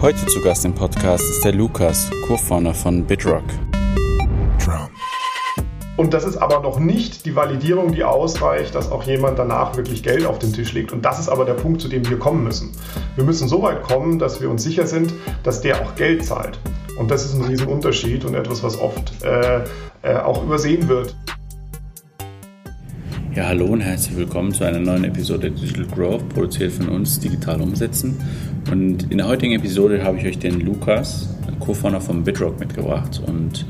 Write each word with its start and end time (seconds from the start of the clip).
Heute 0.00 0.26
zu 0.26 0.40
Gast 0.40 0.64
im 0.64 0.74
Podcast 0.74 1.24
ist 1.28 1.44
der 1.44 1.52
Lukas, 1.52 2.08
Co-Founder 2.26 2.72
von 2.72 3.04
Bitrock. 3.04 3.42
Und 5.96 6.14
das 6.14 6.22
ist 6.22 6.36
aber 6.36 6.60
noch 6.60 6.78
nicht 6.78 7.26
die 7.26 7.34
Validierung, 7.34 7.90
die 7.90 8.04
ausreicht, 8.04 8.76
dass 8.76 8.92
auch 8.92 9.02
jemand 9.02 9.40
danach 9.40 9.76
wirklich 9.76 10.04
Geld 10.04 10.24
auf 10.24 10.38
den 10.38 10.52
Tisch 10.52 10.72
legt. 10.72 10.92
Und 10.92 11.04
das 11.04 11.18
ist 11.18 11.28
aber 11.28 11.44
der 11.44 11.54
Punkt, 11.54 11.80
zu 11.80 11.88
dem 11.88 12.08
wir 12.08 12.18
kommen 12.20 12.44
müssen. 12.44 12.70
Wir 13.16 13.24
müssen 13.24 13.48
so 13.48 13.60
weit 13.62 13.82
kommen, 13.82 14.20
dass 14.20 14.40
wir 14.40 14.48
uns 14.48 14.62
sicher 14.62 14.86
sind, 14.86 15.12
dass 15.42 15.60
der 15.60 15.82
auch 15.82 15.96
Geld 15.96 16.24
zahlt. 16.24 16.60
Und 16.98 17.10
das 17.10 17.24
ist 17.24 17.34
ein 17.34 17.42
Riesenunterschied 17.42 18.24
und 18.24 18.34
etwas, 18.34 18.62
was 18.62 18.78
oft 18.80 19.24
äh, 19.24 19.64
äh, 20.02 20.16
auch 20.18 20.44
übersehen 20.44 20.88
wird. 20.88 21.16
Ja, 23.38 23.46
hallo 23.46 23.66
und 23.66 23.82
herzlich 23.82 24.16
willkommen 24.16 24.52
zu 24.52 24.64
einer 24.64 24.80
neuen 24.80 25.04
Episode 25.04 25.52
Digital 25.52 25.84
Growth, 25.84 26.28
produziert 26.28 26.72
von 26.72 26.88
uns 26.88 27.20
Digital 27.20 27.60
Umsetzen. 27.60 28.16
Und 28.68 29.12
in 29.12 29.18
der 29.18 29.28
heutigen 29.28 29.54
Episode 29.54 30.02
habe 30.02 30.18
ich 30.18 30.26
euch 30.26 30.40
den 30.40 30.58
Lukas, 30.58 31.28
Co-Founder 31.60 32.00
von 32.00 32.24
Bitrock, 32.24 32.58
mitgebracht. 32.58 33.22
Und 33.24 33.64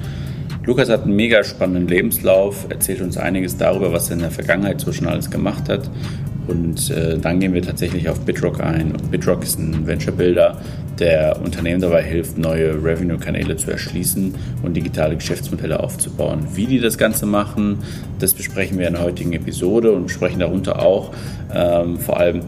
Lukas 0.64 0.88
hat 0.88 1.02
einen 1.02 1.16
mega 1.16 1.44
spannenden 1.44 1.86
Lebenslauf, 1.86 2.64
erzählt 2.70 3.02
uns 3.02 3.18
einiges 3.18 3.58
darüber, 3.58 3.92
was 3.92 4.08
er 4.08 4.14
in 4.14 4.20
der 4.20 4.30
Vergangenheit 4.30 4.80
so 4.80 4.91
schon 4.91 5.06
alles 5.06 5.30
gemacht 5.30 5.69
hat. 5.69 5.91
Und 6.46 6.88
äh, 6.88 7.19
dann 7.19 7.38
gehen 7.38 7.52
wir 7.52 7.60
tatsächlich 7.60 8.08
auf 8.08 8.20
Bitrock 8.20 8.62
ein. 8.62 8.92
Und 8.92 9.10
Bitrock 9.10 9.42
ist 9.42 9.58
ein 9.58 9.86
Venture 9.86 10.14
Builder, 10.14 10.62
der 11.00 11.40
Unternehmen 11.42 11.80
dabei 11.80 12.02
hilft, 12.02 12.38
neue 12.38 12.74
Revenue-Kanäle 12.74 13.56
zu 13.56 13.70
erschließen 13.70 14.34
und 14.62 14.74
digitale 14.76 15.16
Geschäftsmodelle 15.16 15.80
aufzubauen. 15.80 16.46
Wie 16.54 16.66
die 16.66 16.80
das 16.80 16.98
Ganze 16.98 17.26
machen, 17.26 17.78
das 18.18 18.34
besprechen 18.34 18.78
wir 18.78 18.88
in 18.88 18.94
der 18.94 19.02
heutigen 19.02 19.32
Episode 19.32 19.92
und 19.92 20.04
besprechen 20.04 20.40
darunter 20.40 20.80
auch 20.80 21.12
ähm, 21.54 21.98
vor 21.98 22.18
allem, 22.18 22.40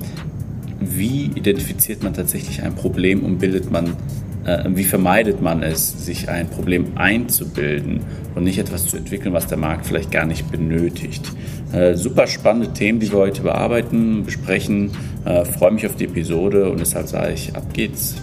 wie 0.80 1.30
identifiziert 1.34 2.02
man 2.02 2.14
tatsächlich 2.14 2.62
ein 2.62 2.74
Problem 2.74 3.24
und 3.24 3.38
bildet 3.38 3.70
man 3.70 3.96
äh, 4.44 4.64
wie 4.68 4.84
vermeidet 4.84 5.42
man 5.42 5.62
es, 5.62 6.06
sich 6.06 6.28
ein 6.28 6.48
Problem 6.48 6.96
einzubilden 6.96 8.00
und 8.34 8.44
nicht 8.44 8.58
etwas 8.58 8.86
zu 8.86 8.96
entwickeln, 8.96 9.32
was 9.32 9.46
der 9.46 9.58
Markt 9.58 9.86
vielleicht 9.86 10.10
gar 10.10 10.26
nicht 10.26 10.50
benötigt. 10.50 11.30
Äh, 11.72 11.94
super 11.94 12.26
spannende 12.26 12.72
Themen, 12.72 13.00
die 13.00 13.12
wir 13.12 13.18
heute 13.18 13.42
bearbeiten, 13.42 14.24
besprechen. 14.24 14.92
Äh, 15.24 15.44
freue 15.44 15.72
mich 15.72 15.86
auf 15.86 15.96
die 15.96 16.04
Episode 16.04 16.70
und 16.70 16.80
deshalb 16.80 17.08
sage 17.08 17.32
ich, 17.34 17.54
ab 17.54 17.74
geht's. 17.74 18.16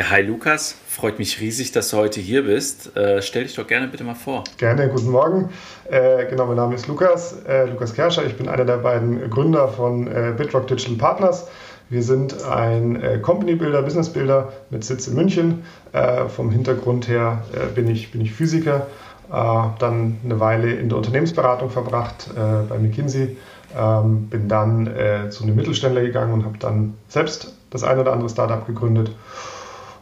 Ja, 0.00 0.08
hi 0.08 0.22
Lukas, 0.22 0.76
freut 0.88 1.18
mich 1.18 1.42
riesig, 1.42 1.72
dass 1.72 1.90
du 1.90 1.98
heute 1.98 2.20
hier 2.20 2.44
bist. 2.44 2.96
Äh, 2.96 3.20
stell 3.20 3.42
dich 3.42 3.54
doch 3.54 3.66
gerne 3.66 3.86
bitte 3.86 4.02
mal 4.02 4.14
vor. 4.14 4.44
Gerne, 4.56 4.88
guten 4.88 5.10
Morgen. 5.10 5.50
Äh, 5.90 6.24
genau, 6.24 6.46
mein 6.46 6.56
Name 6.56 6.74
ist 6.74 6.88
Lukas, 6.88 7.36
äh, 7.46 7.66
Lukas 7.66 7.92
Kerscher. 7.92 8.24
Ich 8.24 8.34
bin 8.34 8.48
einer 8.48 8.64
der 8.64 8.78
beiden 8.78 9.28
Gründer 9.28 9.68
von 9.68 10.06
Bitrock 10.38 10.68
Digital 10.68 10.96
Partners. 10.96 11.48
Wir 11.90 12.02
sind 12.02 12.42
ein 12.44 13.02
äh, 13.02 13.18
Company 13.18 13.56
Builder, 13.56 13.82
Business 13.82 14.08
Builder 14.08 14.50
mit 14.70 14.84
Sitz 14.84 15.06
in 15.06 15.16
München. 15.16 15.64
Äh, 15.92 16.28
vom 16.28 16.50
Hintergrund 16.50 17.06
her 17.06 17.44
äh, 17.52 17.66
bin, 17.66 17.86
ich, 17.90 18.10
bin 18.10 18.22
ich 18.22 18.32
Physiker, 18.32 18.86
äh, 19.30 19.34
dann 19.80 20.16
eine 20.24 20.40
Weile 20.40 20.72
in 20.72 20.88
der 20.88 20.96
Unternehmensberatung 20.96 21.68
verbracht 21.68 22.30
äh, 22.34 22.66
bei 22.66 22.78
McKinsey, 22.78 23.36
ähm, 23.78 24.28
bin 24.30 24.48
dann 24.48 24.86
äh, 24.86 25.28
zu 25.28 25.44
einem 25.44 25.56
Mittelständler 25.56 26.00
gegangen 26.00 26.32
und 26.32 26.46
habe 26.46 26.56
dann 26.56 26.94
selbst 27.08 27.54
das 27.68 27.84
eine 27.84 28.00
oder 28.00 28.14
andere 28.14 28.30
Startup 28.30 28.66
gegründet 28.66 29.10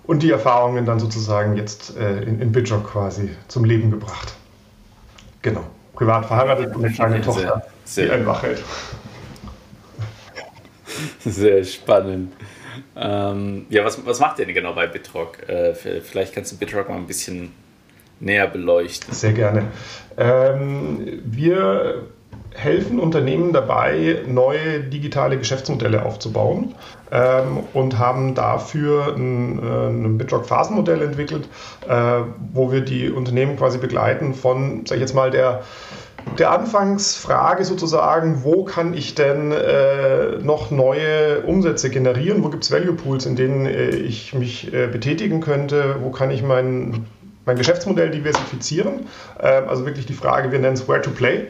und 0.08 0.24
die 0.24 0.32
Erfahrungen 0.32 0.84
dann 0.84 0.98
sozusagen 0.98 1.56
jetzt 1.56 1.90
in, 1.96 2.40
in 2.40 2.50
Bidrock 2.50 2.90
quasi 2.90 3.30
zum 3.46 3.64
Leben 3.64 3.92
gebracht. 3.92 4.34
Genau. 5.42 5.64
Privat 5.94 6.26
verheiratet 6.26 6.74
und 6.74 6.84
eine 6.84 6.94
kleine 6.94 7.20
Tochter, 7.20 7.62
sehr, 7.84 8.06
die 8.06 8.12
einfach 8.12 8.42
hält. 8.42 8.62
Sehr 11.24 11.64
spannend. 11.64 12.32
Ähm, 12.96 13.66
ja, 13.68 13.84
was, 13.84 14.04
was 14.04 14.20
macht 14.20 14.38
ihr 14.38 14.46
denn 14.46 14.54
genau 14.54 14.74
bei 14.74 14.86
Bitrock? 14.86 15.48
Äh, 15.48 15.74
vielleicht 15.74 16.34
kannst 16.34 16.52
du 16.52 16.56
Bitrock 16.56 16.88
mal 16.88 16.97
ein 16.97 17.06
bisschen 17.06 17.52
näher 18.20 18.47
beleuchten. 18.48 19.12
Sehr 19.14 19.32
gerne. 19.32 19.68
Ähm, 20.16 21.20
wir 21.24 22.06
helfen 22.54 22.98
Unternehmen 22.98 23.53
dabei, 23.53 24.22
neue 24.26 24.81
digitale 24.81 25.38
Geschäftsmodelle 25.38 26.04
aufzubauen 26.04 26.75
ähm, 27.10 27.59
und 27.72 27.98
haben 27.98 28.34
dafür 28.34 29.14
ein, 29.14 29.59
äh, 29.59 29.88
ein 29.88 30.19
Bitrock-Phasenmodell 30.19 31.03
entwickelt, 31.03 31.48
äh, 31.88 32.20
wo 32.53 32.72
wir 32.72 32.81
die 32.81 33.10
Unternehmen 33.10 33.56
quasi 33.56 33.78
begleiten 33.78 34.34
von, 34.34 34.84
sag 34.86 34.97
ich 34.97 35.03
jetzt 35.03 35.14
mal, 35.14 35.31
der 35.31 35.62
der 36.38 36.50
Anfangsfrage 36.50 37.64
sozusagen, 37.64 38.44
wo 38.44 38.65
kann 38.65 38.92
ich 38.92 39.15
denn 39.15 39.53
äh, 39.53 40.38
noch 40.42 40.70
neue 40.70 41.41
Umsätze 41.41 41.91
generieren? 41.91 42.44
Wo 42.44 42.50
gibt 42.50 42.65
es 42.65 42.72
Value 42.72 42.94
Pools, 42.94 43.25
in 43.25 43.36
denen 43.36 43.66
äh, 43.66 43.91
ich 43.91 44.34
mich 44.34 44.72
äh, 44.72 44.88
betätigen 44.88 45.41
könnte? 45.41 45.97
Wo 46.03 46.10
kann 46.10 46.30
ich 46.30 46.42
mein, 46.42 47.06
mein 47.47 47.56
Geschäftsmodell 47.56 48.10
diversifizieren? 48.10 49.06
Ähm, 49.41 49.69
also 49.69 49.86
wirklich 49.86 50.06
die 50.06 50.12
Frage, 50.12 50.53
wir 50.53 50.59
nennen 50.59 50.75
es 50.75 50.88
Where 50.88 51.00
to 51.00 51.10
Play. 51.10 51.47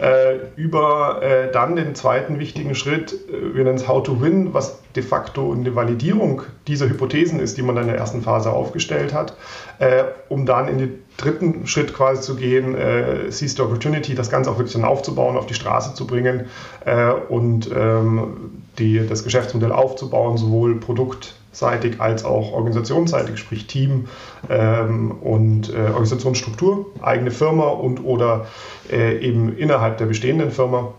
Äh, 0.00 0.40
über 0.56 1.22
äh, 1.22 1.50
dann 1.50 1.74
den 1.74 1.94
zweiten 1.94 2.38
wichtigen 2.38 2.74
Schritt, 2.74 3.12
äh, 3.12 3.54
wir 3.54 3.64
nennen 3.64 3.76
es 3.76 3.88
How 3.88 4.02
to 4.02 4.20
Win, 4.20 4.52
was 4.52 4.78
de 4.94 5.02
facto 5.02 5.52
eine 5.52 5.74
Validierung 5.74 6.42
dieser 6.66 6.88
Hypothesen 6.88 7.40
ist, 7.40 7.56
die 7.56 7.62
man 7.62 7.76
dann 7.76 7.84
in 7.84 7.90
der 7.90 7.98
ersten 7.98 8.22
Phase 8.22 8.50
aufgestellt 8.50 9.12
hat, 9.12 9.36
um 10.30 10.46
dann 10.46 10.68
in 10.68 10.78
den 10.78 11.04
dritten 11.18 11.66
Schritt 11.66 11.92
quasi 11.92 12.22
zu 12.22 12.34
gehen, 12.34 12.74
Seize 13.28 13.56
the 13.56 13.60
Opportunity, 13.60 14.14
das 14.14 14.30
Ganze 14.30 14.50
auch 14.50 14.56
wirklich 14.56 14.72
dann 14.72 14.86
aufzubauen, 14.86 15.36
auf 15.36 15.44
die 15.44 15.52
Straße 15.52 15.92
zu 15.92 16.06
bringen 16.06 16.46
und 17.28 17.70
ähm, 17.76 18.62
die, 18.78 19.06
das 19.06 19.22
Geschäftsmodell 19.22 19.72
aufzubauen, 19.72 20.38
sowohl 20.38 20.76
produktseitig 21.56 22.00
als 22.00 22.24
auch 22.24 22.52
organisationsseitig, 22.52 23.38
sprich 23.38 23.66
Team 23.66 24.06
ähm, 24.48 25.12
und 25.12 25.72
äh, 25.72 25.88
Organisationsstruktur, 25.88 26.86
eigene 27.00 27.30
Firma 27.30 27.68
und 27.68 28.04
oder 28.04 28.46
äh, 28.90 29.18
eben 29.18 29.56
innerhalb 29.56 29.98
der 29.98 30.06
bestehenden 30.06 30.50
Firma. 30.50 30.92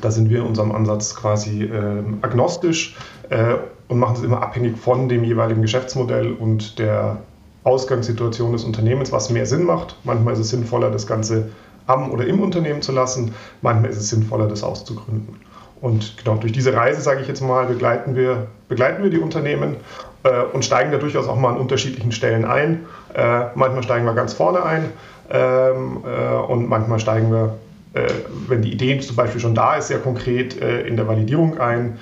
Da 0.00 0.10
sind 0.10 0.30
wir 0.30 0.38
in 0.38 0.46
unserem 0.46 0.72
Ansatz 0.72 1.14
quasi 1.14 1.64
ähm, 1.64 2.18
agnostisch 2.22 2.96
äh, 3.28 3.56
und 3.88 3.98
machen 3.98 4.16
es 4.16 4.22
immer 4.22 4.42
abhängig 4.42 4.78
von 4.78 5.08
dem 5.08 5.24
jeweiligen 5.24 5.60
Geschäftsmodell 5.60 6.32
und 6.32 6.78
der 6.78 7.18
Ausgangssituation 7.64 8.52
des 8.52 8.64
Unternehmens, 8.64 9.12
was 9.12 9.28
mehr 9.30 9.46
Sinn 9.46 9.64
macht. 9.64 9.96
Manchmal 10.04 10.34
ist 10.34 10.40
es 10.40 10.50
sinnvoller, 10.50 10.90
das 10.90 11.06
Ganze 11.06 11.50
am 11.86 12.10
oder 12.10 12.26
im 12.26 12.40
Unternehmen 12.40 12.80
zu 12.80 12.92
lassen. 12.92 13.34
Manchmal 13.60 13.90
ist 13.90 13.98
es 13.98 14.08
sinnvoller, 14.08 14.48
das 14.48 14.62
auszugründen. 14.62 15.36
Und 15.82 16.16
genau 16.16 16.36
durch 16.36 16.52
diese 16.52 16.74
Reise, 16.74 17.00
sage 17.00 17.22
ich 17.22 17.28
jetzt 17.28 17.40
mal, 17.40 17.66
begleiten 17.66 18.14
wir, 18.14 18.46
begleiten 18.68 19.02
wir 19.02 19.10
die 19.10 19.18
Unternehmen 19.18 19.76
äh, 20.22 20.42
und 20.52 20.64
steigen 20.64 20.92
da 20.92 20.98
durchaus 20.98 21.26
auch 21.26 21.36
mal 21.36 21.50
an 21.50 21.56
unterschiedlichen 21.56 22.12
Stellen 22.12 22.44
ein. 22.44 22.86
Äh, 23.14 23.46
manchmal 23.56 23.82
steigen 23.82 24.06
wir 24.06 24.14
ganz 24.14 24.32
vorne 24.32 24.62
ein 24.62 24.84
ähm, 25.28 25.98
äh, 26.04 26.36
und 26.36 26.68
manchmal 26.68 27.00
steigen 27.00 27.32
wir, 27.32 27.58
äh, 27.94 28.08
wenn 28.46 28.62
die 28.62 28.72
Idee 28.72 29.00
zum 29.00 29.16
Beispiel 29.16 29.40
schon 29.40 29.56
da 29.56 29.74
ist, 29.74 29.88
sehr 29.88 29.98
konkret 29.98 30.62
äh, 30.62 30.86
in 30.86 30.96
der 30.96 31.08
Validierung 31.08 31.58
ein. 31.58 31.98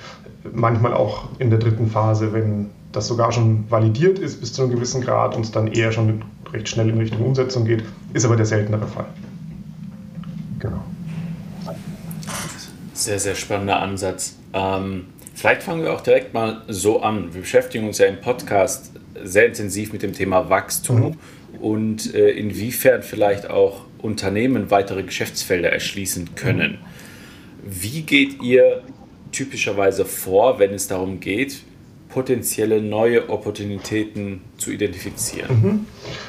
Manchmal 0.52 0.92
auch 0.92 1.30
in 1.38 1.48
der 1.48 1.58
dritten 1.58 1.88
Phase, 1.88 2.34
wenn 2.34 2.68
das 2.92 3.08
sogar 3.08 3.32
schon 3.32 3.64
validiert 3.70 4.18
ist 4.18 4.40
bis 4.40 4.52
zu 4.52 4.62
einem 4.62 4.72
gewissen 4.72 5.00
Grad 5.00 5.34
und 5.34 5.46
es 5.46 5.52
dann 5.52 5.68
eher 5.68 5.90
schon 5.92 6.22
recht 6.52 6.68
schnell 6.68 6.90
in 6.90 6.98
Richtung 6.98 7.24
Umsetzung 7.24 7.64
geht, 7.64 7.82
ist 8.12 8.26
aber 8.26 8.36
der 8.36 8.46
seltenere 8.46 8.86
Fall. 8.86 9.06
Genau. 10.58 10.82
Sehr, 13.00 13.18
sehr 13.18 13.34
spannender 13.34 13.80
Ansatz. 13.80 14.36
Ähm, 14.52 15.06
vielleicht 15.34 15.62
fangen 15.62 15.82
wir 15.82 15.94
auch 15.94 16.02
direkt 16.02 16.34
mal 16.34 16.60
so 16.68 17.00
an. 17.00 17.32
Wir 17.32 17.40
beschäftigen 17.40 17.86
uns 17.86 17.96
ja 17.96 18.04
im 18.04 18.20
Podcast 18.20 18.92
sehr 19.24 19.46
intensiv 19.46 19.94
mit 19.94 20.02
dem 20.02 20.12
Thema 20.12 20.50
Wachstum 20.50 21.00
mhm. 21.00 21.58
und 21.60 22.14
äh, 22.14 22.28
inwiefern 22.32 23.02
vielleicht 23.02 23.48
auch 23.48 23.86
Unternehmen 24.02 24.70
weitere 24.70 25.02
Geschäftsfelder 25.02 25.72
erschließen 25.72 26.34
können. 26.34 26.76
Wie 27.64 28.02
geht 28.02 28.42
ihr 28.42 28.82
typischerweise 29.32 30.04
vor, 30.04 30.58
wenn 30.58 30.74
es 30.74 30.86
darum 30.86 31.20
geht, 31.20 31.62
potenzielle 32.10 32.82
neue 32.82 33.30
Opportunitäten 33.30 34.42
zu 34.58 34.72
identifizieren? 34.72 35.62
Mhm. 35.62 35.86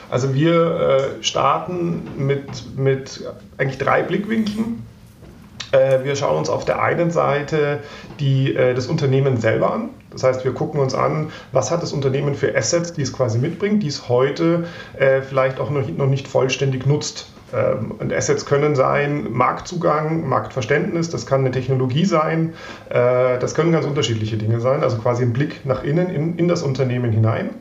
Also 0.10 0.34
wir 0.34 1.20
äh, 1.20 1.22
starten 1.22 2.04
mit, 2.18 2.78
mit 2.78 3.26
eigentlich 3.58 3.78
drei 3.78 4.04
Blickwinkeln. 4.04 4.84
Äh, 5.72 6.04
wir 6.04 6.16
schauen 6.16 6.38
uns 6.38 6.50
auf 6.50 6.66
der 6.66 6.82
einen 6.82 7.12
Seite 7.12 7.80
die, 8.20 8.56
äh, 8.56 8.74
das 8.74 8.88
Unternehmen 8.88 9.38
selber 9.38 9.74
an. 9.74 9.90
Das 10.12 10.24
heißt, 10.24 10.44
wir 10.44 10.54
gucken 10.54 10.80
uns 10.80 10.94
an, 10.94 11.32
was 11.54 11.72
hat 11.72 11.82
das 11.82 11.94
Unternehmen 11.94 12.36
für 12.36 12.56
Assets, 12.56 12.94
die 12.94 13.02
es 13.02 13.14
quasi 13.14 13.40
mitbringt, 13.40 13.82
die 13.82 13.88
es 13.88 14.10
heute 14.10 14.66
äh, 14.98 15.22
vielleicht 15.22 15.60
auch 15.60 15.70
noch, 15.70 15.88
nicht 15.88 16.28
vollständig 16.28 16.86
nutzt. 16.86 17.32
Ähm, 17.54 17.92
und 17.98 18.12
Assets 18.12 18.46
können 18.46 18.76
sein 18.76 19.32
Marktzugang, 19.32 20.28
Marktverständnis, 20.28 21.10
das 21.10 21.26
kann 21.26 21.42
eine 21.42 21.52
Technologie 21.52 22.06
sein, 22.06 22.54
das 22.90 23.56
können 23.56 23.72
ganz 23.72 23.86
unterschiedliche 23.86 24.38
Dinge 24.38 24.60
sein, 24.60 24.84
also 24.84 24.98
quasi 24.98 25.24
ein 25.24 25.34
Blick 25.34 25.66
nach 25.66 25.84
innen 25.84 26.10
in, 26.10 26.38
in 26.38 26.48
das 26.48 26.62
Unternehmen 26.62 27.12
hinein. 27.12 27.52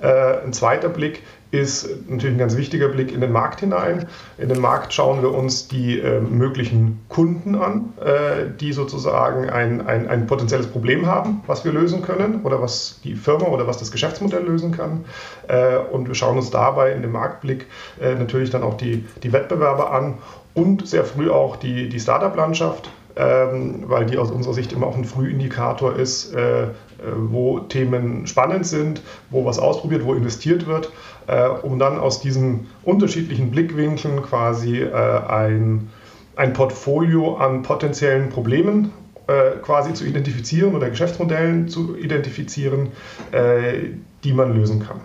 Ein 0.00 0.52
zweiter 0.52 0.88
Blick 0.88 1.22
ist 1.56 1.88
natürlich 2.08 2.36
ein 2.36 2.38
ganz 2.38 2.56
wichtiger 2.56 2.88
Blick 2.88 3.12
in 3.12 3.20
den 3.20 3.32
Markt 3.32 3.60
hinein. 3.60 4.06
In 4.38 4.48
den 4.48 4.60
Markt 4.60 4.92
schauen 4.92 5.22
wir 5.22 5.32
uns 5.32 5.68
die 5.68 5.98
äh, 5.98 6.20
möglichen 6.20 7.00
Kunden 7.08 7.54
an, 7.54 7.92
äh, 8.00 8.50
die 8.60 8.72
sozusagen 8.72 9.50
ein, 9.50 9.86
ein, 9.86 10.08
ein 10.08 10.26
potenzielles 10.26 10.66
Problem 10.66 11.06
haben, 11.06 11.42
was 11.46 11.64
wir 11.64 11.72
lösen 11.72 12.02
können 12.02 12.42
oder 12.42 12.60
was 12.60 13.00
die 13.04 13.14
Firma 13.14 13.46
oder 13.46 13.66
was 13.66 13.78
das 13.78 13.90
Geschäftsmodell 13.90 14.44
lösen 14.44 14.72
kann. 14.72 15.04
Äh, 15.48 15.76
und 15.76 16.08
wir 16.08 16.14
schauen 16.14 16.36
uns 16.36 16.50
dabei 16.50 16.92
in 16.92 17.02
dem 17.02 17.12
Marktblick 17.12 17.66
äh, 18.00 18.14
natürlich 18.14 18.50
dann 18.50 18.62
auch 18.62 18.74
die, 18.74 19.04
die 19.22 19.32
Wettbewerber 19.32 19.92
an 19.92 20.14
und 20.54 20.86
sehr 20.86 21.04
früh 21.04 21.30
auch 21.30 21.56
die, 21.56 21.88
die 21.88 22.00
Startup-Landschaft 22.00 22.90
ähm, 23.16 23.84
weil 23.86 24.04
die 24.04 24.18
aus 24.18 24.30
unserer 24.30 24.52
Sicht 24.54 24.72
immer 24.72 24.86
auch 24.86 24.96
ein 24.96 25.04
Frühindikator 25.04 25.96
ist, 25.96 26.34
äh, 26.34 26.68
wo 27.14 27.60
Themen 27.60 28.26
spannend 28.26 28.66
sind, 28.66 29.02
wo 29.30 29.44
was 29.44 29.58
ausprobiert, 29.58 30.04
wo 30.04 30.14
investiert 30.14 30.66
wird, 30.66 30.90
äh, 31.26 31.48
um 31.48 31.78
dann 31.78 31.98
aus 31.98 32.20
diesen 32.20 32.66
unterschiedlichen 32.82 33.50
Blickwinkeln 33.50 34.22
quasi 34.22 34.80
äh, 34.80 34.92
ein, 34.92 35.90
ein 36.36 36.52
Portfolio 36.52 37.36
an 37.36 37.62
potenziellen 37.62 38.28
Problemen 38.28 38.92
äh, 39.26 39.58
quasi 39.62 39.94
zu 39.94 40.04
identifizieren 40.04 40.74
oder 40.74 40.90
Geschäftsmodellen 40.90 41.68
zu 41.68 41.96
identifizieren, 41.96 42.88
äh, 43.32 43.90
die 44.24 44.32
man 44.32 44.54
lösen 44.54 44.80
kann. 44.80 45.00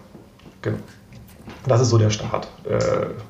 Genau. 0.62 0.77
Das 1.68 1.81
ist 1.81 1.89
so 1.89 1.98
der 2.00 2.09
Start, 2.09 2.48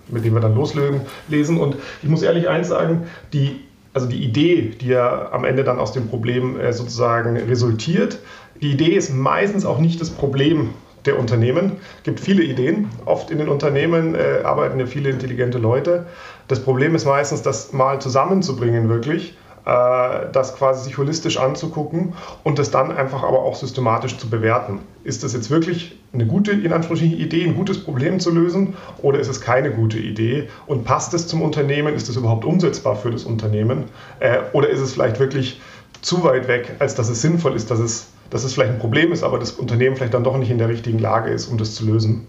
mit 0.08 0.24
dem 0.24 0.34
wir 0.34 0.40
dann 0.40 0.56
loslesen. 0.56 1.58
Und 1.58 1.76
ich 2.02 2.08
muss 2.08 2.22
ehrlich 2.22 2.48
eins 2.48 2.70
sagen, 2.70 3.08
die 3.34 3.62
also 3.94 4.08
die 4.08 4.24
Idee, 4.24 4.74
die 4.80 4.88
ja 4.88 5.32
am 5.32 5.44
Ende 5.44 5.64
dann 5.64 5.80
aus 5.80 5.92
dem 5.92 6.08
Problem 6.08 6.60
äh, 6.60 6.72
sozusagen 6.72 7.38
resultiert, 7.38 8.20
die 8.62 8.72
Idee 8.72 8.96
ist 8.96 9.14
meistens 9.14 9.66
auch 9.66 9.80
nicht 9.80 10.00
das 10.02 10.10
Problem 10.10 10.74
der 11.06 11.18
Unternehmen. 11.18 11.78
Es 11.98 12.04
gibt 12.04 12.20
viele 12.20 12.44
Ideen. 12.44 12.90
Oft 13.06 13.32
in 13.32 13.40
den 13.40 13.50
Unternehmen 13.50 14.14
äh, 14.16 14.42
arbeiten 14.44 14.80
ja 14.80 14.86
viele 14.86 15.10
intelligente 15.10 15.58
Leute. 15.58 16.06
Das 16.48 16.60
Problem 16.62 16.94
ist 16.96 17.06
meistens, 17.06 17.42
das 17.42 17.74
mal 17.74 18.00
zusammenzubringen 18.00 18.88
wirklich 18.88 19.36
äh, 19.66 20.32
das 20.32 20.56
quasi 20.56 20.86
sich 20.86 20.98
holistisch 20.98 21.38
anzugucken 21.38 22.14
und 22.44 22.58
das 22.58 22.72
dann 22.72 22.92
einfach 22.92 23.22
aber 23.22 23.44
auch 23.44 23.56
systematisch 23.56 24.18
zu 24.18 24.30
bewerten. 24.30 24.80
Ist 25.04 25.24
das 25.24 25.34
jetzt 25.34 25.52
wirklich 25.52 26.00
eine 26.14 26.26
gute, 26.26 26.52
in 26.52 26.74
Anführungsstrichen, 26.74 27.20
Idee, 27.20 27.44
ein 27.44 27.56
gutes 27.56 27.84
Problem 27.84 28.20
zu 28.20 28.32
lösen 28.32 28.76
oder 29.04 29.20
ist 29.20 29.28
es 29.28 29.40
keine 29.40 29.72
gute 29.72 30.00
Idee 30.00 30.50
und 30.66 30.84
passt 30.84 31.14
es 31.14 31.28
zum 31.28 31.44
Unternehmen, 31.44 31.94
ist 31.94 32.10
es 32.10 32.16
überhaupt 32.16 32.44
umsetzbar 32.44 32.96
für 32.96 33.12
das 33.12 33.24
Unternehmen 33.24 33.86
äh, 34.20 34.40
oder 34.54 34.70
ist 34.70 34.80
es 34.80 34.94
vielleicht 34.94 35.20
wirklich 35.20 35.62
zu 36.02 36.24
weit 36.24 36.48
weg, 36.48 36.76
als 36.80 36.96
dass 36.96 37.10
es 37.10 37.22
sinnvoll 37.22 37.56
ist, 37.56 37.70
dass 37.70 37.80
es, 37.80 38.08
dass 38.32 38.44
es 38.44 38.54
vielleicht 38.54 38.72
ein 38.74 38.80
Problem 38.80 39.12
ist, 39.12 39.24
aber 39.24 39.38
das 39.38 39.52
Unternehmen 39.52 39.96
vielleicht 39.96 40.16
dann 40.16 40.24
doch 40.24 40.38
nicht 40.38 40.50
in 40.50 40.58
der 40.58 40.70
richtigen 40.70 40.98
Lage 40.98 41.30
ist, 41.30 41.48
um 41.48 41.58
das 41.58 41.76
zu 41.76 41.86
lösen. 41.86 42.26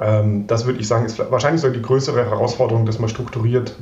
Ähm, 0.00 0.46
das 0.46 0.66
würde 0.66 0.80
ich 0.80 0.88
sagen, 0.88 1.06
ist 1.06 1.18
wahrscheinlich 1.18 1.62
so 1.62 1.70
die 1.70 1.80
größere 1.80 2.28
Herausforderung, 2.28 2.84
dass 2.84 2.98
man 2.98 3.08
strukturiert 3.08 3.74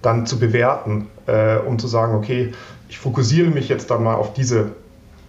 dann 0.00 0.26
zu 0.26 0.38
bewerten, 0.38 1.08
äh, 1.26 1.58
um 1.58 1.78
zu 1.78 1.86
sagen, 1.86 2.16
okay, 2.16 2.52
ich 2.88 2.98
fokussiere 2.98 3.50
mich 3.50 3.68
jetzt 3.68 3.90
dann 3.90 4.02
mal 4.02 4.14
auf 4.14 4.34
diese, 4.34 4.72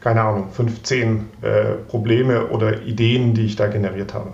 keine 0.02 0.22
Ahnung, 0.22 0.50
15 0.52 1.30
äh, 1.42 1.64
Probleme 1.88 2.48
oder 2.48 2.82
Ideen, 2.82 3.34
die 3.34 3.46
ich 3.46 3.56
da 3.56 3.68
generiert 3.68 4.14
habe. 4.14 4.32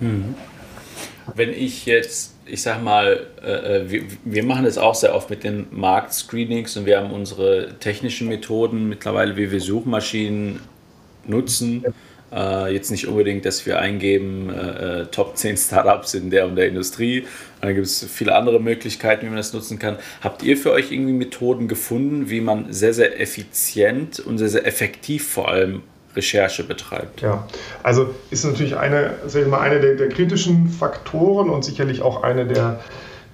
Mhm. 0.00 0.34
Wenn 1.34 1.50
ich 1.50 1.86
jetzt, 1.86 2.33
ich 2.46 2.62
sag 2.62 2.82
mal, 2.82 3.26
äh, 3.42 3.50
äh, 3.50 3.90
wir, 3.90 4.02
wir, 4.24 4.44
machen 4.44 4.64
das 4.64 4.78
auch 4.78 4.94
sehr 4.94 5.14
oft 5.14 5.30
mit 5.30 5.44
den 5.44 5.66
Marktscreenings 5.70 6.76
und 6.76 6.86
wir 6.86 6.98
haben 6.98 7.10
unsere 7.10 7.78
technischen 7.80 8.28
Methoden 8.28 8.88
mittlerweile, 8.88 9.36
wie 9.36 9.50
wir 9.50 9.60
Suchmaschinen 9.60 10.60
nutzen. 11.26 11.84
Äh, 12.32 12.74
jetzt 12.74 12.90
nicht 12.90 13.06
unbedingt, 13.06 13.44
dass 13.44 13.64
wir 13.64 13.78
eingeben, 13.78 14.50
äh 14.50 15.06
Top 15.06 15.36
10 15.36 15.56
Startups 15.56 16.14
in 16.14 16.30
der 16.30 16.46
und 16.46 16.56
der 16.56 16.68
Industrie. 16.68 17.26
Dann 17.60 17.74
gibt 17.74 17.86
es 17.86 18.04
viele 18.04 18.34
andere 18.34 18.60
Möglichkeiten, 18.60 19.22
wie 19.22 19.30
man 19.30 19.36
das 19.36 19.52
nutzen 19.52 19.78
kann. 19.78 19.96
Habt 20.20 20.42
ihr 20.42 20.56
für 20.56 20.72
euch 20.72 20.92
irgendwie 20.92 21.12
Methoden 21.12 21.68
gefunden, 21.68 22.28
wie 22.28 22.40
man 22.40 22.72
sehr, 22.72 22.92
sehr 22.92 23.20
effizient 23.20 24.18
und 24.20 24.38
sehr, 24.38 24.48
sehr 24.48 24.66
effektiv 24.66 25.28
vor 25.28 25.48
allem 25.48 25.82
Recherche 26.16 26.64
betreibt. 26.64 27.20
Ja, 27.20 27.46
also 27.82 28.14
ist 28.30 28.44
natürlich 28.44 28.76
eine, 28.76 29.14
sag 29.26 29.42
ich 29.42 29.48
mal, 29.48 29.60
eine 29.60 29.80
der, 29.80 29.94
der, 29.94 30.08
kritischen 30.08 30.68
Faktoren 30.68 31.50
und 31.50 31.64
sicherlich 31.64 32.02
auch 32.02 32.22
eine 32.22 32.46
der, 32.46 32.80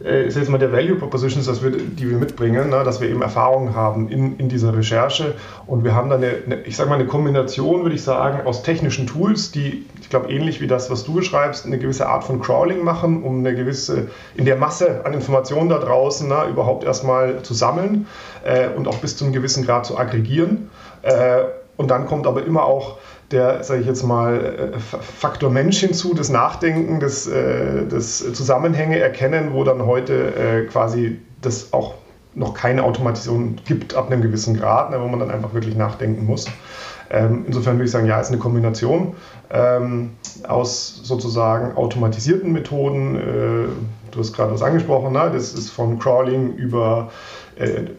äh, 0.03 0.27
ist 0.27 0.37
jetzt 0.37 0.49
mal 0.49 0.59
der 0.59 0.73
Value 0.73 0.97
Propositions, 0.97 1.47
dass 1.47 1.63
wir, 1.63 1.71
die 1.71 2.09
wir 2.09 2.17
mitbringen, 2.17 2.71
ne, 2.71 2.83
dass 2.85 3.01
wir 3.01 3.09
eben 3.09 3.23
Erfahrungen 3.23 3.75
haben 3.75 4.09
in, 4.09 4.39
in 4.39 4.49
dieser 4.49 4.75
Recherche. 4.75 5.35
Und 5.67 5.85
wir 5.85 5.95
haben 5.95 6.09
dann 6.09 6.23
eine, 6.23 6.39
eine 6.47 6.63
ich 6.63 6.77
sage 6.77 6.89
mal, 6.89 6.97
eine 6.97 7.07
Kombination, 7.07 7.83
würde 7.83 7.95
ich 7.95 8.03
sagen, 8.03 8.47
aus 8.47 8.63
technischen 8.63 9.07
Tools, 9.07 9.51
die, 9.51 9.85
ich 10.01 10.09
glaube, 10.09 10.31
ähnlich 10.33 10.61
wie 10.61 10.67
das, 10.67 10.91
was 10.91 11.05
du 11.05 11.15
beschreibst, 11.15 11.67
eine 11.67 11.79
gewisse 11.79 12.09
Art 12.09 12.25
von 12.25 12.41
Crawling 12.41 12.83
machen, 12.83 13.23
um 13.23 13.41
eine 13.41 13.55
gewisse, 13.55 14.09
in 14.35 14.47
der 14.47 14.57
Masse 14.57 15.05
an 15.05 15.13
Informationen 15.13 15.69
da 15.69 15.79
draußen 15.79 16.29
ne, 16.29 16.47
überhaupt 16.49 16.85
erstmal 16.85 17.43
zu 17.43 17.53
sammeln 17.53 18.07
äh, 18.45 18.69
und 18.69 18.89
auch 18.89 18.99
bis 18.99 19.17
zu 19.17 19.25
einem 19.25 19.35
gewissen 19.35 19.67
Grad 19.67 19.85
zu 19.85 19.99
aggregieren. 19.99 20.71
Äh, 21.03 21.43
und 21.81 21.91
dann 21.91 22.05
kommt 22.07 22.27
aber 22.27 22.45
immer 22.45 22.65
auch 22.65 22.99
der, 23.31 23.65
sage 23.65 23.81
ich 23.81 23.87
jetzt 23.87 24.03
mal, 24.03 24.75
äh, 24.75 24.79
Faktor 24.79 25.49
Mensch 25.49 25.81
hinzu, 25.81 26.13
das 26.13 26.29
Nachdenken, 26.29 27.01
das, 27.01 27.27
äh, 27.27 27.87
das 27.87 28.19
Zusammenhänge 28.35 28.99
erkennen, 28.99 29.55
wo 29.55 29.65
dann 29.65 29.87
heute 29.87 30.35
äh, 30.35 30.67
quasi 30.67 31.19
das 31.41 31.73
auch 31.73 31.95
noch 32.35 32.53
keine 32.53 32.83
Automatisation 32.83 33.57
gibt 33.65 33.95
ab 33.95 34.09
einem 34.11 34.21
gewissen 34.21 34.59
Grad, 34.59 34.91
ne, 34.91 35.01
wo 35.01 35.09
man 35.09 35.21
dann 35.21 35.31
einfach 35.31 35.55
wirklich 35.55 35.75
nachdenken 35.75 36.27
muss. 36.27 36.49
Ähm, 37.09 37.45
insofern 37.47 37.77
würde 37.77 37.87
ich 37.87 37.91
sagen, 37.91 38.07
ja, 38.07 38.21
ist 38.21 38.29
eine 38.29 38.39
Kombination 38.39 39.15
ähm, 39.51 40.11
aus 40.47 41.01
sozusagen 41.03 41.79
automatisierten 41.79 42.53
Methoden. 42.53 43.79
du 44.11 44.21
hast 44.21 44.35
gerade 44.35 44.53
was 44.53 44.63
angesprochen, 44.63 45.15
ne? 45.15 45.31
das 45.33 45.55
ist 45.55 45.71
von 45.71 45.99
Crawling 45.99 46.53
über 46.57 47.11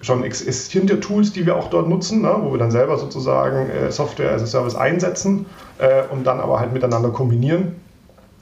schon 0.02 0.24
existierende 0.24 1.00
Tools, 1.00 1.34
die 1.34 1.46
wir 1.46 1.56
auch 1.56 1.70
dort 1.70 1.88
nutzen, 1.88 2.22
ne, 2.22 2.36
wo 2.42 2.52
wir 2.52 2.58
dann 2.58 2.72
selber 2.72 2.98
sozusagen 2.98 3.70
äh, 3.70 3.92
Software 3.92 4.34
as 4.34 4.42
a 4.42 4.48
Service 4.48 4.76
einsetzen 4.76 5.46
äh, 5.78 6.04
und 6.12 6.26
dann 6.26 6.40
aber 6.40 6.60
halt 6.60 6.74
miteinander 6.74 7.10
kombinieren. 7.10 7.76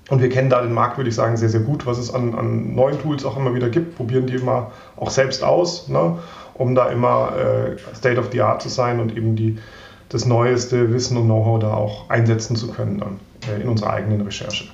Und 0.10 0.22
wir 0.22 0.30
kennen 0.30 0.50
da 0.50 0.62
den 0.62 0.74
Markt, 0.74 0.98
würde 0.98 1.10
ich 1.10 1.16
sagen, 1.16 1.38
sehr, 1.38 1.50
sehr 1.50 1.60
gut, 1.60 1.86
was 1.86 2.00
es 2.00 2.14
an, 2.14 2.34
an 2.34 2.74
neuen 2.74 3.00
Tools 3.00 3.26
auch 3.26 3.38
immer 3.38 3.54
wieder 3.54 3.70
gibt. 3.70 3.96
Probieren 3.96 4.26
die 4.26 4.36
immer 4.36 4.72
auch 4.96 5.12
selbst 5.12 5.44
aus, 5.44 5.88
ne, 5.88 6.18
um 6.56 6.74
da 6.74 6.88
immer 6.90 7.34
äh, 7.38 7.96
State 7.96 8.20
of 8.20 8.30
the 8.32 8.42
Art 8.42 8.62
zu 8.62 8.70
sein 8.70 9.00
und 9.00 9.16
eben 9.16 9.36
die, 9.36 9.58
das 10.10 10.26
neueste 10.26 10.92
Wissen 10.92 11.18
und 11.18 11.26
Know-how 11.26 11.60
da 11.60 11.74
auch 11.74 12.10
einsetzen 12.10 12.56
zu 12.56 12.72
können 12.72 13.00
dann 13.00 13.20
äh, 13.48 13.62
in 13.62 13.70
unserer 13.70 13.92
eigenen 13.94 14.22
Recherche. 14.22 14.66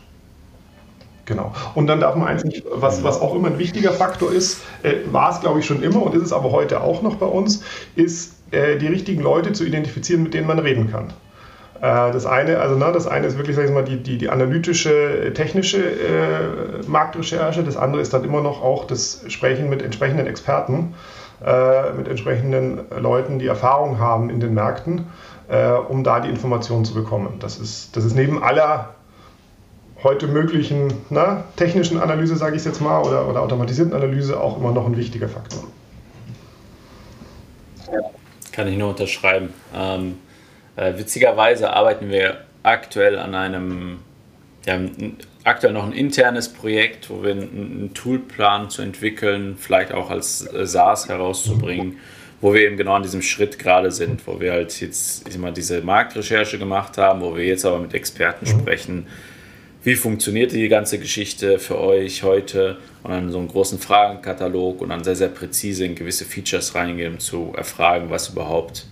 Genau. 1.26 1.54
Und 1.74 1.88
dann 1.88 2.00
darf 2.00 2.16
man 2.16 2.28
eins 2.28 2.44
nicht, 2.44 2.64
was, 2.72 3.04
was 3.04 3.20
auch 3.20 3.36
immer 3.36 3.48
ein 3.48 3.58
wichtiger 3.58 3.92
Faktor 3.92 4.32
ist, 4.32 4.62
äh, 4.84 4.94
war 5.12 5.32
es 5.32 5.42
glaube 5.42 5.60
ich 5.60 5.66
schon 5.66 5.82
immer 5.82 6.04
und 6.04 6.16
ist 6.16 6.24
es 6.24 6.34
aber 6.34 6.52
heute 6.52 6.82
auch 6.82 7.02
noch 7.02 7.16
bei 7.16 7.26
uns, 7.26 7.64
ist 7.96 8.36
äh, 8.52 8.78
die 8.78 8.88
richtigen 8.88 9.22
Leute 9.22 9.54
zu 9.54 9.66
identifizieren, 9.66 10.24
mit 10.24 10.34
denen 10.34 10.48
man 10.48 10.60
reden 10.60 10.92
kann. 10.92 11.14
Äh, 11.82 12.12
das 12.12 12.26
eine, 12.26 12.60
also 12.60 12.76
na, 12.78 12.92
das 12.92 13.08
eine 13.08 13.28
ist 13.28 13.38
wirklich, 13.38 13.56
sag 13.56 13.66
ich 13.66 13.72
mal, 13.72 13.84
die, 13.84 13.98
die, 13.98 14.18
die 14.18 14.30
analytische, 14.30 15.32
technische 15.34 15.80
äh, 15.84 16.88
Marktrecherche. 16.88 17.64
Das 17.64 17.78
andere 17.78 18.02
ist 18.02 18.14
dann 18.14 18.24
immer 18.24 18.42
noch 18.42 18.64
auch 18.64 18.86
das 18.86 19.24
Sprechen 19.28 19.70
mit 19.70 19.82
entsprechenden 19.82 20.28
Experten, 20.28 20.94
äh, 21.46 21.92
mit 21.94 22.08
entsprechenden 22.08 22.80
Leuten, 23.00 23.40
die 23.40 23.48
Erfahrung 23.48 24.00
haben 24.00 24.30
in 24.30 24.40
den 24.40 24.54
Märkten, 24.54 25.08
äh, 25.48 25.72
um 25.72 26.04
da 26.04 26.20
die 26.20 26.30
Informationen 26.30 26.86
zu 26.86 26.94
bekommen. 26.94 27.36
Das 27.40 27.58
ist, 27.58 27.96
das 27.96 28.06
ist 28.06 28.16
neben 28.16 28.42
aller 28.42 28.95
heute 30.06 30.28
möglichen 30.28 30.94
na, 31.10 31.46
technischen 31.56 32.00
Analyse, 32.00 32.36
sage 32.38 32.56
ich 32.56 32.64
jetzt 32.64 32.80
mal, 32.80 33.02
oder, 33.02 33.28
oder 33.28 33.42
automatisierten 33.42 33.94
Analyse 33.94 34.40
auch 34.40 34.58
immer 34.58 34.72
noch 34.72 34.86
ein 34.86 34.96
wichtiger 34.96 35.28
Faktor. 35.28 35.64
Kann 38.52 38.68
ich 38.68 38.78
nur 38.78 38.90
unterschreiben. 38.90 39.50
Ähm, 39.76 40.20
äh, 40.76 40.94
witzigerweise 40.98 41.74
arbeiten 41.74 42.10
wir 42.10 42.38
aktuell 42.62 43.18
an 43.18 43.34
einem, 43.34 43.98
ja, 44.66 44.80
aktuell 45.44 45.74
noch 45.74 45.86
ein 45.86 45.92
internes 45.92 46.54
Projekt, 46.54 47.10
wo 47.10 47.24
wir 47.24 47.32
einen 47.32 47.92
Toolplan 47.96 48.70
zu 48.70 48.84
entwickeln, 48.84 49.58
vielleicht 49.60 49.92
auch 49.92 50.12
als 50.12 50.46
äh, 50.54 50.68
SaaS 50.68 51.10
herauszubringen, 51.10 51.98
wo 52.42 52.54
wir 52.54 52.62
eben 52.62 52.78
genau 52.78 52.94
an 52.94 53.04
diesem 53.04 53.24
Schritt 53.24 53.58
gerade 53.58 53.92
sind, 53.92 54.28
wo 54.28 54.40
wir 54.40 54.52
halt 54.52 54.80
jetzt 54.82 55.28
ich 55.28 55.38
mal, 55.40 55.52
diese 55.52 55.82
Marktrecherche 55.82 56.60
gemacht 56.60 57.00
haben, 57.00 57.22
wo 57.22 57.36
wir 57.36 57.44
jetzt 57.44 57.66
aber 57.66 57.80
mit 57.80 57.96
Experten 57.96 58.46
mhm. 58.46 58.60
sprechen 58.60 59.08
wie 59.86 59.96
funktioniert 59.96 60.52
die 60.52 60.68
ganze 60.68 60.98
Geschichte 60.98 61.60
für 61.60 61.80
euch 61.80 62.24
heute 62.24 62.78
und 63.04 63.12
dann 63.12 63.32
so 63.32 63.38
einen 63.38 63.48
großen 63.48 63.78
Fragenkatalog 63.78 64.82
und 64.82 64.90
dann 64.90 65.04
sehr, 65.04 65.16
sehr 65.16 65.28
präzise 65.30 65.86
in 65.86 65.94
gewisse 65.94 66.26
Features 66.26 66.74
reingehen, 66.74 67.20
zu 67.20 67.54
erfragen, 67.56 68.10
was 68.10 68.30
überhaupt 68.30 68.88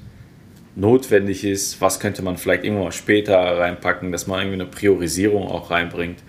notwendig 0.75 1.43
ist, 1.43 1.81
was 1.81 1.99
könnte 1.99 2.21
man 2.21 2.37
vielleicht 2.37 2.63
irgendwann 2.63 2.85
mal 2.85 2.91
später 2.91 3.37
reinpacken, 3.37 4.11
dass 4.11 4.27
man 4.27 4.39
irgendwie 4.39 4.61
eine 4.61 4.65
Priorisierung 4.67 5.47
auch 5.47 5.71
reinbringt. 5.71 6.19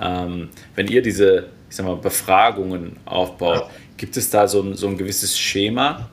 Ähm, 0.00 0.48
wenn 0.74 0.88
ihr 0.88 1.02
diese 1.02 1.48
ich 1.68 1.76
sag 1.76 1.86
mal, 1.86 1.96
Befragungen 1.96 2.96
aufbaut, 3.04 3.64
gibt 3.96 4.16
es 4.16 4.30
da 4.30 4.48
so 4.48 4.62
ein, 4.62 4.74
so 4.74 4.86
ein 4.86 4.96
gewisses 4.96 5.38
Schema, 5.38 6.08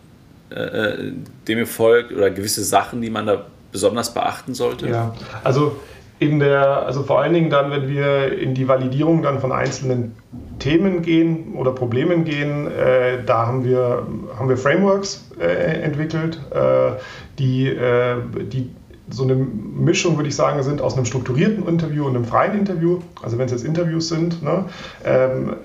äh, 0.49 0.55
äh 0.55 1.13
dem 1.47 1.59
ihr 1.59 1.67
folgt 1.67 2.11
oder 2.11 2.29
gewisse 2.29 2.63
Sachen, 2.63 3.01
die 3.01 3.09
man 3.09 3.25
da 3.27 3.45
besonders 3.71 4.13
beachten 4.13 4.53
sollte? 4.53 4.89
Ja, 4.89 5.15
also 5.43 5.79
in 6.21 6.39
der, 6.39 6.85
also 6.85 7.01
vor 7.01 7.19
allen 7.19 7.33
Dingen 7.33 7.49
dann, 7.49 7.71
wenn 7.71 7.87
wir 7.89 8.37
in 8.37 8.53
die 8.53 8.67
Validierung 8.67 9.23
dann 9.23 9.39
von 9.39 9.51
einzelnen 9.51 10.15
Themen 10.59 11.01
gehen 11.01 11.55
oder 11.55 11.71
Problemen 11.71 12.25
gehen, 12.25 12.67
äh, 12.67 13.23
da 13.25 13.47
haben 13.47 13.65
wir, 13.65 14.05
haben 14.37 14.47
wir 14.47 14.55
Frameworks 14.55 15.31
äh, 15.39 15.81
entwickelt, 15.81 16.39
äh, 16.51 16.91
die, 17.39 17.69
äh, 17.69 18.17
die 18.45 18.69
so 19.09 19.23
eine 19.23 19.33
Mischung, 19.33 20.15
würde 20.15 20.29
ich 20.29 20.35
sagen, 20.35 20.61
sind 20.61 20.79
aus 20.79 20.93
einem 20.95 21.05
strukturierten 21.05 21.67
Interview 21.67 22.05
und 22.05 22.15
einem 22.15 22.25
freien 22.25 22.57
Interview. 22.57 22.99
Also 23.23 23.39
wenn 23.39 23.47
es 23.47 23.51
jetzt 23.51 23.65
Interviews 23.65 24.07
sind, 24.07 24.43
ne, 24.43 24.65
ähm, 25.03 25.55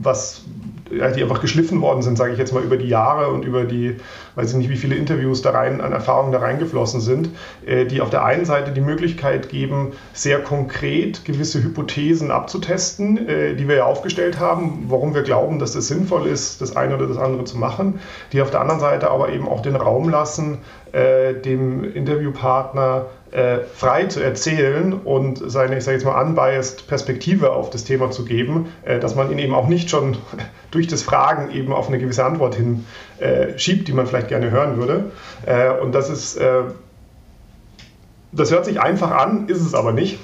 was 0.00 0.44
die 0.90 1.22
einfach 1.22 1.40
geschliffen 1.40 1.80
worden 1.80 2.02
sind, 2.02 2.16
sage 2.16 2.32
ich 2.32 2.38
jetzt 2.38 2.52
mal, 2.52 2.62
über 2.62 2.76
die 2.76 2.88
Jahre 2.88 3.28
und 3.28 3.44
über 3.44 3.64
die, 3.64 3.96
weiß 4.34 4.52
ich 4.52 4.56
nicht, 4.56 4.70
wie 4.70 4.76
viele 4.76 4.94
Interviews 4.94 5.42
da 5.42 5.50
rein, 5.50 5.80
an 5.80 5.92
Erfahrungen 5.92 6.32
da 6.32 6.38
reingeflossen 6.38 7.00
sind, 7.00 7.30
äh, 7.66 7.84
die 7.84 8.00
auf 8.00 8.10
der 8.10 8.24
einen 8.24 8.44
Seite 8.44 8.72
die 8.72 8.80
Möglichkeit 8.80 9.48
geben, 9.48 9.92
sehr 10.12 10.40
konkret 10.40 11.24
gewisse 11.24 11.62
Hypothesen 11.62 12.30
abzutesten, 12.30 13.28
äh, 13.28 13.54
die 13.54 13.68
wir 13.68 13.76
ja 13.76 13.84
aufgestellt 13.84 14.38
haben, 14.38 14.86
warum 14.88 15.14
wir 15.14 15.22
glauben, 15.22 15.58
dass 15.58 15.74
es 15.74 15.88
sinnvoll 15.88 16.26
ist, 16.26 16.60
das 16.60 16.76
eine 16.76 16.96
oder 16.96 17.06
das 17.06 17.18
andere 17.18 17.44
zu 17.44 17.58
machen, 17.58 18.00
die 18.32 18.40
auf 18.40 18.50
der 18.50 18.60
anderen 18.60 18.80
Seite 18.80 19.10
aber 19.10 19.30
eben 19.30 19.48
auch 19.48 19.60
den 19.60 19.76
Raum 19.76 20.08
lassen, 20.08 20.58
äh, 20.92 21.34
dem 21.34 21.84
Interviewpartner 21.84 23.06
äh, 23.30 23.58
frei 23.74 24.04
zu 24.04 24.20
erzählen 24.20 24.92
und 24.92 25.42
seine, 25.50 25.78
ich 25.78 25.84
sage 25.84 25.98
jetzt 25.98 26.06
mal, 26.06 26.20
unbiased 26.22 26.86
Perspektive 26.88 27.52
auf 27.52 27.70
das 27.70 27.84
Thema 27.84 28.10
zu 28.10 28.24
geben, 28.24 28.72
äh, 28.84 28.98
dass 28.98 29.14
man 29.14 29.30
ihn 29.30 29.38
eben 29.38 29.54
auch 29.54 29.68
nicht 29.68 29.90
schon 29.90 30.16
durch 30.70 30.86
das 30.86 31.02
Fragen 31.02 31.50
eben 31.50 31.72
auf 31.72 31.88
eine 31.88 31.98
gewisse 31.98 32.24
Antwort 32.24 32.54
hin 32.54 32.86
äh, 33.18 33.58
schiebt, 33.58 33.88
die 33.88 33.92
man 33.92 34.06
vielleicht 34.06 34.28
gerne 34.28 34.50
hören 34.50 34.78
würde. 34.78 35.10
Äh, 35.44 35.70
und 35.80 35.94
das 35.94 36.08
ist, 36.10 36.36
äh, 36.36 36.62
das 38.32 38.50
hört 38.50 38.64
sich 38.64 38.80
einfach 38.80 39.10
an, 39.10 39.48
ist 39.48 39.60
es 39.60 39.74
aber 39.74 39.92
nicht. 39.92 40.18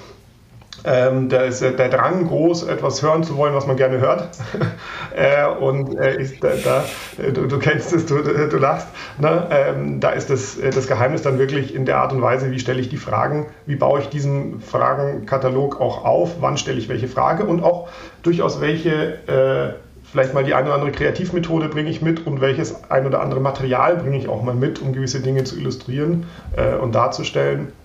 Ähm, 0.84 1.28
da 1.30 1.42
ist 1.42 1.62
der 1.62 1.88
Drang 1.88 2.26
groß, 2.26 2.64
etwas 2.64 3.02
hören 3.02 3.24
zu 3.24 3.36
wollen, 3.36 3.54
was 3.54 3.66
man 3.66 3.76
gerne 3.76 4.00
hört. 4.00 4.28
äh, 5.16 5.46
und 5.46 5.98
äh, 5.98 6.20
ich, 6.20 6.40
da, 6.40 6.50
da, 6.62 6.84
du, 7.32 7.46
du, 7.46 7.58
kennst 7.58 7.92
es, 7.92 8.04
du, 8.04 8.22
du 8.22 8.56
lachst. 8.58 8.88
Ne? 9.18 9.48
Ähm, 9.50 10.00
da 10.00 10.10
ist 10.10 10.28
das, 10.28 10.58
äh, 10.58 10.70
das 10.70 10.86
Geheimnis 10.86 11.22
dann 11.22 11.38
wirklich 11.38 11.74
in 11.74 11.86
der 11.86 11.98
Art 11.98 12.12
und 12.12 12.20
Weise, 12.20 12.50
wie 12.50 12.58
stelle 12.58 12.80
ich 12.80 12.90
die 12.90 12.98
Fragen, 12.98 13.46
wie 13.66 13.76
baue 13.76 14.00
ich 14.00 14.08
diesen 14.08 14.60
Fragenkatalog 14.60 15.80
auch 15.80 16.04
auf, 16.04 16.36
wann 16.40 16.58
stelle 16.58 16.78
ich 16.78 16.88
welche 16.88 17.08
Frage 17.08 17.44
und 17.44 17.62
auch 17.62 17.88
durchaus 18.22 18.60
welche 18.60 19.14
äh, 19.26 19.74
vielleicht 20.14 20.34
mal 20.34 20.44
die 20.44 20.54
eine 20.54 20.66
oder 20.66 20.74
andere 20.74 20.92
Kreativmethode 20.92 21.68
bringe 21.68 21.90
ich 21.90 22.02
mit 22.02 22.26
und 22.26 22.40
welches 22.40 22.90
ein 22.90 23.06
oder 23.06 23.20
andere 23.20 23.40
Material 23.40 23.96
bringe 23.96 24.16
ich 24.16 24.28
auch 24.28 24.42
mal 24.42 24.54
mit, 24.54 24.80
um 24.80 24.92
gewisse 24.92 25.20
Dinge 25.20 25.44
zu 25.44 25.58
illustrieren 25.58 26.26
äh, 26.56 26.76
und 26.76 26.94
darzustellen, 26.94 27.68
äh, 27.68 27.83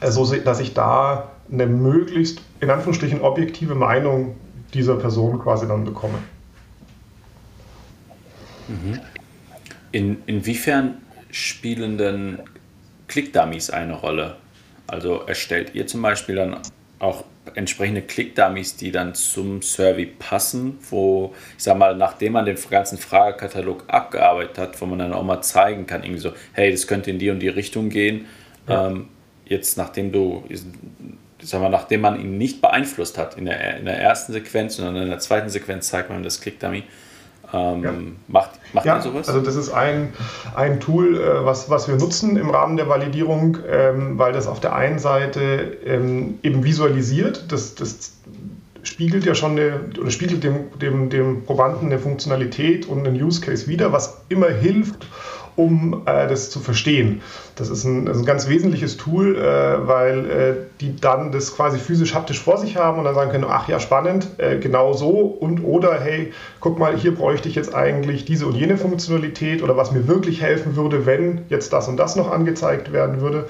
so 0.00 0.24
dass 0.34 0.60
ich 0.60 0.74
da 0.74 1.30
eine 1.50 1.66
möglichst, 1.66 2.40
in 2.60 2.70
Anführungsstrichen, 2.70 3.20
objektive 3.20 3.74
Meinung 3.74 4.36
dieser 4.72 4.96
Person 4.96 5.38
quasi 5.40 5.66
dann 5.66 5.84
bekomme. 5.84 6.18
Mhm. 8.68 9.00
In, 9.92 10.22
inwiefern 10.26 10.98
spielen 11.30 11.98
denn 11.98 12.38
Click-Dummies 13.08 13.70
eine 13.70 13.94
Rolle? 13.94 14.36
Also 14.86 15.20
erstellt 15.20 15.74
ihr 15.74 15.86
zum 15.86 16.02
Beispiel 16.02 16.36
dann 16.36 16.56
auch 17.00 17.24
entsprechende 17.54 18.02
Click-Dummies, 18.02 18.76
die 18.76 18.92
dann 18.92 19.14
zum 19.14 19.62
Survey 19.62 20.06
passen, 20.06 20.78
wo, 20.90 21.34
ich 21.56 21.64
sag 21.64 21.76
mal, 21.78 21.96
nachdem 21.96 22.34
man 22.34 22.44
den 22.44 22.56
ganzen 22.70 22.98
Fragekatalog 22.98 23.84
abgearbeitet 23.88 24.58
hat, 24.58 24.80
wo 24.80 24.86
man 24.86 25.00
dann 25.00 25.12
auch 25.12 25.24
mal 25.24 25.42
zeigen 25.42 25.86
kann, 25.86 26.04
irgendwie 26.04 26.20
so, 26.20 26.32
hey, 26.52 26.70
das 26.70 26.86
könnte 26.86 27.10
in 27.10 27.18
die 27.18 27.30
und 27.30 27.40
die 27.40 27.48
Richtung 27.48 27.88
gehen. 27.88 28.26
Ja. 28.68 28.88
Ähm, 28.88 29.08
jetzt, 29.50 29.76
nachdem 29.76 30.12
du 30.12 30.44
sagen 31.42 31.64
wir, 31.64 31.68
nachdem 31.68 32.02
man 32.02 32.20
ihn 32.20 32.38
nicht 32.38 32.60
beeinflusst 32.60 33.18
hat 33.18 33.36
in 33.36 33.46
der, 33.46 33.78
in 33.78 33.84
der 33.84 33.98
ersten 33.98 34.32
Sequenz, 34.32 34.76
sondern 34.76 35.02
in 35.02 35.08
der 35.08 35.18
zweiten 35.18 35.50
Sequenz 35.50 35.88
zeigt 35.88 36.10
man 36.10 36.22
das 36.22 36.40
Click-Dummy. 36.40 36.84
Ähm, 37.52 37.82
ja. 37.82 37.92
Macht, 38.28 38.50
macht 38.72 38.86
ja, 38.86 39.00
sowas? 39.00 39.28
Also 39.28 39.40
das 39.40 39.56
ist 39.56 39.70
ein, 39.70 40.12
ein 40.54 40.78
Tool, 40.78 41.18
äh, 41.18 41.44
was, 41.44 41.68
was 41.68 41.88
wir 41.88 41.96
nutzen 41.96 42.36
im 42.36 42.50
Rahmen 42.50 42.76
der 42.76 42.88
Validierung, 42.88 43.58
ähm, 43.68 44.18
weil 44.18 44.32
das 44.32 44.46
auf 44.46 44.60
der 44.60 44.74
einen 44.74 45.00
Seite 45.00 45.78
ähm, 45.84 46.38
eben 46.42 46.62
visualisiert, 46.62 47.50
das, 47.50 47.74
das 47.74 48.12
spiegelt 48.82 49.24
ja 49.24 49.34
schon 49.34 49.52
eine, 49.52 49.80
oder 50.00 50.10
spiegelt 50.10 50.44
dem, 50.44 50.78
dem, 50.78 51.10
dem 51.10 51.44
Probanden 51.44 51.86
eine 51.86 51.98
Funktionalität 51.98 52.86
und 52.86 53.06
einen 53.06 53.20
Use 53.20 53.40
Case 53.40 53.66
wieder, 53.66 53.92
was 53.92 54.22
immer 54.28 54.50
hilft, 54.50 55.06
um 55.60 56.02
äh, 56.06 56.26
das 56.26 56.50
zu 56.50 56.58
verstehen. 56.60 57.20
Das 57.56 57.68
ist 57.68 57.84
ein, 57.84 58.06
das 58.06 58.16
ist 58.16 58.22
ein 58.22 58.26
ganz 58.26 58.48
wesentliches 58.48 58.96
Tool, 58.96 59.36
äh, 59.36 59.86
weil 59.86 60.30
äh, 60.30 60.54
die 60.80 60.96
dann 60.96 61.32
das 61.32 61.54
quasi 61.54 61.78
physisch 61.78 62.14
haptisch 62.14 62.40
vor 62.40 62.56
sich 62.56 62.76
haben 62.76 62.98
und 62.98 63.04
dann 63.04 63.14
sagen 63.14 63.30
können, 63.30 63.44
ach 63.46 63.68
ja, 63.68 63.78
spannend, 63.78 64.28
äh, 64.38 64.58
genau 64.58 64.94
so 64.94 65.10
und 65.10 65.62
oder 65.62 66.00
hey, 66.00 66.32
guck 66.60 66.78
mal, 66.78 66.96
hier 66.96 67.14
bräuchte 67.14 67.48
ich 67.48 67.54
jetzt 67.54 67.74
eigentlich 67.74 68.24
diese 68.24 68.46
und 68.46 68.56
jene 68.56 68.78
Funktionalität 68.78 69.62
oder 69.62 69.76
was 69.76 69.92
mir 69.92 70.08
wirklich 70.08 70.40
helfen 70.40 70.76
würde, 70.76 71.04
wenn 71.04 71.42
jetzt 71.50 71.72
das 71.72 71.88
und 71.88 71.98
das 71.98 72.16
noch 72.16 72.30
angezeigt 72.30 72.92
werden 72.92 73.20
würde. 73.20 73.46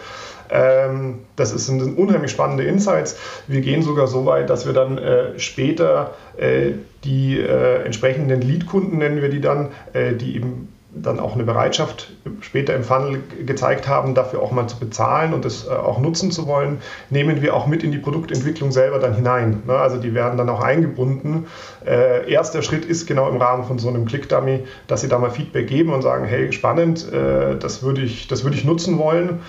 Ähm, 0.50 1.21
das 1.37 1.50
sind 1.50 1.97
unheimlich 1.97 2.33
spannende 2.33 2.64
Insights. 2.64 3.17
Wir 3.47 3.61
gehen 3.61 3.83
sogar 3.83 4.09
so 4.09 4.26
weit, 4.26 4.50
dass 4.50 4.67
wir 4.67 4.73
dann 4.73 4.99
äh, 4.99 5.38
später 5.38 6.14
äh, 6.37 6.73
die 7.05 7.38
äh, 7.38 7.85
entsprechenden 7.85 8.40
Lead-Kunden, 8.40 8.99
nennen 8.99 9.23
wir 9.23 9.29
die 9.29 9.40
dann, 9.40 9.69
äh, 9.93 10.14
die 10.14 10.35
eben 10.35 10.69
dann 10.92 11.20
auch 11.20 11.35
eine 11.35 11.44
Bereitschaft 11.44 12.11
später 12.40 12.75
im 12.75 12.82
Funnel 12.82 13.23
gezeigt 13.47 13.87
haben, 13.87 14.14
dafür 14.14 14.42
auch 14.42 14.50
mal 14.50 14.66
zu 14.66 14.78
bezahlen 14.78 15.32
und 15.32 15.44
das 15.44 15.66
äh, 15.66 15.70
auch 15.70 16.00
nutzen 16.00 16.32
zu 16.32 16.47
wollen, 16.47 16.78
nehmen 17.11 17.42
wir 17.42 17.54
auch 17.54 17.66
mit 17.66 17.85
in 17.85 17.92
die 17.92 17.99
Produktentwicklung 17.99 18.73
selber 18.73 18.99
dann 18.99 19.14
hinein. 19.14 19.62
Ne? 19.66 19.75
Also 19.75 19.99
die 19.99 20.14
werden 20.14 20.37
dann 20.37 20.49
auch 20.49 20.61
eingebunden. 20.61 21.47
Äh, 21.87 22.30
erster 22.30 22.62
Schritt 22.62 22.85
ist 22.85 23.06
genau 23.06 23.28
im 23.28 23.37
Rahmen 23.37 23.64
von 23.64 23.78
so 23.78 23.88
einem 23.88 24.04
Click-Dummy, 24.04 24.64
dass 24.88 25.02
sie 25.02 25.09
da 25.09 25.18
mal 25.18 25.30
Feedback 25.30 25.68
geben 25.68 25.92
und 25.92 26.02
sagen, 26.02 26.25
hey, 26.25 26.52
spannend, 26.52 27.11
äh, 27.12 27.56
das 27.56 27.82
würde 27.82 28.02
ich, 28.02 28.26
das 28.26 28.42
würde 28.42 28.56
ich 28.56 28.64
nutzen 28.64 28.99
wollen. 28.99 29.40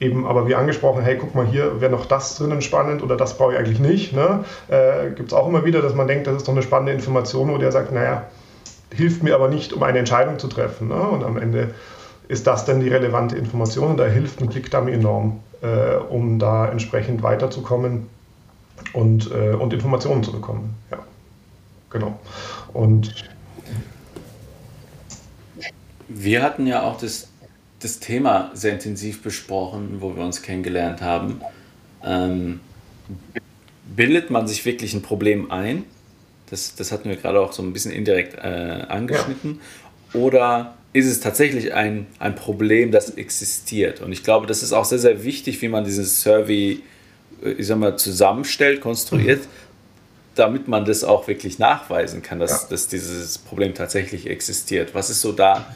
Eben, 0.00 0.26
aber 0.26 0.48
wie 0.48 0.56
angesprochen, 0.56 1.02
hey, 1.02 1.16
guck 1.16 1.34
mal 1.36 1.46
hier, 1.46 1.80
wäre 1.80 1.92
noch 1.92 2.06
das 2.06 2.36
drinnen 2.36 2.60
spannend 2.60 3.04
oder 3.04 3.16
das 3.16 3.38
brauche 3.38 3.52
ich 3.52 3.58
eigentlich 3.58 3.78
nicht. 3.78 4.12
Ne? 4.12 4.44
Gibt 5.14 5.30
es 5.30 5.32
auch 5.32 5.46
immer 5.48 5.64
wieder, 5.64 5.80
dass 5.80 5.94
man 5.94 6.08
denkt, 6.08 6.26
das 6.26 6.38
ist 6.38 6.48
doch 6.48 6.52
eine 6.52 6.62
spannende 6.62 6.92
Information, 6.92 7.52
wo 7.52 7.58
der 7.58 7.70
sagt, 7.70 7.92
naja, 7.92 8.24
hilft 8.94 9.22
mir 9.22 9.34
aber 9.34 9.48
nicht, 9.48 9.72
um 9.72 9.82
eine 9.82 9.98
Entscheidung 9.98 10.38
zu 10.38 10.48
treffen. 10.48 10.88
Ne? 10.88 11.00
Und 11.00 11.24
am 11.24 11.36
Ende 11.36 11.74
ist 12.28 12.46
das 12.46 12.64
dann 12.64 12.80
die 12.80 12.88
relevante 12.88 13.36
Information 13.36 13.90
und 13.90 13.96
da 13.96 14.06
hilft 14.06 14.40
ein 14.40 14.48
Click-Dummy 14.48 14.92
enorm, 14.92 15.40
äh, 15.60 15.96
um 15.96 16.38
da 16.38 16.68
entsprechend 16.68 17.22
weiterzukommen 17.22 18.06
und, 18.92 19.30
äh, 19.30 19.50
und 19.50 19.72
Informationen 19.72 20.22
zu 20.22 20.32
bekommen. 20.32 20.74
Ja, 20.90 20.98
genau. 21.90 22.18
Und 22.72 23.14
wir 26.08 26.42
hatten 26.42 26.66
ja 26.66 26.82
auch 26.82 26.98
das, 26.98 27.28
das 27.80 27.98
Thema 27.98 28.50
sehr 28.54 28.74
intensiv 28.74 29.22
besprochen, 29.22 29.96
wo 30.00 30.16
wir 30.16 30.24
uns 30.24 30.42
kennengelernt 30.42 31.02
haben. 31.02 31.40
Ähm, 32.04 32.60
bildet 33.94 34.30
man 34.30 34.46
sich 34.46 34.64
wirklich 34.64 34.94
ein 34.94 35.02
Problem 35.02 35.50
ein 35.50 35.84
das, 36.52 36.74
das 36.74 36.92
hatten 36.92 37.08
wir 37.08 37.16
gerade 37.16 37.40
auch 37.40 37.52
so 37.52 37.62
ein 37.62 37.72
bisschen 37.72 37.92
indirekt 37.92 38.34
äh, 38.34 38.84
angeschnitten. 38.86 39.58
Ja. 40.12 40.20
Oder 40.20 40.74
ist 40.92 41.06
es 41.06 41.20
tatsächlich 41.20 41.72
ein, 41.72 42.06
ein 42.18 42.34
Problem, 42.34 42.92
das 42.92 43.08
existiert? 43.08 44.02
Und 44.02 44.12
ich 44.12 44.22
glaube, 44.22 44.46
das 44.46 44.62
ist 44.62 44.74
auch 44.74 44.84
sehr, 44.84 44.98
sehr 44.98 45.24
wichtig, 45.24 45.62
wie 45.62 45.68
man 45.68 45.84
dieses 45.84 46.20
Survey, 46.20 46.82
äh, 47.42 47.52
ich 47.52 47.66
sag 47.66 47.78
mal, 47.78 47.96
zusammenstellt, 47.96 48.82
konstruiert, 48.82 49.40
mhm. 49.40 49.48
damit 50.34 50.68
man 50.68 50.84
das 50.84 51.04
auch 51.04 51.26
wirklich 51.26 51.58
nachweisen 51.58 52.22
kann, 52.22 52.38
dass, 52.38 52.64
ja. 52.64 52.68
dass 52.68 52.86
dieses 52.86 53.38
Problem 53.38 53.72
tatsächlich 53.72 54.28
existiert. 54.28 54.94
Was 54.94 55.08
ist 55.08 55.22
so 55.22 55.32
da 55.32 55.74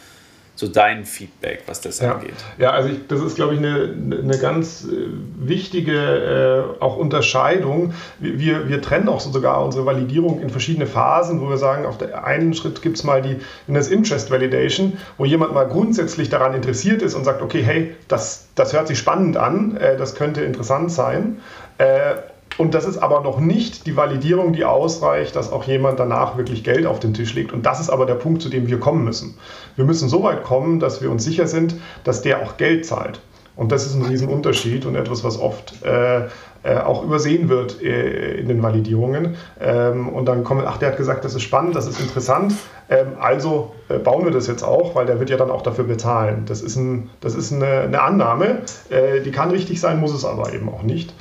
so 0.56 0.66
dein 0.68 1.04
Feedback, 1.04 1.62
was 1.66 1.82
das 1.82 2.00
ja. 2.00 2.14
angeht? 2.14 2.34
Ja, 2.58 2.70
also 2.70 2.88
ich, 2.88 3.06
das 3.06 3.20
ist, 3.20 3.36
glaube 3.36 3.54
ich, 3.54 3.60
eine, 3.60 3.94
eine 4.22 4.38
ganz 4.38 4.84
äh, 4.84 5.06
wichtige 5.36 6.74
äh, 6.78 6.82
auch 6.82 6.96
Unterscheidung. 6.96 7.92
Wir, 8.18 8.68
wir 8.68 8.80
trennen 8.80 9.08
auch 9.08 9.20
sogar 9.20 9.62
unsere 9.62 9.84
Validierung 9.84 10.40
in 10.40 10.48
verschiedene 10.48 10.86
Phasen, 10.86 11.42
wo 11.42 11.50
wir 11.50 11.58
sagen, 11.58 11.84
auf 11.84 11.98
der 11.98 12.24
einen 12.24 12.54
Schritt 12.54 12.80
gibt 12.82 12.96
es 12.96 13.04
mal 13.04 13.22
die 13.22 13.36
das 13.68 13.88
Interest 13.88 14.30
Validation, 14.30 14.96
wo 15.18 15.26
jemand 15.26 15.52
mal 15.52 15.64
grundsätzlich 15.64 16.30
daran 16.30 16.54
interessiert 16.54 17.02
ist 17.02 17.14
und 17.14 17.24
sagt, 17.24 17.42
okay, 17.42 17.62
hey, 17.62 17.94
das, 18.08 18.48
das 18.54 18.72
hört 18.72 18.88
sich 18.88 18.98
spannend 18.98 19.36
an, 19.36 19.76
äh, 19.76 19.98
das 19.98 20.14
könnte 20.14 20.42
interessant 20.42 20.90
sein. 20.90 21.42
Äh, 21.76 22.14
und 22.58 22.74
das 22.74 22.86
ist 22.86 22.98
aber 22.98 23.20
noch 23.20 23.38
nicht 23.38 23.86
die 23.86 23.96
Validierung, 23.96 24.52
die 24.52 24.64
ausreicht, 24.64 25.36
dass 25.36 25.52
auch 25.52 25.64
jemand 25.64 26.00
danach 26.00 26.36
wirklich 26.36 26.64
Geld 26.64 26.86
auf 26.86 27.00
den 27.00 27.14
Tisch 27.14 27.34
legt. 27.34 27.52
Und 27.52 27.66
das 27.66 27.80
ist 27.80 27.90
aber 27.90 28.06
der 28.06 28.14
Punkt, 28.14 28.42
zu 28.42 28.48
dem 28.48 28.66
wir 28.66 28.80
kommen 28.80 29.04
müssen. 29.04 29.36
Wir 29.76 29.84
müssen 29.84 30.08
so 30.08 30.22
weit 30.22 30.42
kommen, 30.42 30.80
dass 30.80 31.02
wir 31.02 31.10
uns 31.10 31.24
sicher 31.24 31.46
sind, 31.46 31.74
dass 32.04 32.22
der 32.22 32.42
auch 32.42 32.56
Geld 32.56 32.86
zahlt. 32.86 33.20
Und 33.56 33.72
das 33.72 33.86
ist 33.86 33.94
ein 33.94 34.02
Riesenunterschied 34.02 34.84
und 34.84 34.96
etwas, 34.96 35.24
was 35.24 35.40
oft 35.40 35.82
äh, 35.82 36.26
äh, 36.62 36.78
auch 36.78 37.04
übersehen 37.04 37.48
wird 37.48 37.80
äh, 37.82 38.34
in 38.34 38.48
den 38.48 38.62
Validierungen. 38.62 39.36
Ähm, 39.60 40.08
und 40.10 40.26
dann 40.26 40.44
kommen, 40.44 40.64
ach, 40.66 40.76
der 40.76 40.90
hat 40.90 40.96
gesagt, 40.96 41.24
das 41.24 41.34
ist 41.34 41.42
spannend, 41.42 41.74
das 41.74 41.86
ist 41.86 42.00
interessant, 42.00 42.54
ähm, 42.90 43.12
also 43.18 43.72
äh, 43.88 43.98
bauen 43.98 44.24
wir 44.24 44.32
das 44.32 44.46
jetzt 44.46 44.62
auch, 44.62 44.94
weil 44.94 45.06
der 45.06 45.20
wird 45.20 45.30
ja 45.30 45.36
dann 45.36 45.50
auch 45.50 45.62
dafür 45.62 45.84
bezahlen. 45.84 46.42
Das 46.46 46.60
ist, 46.60 46.76
ein, 46.76 47.08
das 47.20 47.34
ist 47.34 47.52
eine, 47.52 47.82
eine 47.82 48.02
Annahme, 48.02 48.62
äh, 48.90 49.20
die 49.20 49.30
kann 49.30 49.50
richtig 49.50 49.80
sein, 49.80 50.00
muss 50.00 50.12
es 50.12 50.24
aber 50.24 50.52
eben 50.52 50.68
auch 50.68 50.82
nicht. 50.82 51.14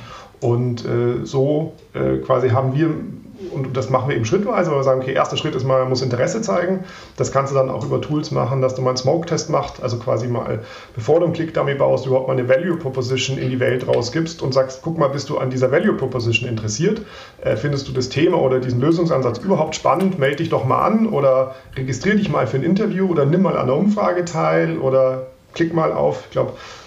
Und 0.46 0.86
äh, 0.86 1.26
so 1.26 1.74
quasi 2.26 2.50
haben 2.50 2.76
wir 2.76 2.90
und 3.52 3.76
das 3.76 3.90
machen 3.90 4.10
wir 4.10 4.16
eben 4.16 4.26
schrittweise, 4.26 4.72
weil 4.72 4.80
wir 4.80 4.84
sagen, 4.84 5.02
okay, 5.02 5.14
erster 5.14 5.38
Schritt 5.38 5.56
ist 5.56 5.66
mal, 5.66 5.80
man 5.80 5.90
muss 5.90 6.02
Interesse 6.02 6.42
zeigen. 6.42 6.84
Das 7.18 7.32
kannst 7.32 7.52
du 7.52 7.58
dann 7.58 7.70
auch 7.70 7.86
über 7.86 8.02
Tools 8.02 8.32
machen, 8.32 8.62
dass 8.62 8.76
du 8.76 8.82
mal 8.82 8.92
einen 8.92 8.98
Smoke-Test 8.98 9.50
machst, 9.50 9.82
also 9.82 9.98
quasi 9.98 10.28
mal, 10.28 10.60
bevor 10.94 11.20
du 11.20 11.26
einen 11.26 11.34
Click-Dummy 11.34 11.76
baust, 11.76 12.06
überhaupt 12.06 12.28
mal 12.28 12.38
eine 12.38 12.48
Value-Proposition 12.48 13.38
in 13.38 13.50
die 13.50 13.60
Welt 13.60 13.88
rausgibst 13.88 14.42
und 14.42 14.54
sagst, 14.54 14.82
guck 14.84 14.98
mal, 14.98 15.10
bist 15.10 15.30
du 15.30 15.38
an 15.38 15.50
dieser 15.50 15.72
Value-Proposition 15.72 16.50
interessiert? 16.50 17.02
Äh, 17.42 17.56
findest 17.58 17.88
du 17.88 17.92
das 17.92 18.10
Thema 18.10 18.40
oder 18.40 18.60
diesen 18.60 18.80
Lösungsansatz 18.80 19.40
überhaupt 19.40 19.76
spannend? 19.76 20.18
Melde 20.18 20.38
dich 20.38 20.50
doch 20.50 20.66
mal 20.66 20.86
an 20.86 21.08
oder 21.08 21.56
registriere 21.76 22.18
dich 22.18 22.30
mal 22.30 22.48
für 22.48 22.58
ein 22.58 22.64
Interview 22.64 23.10
oder 23.10 23.26
nimm 23.26 23.42
mal 23.42 23.58
an 23.58 23.64
einer 23.64 23.76
Umfrage 23.76 24.26
teil 24.26 24.78
oder 24.78 25.28
klick 25.54 25.74
mal 25.74 25.92
auf, 25.92 26.24
ich 26.26 26.32
glaube, 26.32 26.52
äh, 26.52 26.85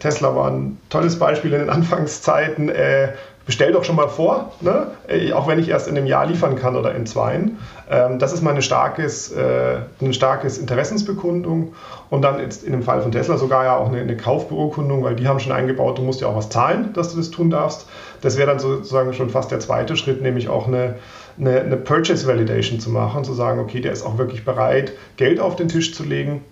Tesla 0.00 0.34
war 0.34 0.50
ein 0.50 0.78
tolles 0.90 1.18
Beispiel 1.18 1.52
in 1.52 1.60
den 1.60 1.70
Anfangszeiten. 1.76 2.68
Äh, 2.68 3.08
bestell 3.46 3.72
doch 3.72 3.84
schon 3.84 3.96
mal 3.96 4.08
vor, 4.08 4.52
ne? 4.60 4.88
Äh, 5.08 5.32
auch 5.32 5.46
wenn 5.46 5.60
ich 5.60 5.68
erst 5.68 5.86
in 5.86 5.96
einem 5.96 6.06
Jahr 6.06 6.26
liefern 6.26 6.56
kann 6.56 6.76
oder 6.76 6.94
in 6.94 7.06
zweien. 7.06 7.58
Ähm, 7.88 8.18
das 8.18 8.32
ist 8.32 8.42
mal 8.42 8.50
eine 8.50 8.60
starkes, 8.60 9.30
äh, 9.30 9.76
eine 10.00 10.12
starkes 10.12 10.58
Interessensbekundung 10.58 11.72
und 12.10 12.22
dann 12.22 12.40
jetzt 12.40 12.64
in 12.64 12.72
dem 12.72 12.82
Fall 12.82 13.00
von 13.00 13.12
Tesla 13.12 13.38
sogar 13.38 13.64
ja 13.64 13.76
auch 13.76 13.88
eine, 13.88 14.00
eine, 14.00 14.16
Kaufbeurkundung, 14.16 15.04
weil 15.04 15.14
die 15.14 15.28
haben 15.28 15.38
schon 15.38 15.52
eingebaut, 15.52 15.98
du 15.98 16.02
musst 16.02 16.20
ja 16.20 16.26
auch 16.26 16.36
was 16.36 16.50
zahlen, 16.50 16.92
dass 16.94 17.12
du 17.12 17.18
das 17.18 17.30
tun 17.30 17.50
darfst. 17.50 17.86
Das 18.20 18.36
wäre 18.36 18.48
dann 18.48 18.58
sozusagen 18.58 19.14
schon 19.14 19.30
fast 19.30 19.52
der 19.52 19.60
zweite 19.60 19.96
Schritt, 19.96 20.20
nämlich 20.20 20.48
auch 20.48 20.66
eine, 20.66 20.96
eine, 21.38 21.60
eine 21.60 21.76
Purchase 21.76 22.26
Validation 22.26 22.80
zu 22.80 22.90
machen, 22.90 23.22
zu 23.22 23.32
sagen, 23.32 23.60
okay, 23.60 23.80
der 23.80 23.92
ist 23.92 24.04
auch 24.04 24.18
wirklich 24.18 24.44
bereit, 24.44 24.92
Geld 25.16 25.38
auf 25.38 25.54
den 25.54 25.68
Tisch 25.68 25.94
zu 25.94 26.02
legen 26.02 26.42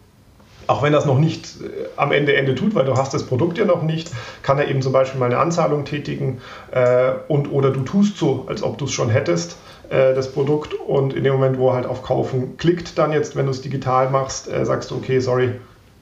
auch 0.67 0.83
wenn 0.83 0.93
das 0.93 1.07
noch 1.07 1.19
nicht 1.19 1.47
äh, 1.63 1.87
am 1.97 2.13
Ende 2.13 2.35
Ende 2.35 2.55
tut, 2.55 2.75
weil 2.75 2.85
du 2.85 2.95
hast 2.95 3.15
das 3.15 3.25
Produkt 3.25 3.59
ja 3.59 3.65
noch 3.65 3.83
nicht, 3.83 4.11
kann 4.43 4.59
er 4.59 4.69
eben 4.69 4.83
zum 4.83 4.93
Beispiel 4.93 5.21
mal 5.21 5.27
eine 5.27 5.39
Anzahlung 5.39 5.85
tätigen 5.85 6.41
äh, 6.71 7.13
und 7.29 7.51
oder 7.53 7.71
du 7.71 7.83
tust 7.83 8.17
so, 8.19 8.45
als 8.49 8.63
ob 8.63 8.79
du 8.79 8.87
es 8.87 8.93
schon 8.93 9.11
hättest, 9.11 9.57
äh, 9.91 10.15
das 10.15 10.33
Produkt 10.33 10.75
und 10.75 11.15
in 11.15 11.25
dem 11.25 11.35
Moment, 11.35 11.59
wo 11.59 11.69
er 11.69 11.75
halt 11.75 11.87
auf 11.87 12.03
Kaufen 12.03 12.57
klickt, 12.57 12.99
dann 12.99 13.13
jetzt, 13.13 13.37
wenn 13.37 13.47
du 13.47 13.51
es 13.51 13.61
digital 13.61 14.11
machst, 14.11 14.51
äh, 14.51 14.65
sagst 14.65 14.91
du, 14.91 14.97
okay, 14.97 15.21
sorry, 15.21 15.53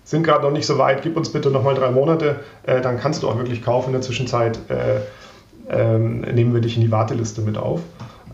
sind 0.04 0.24
gerade 0.24 0.44
noch 0.44 0.52
nicht 0.52 0.66
so 0.66 0.78
weit, 0.78 1.02
gib 1.02 1.16
uns 1.16 1.30
bitte 1.30 1.50
nochmal 1.50 1.74
drei 1.74 1.90
Monate, 1.90 2.40
äh, 2.64 2.80
dann 2.80 2.98
kannst 2.98 3.22
du 3.22 3.28
auch 3.28 3.38
wirklich 3.38 3.62
kaufen. 3.62 3.88
In 3.88 3.92
der 3.92 4.02
Zwischenzeit 4.02 4.58
äh, 4.68 5.00
ähm, 5.70 6.20
nehmen 6.20 6.54
wir 6.54 6.60
dich 6.60 6.76
in 6.76 6.82
die 6.82 6.90
Warteliste 6.90 7.40
mit 7.40 7.56
auf. 7.56 7.80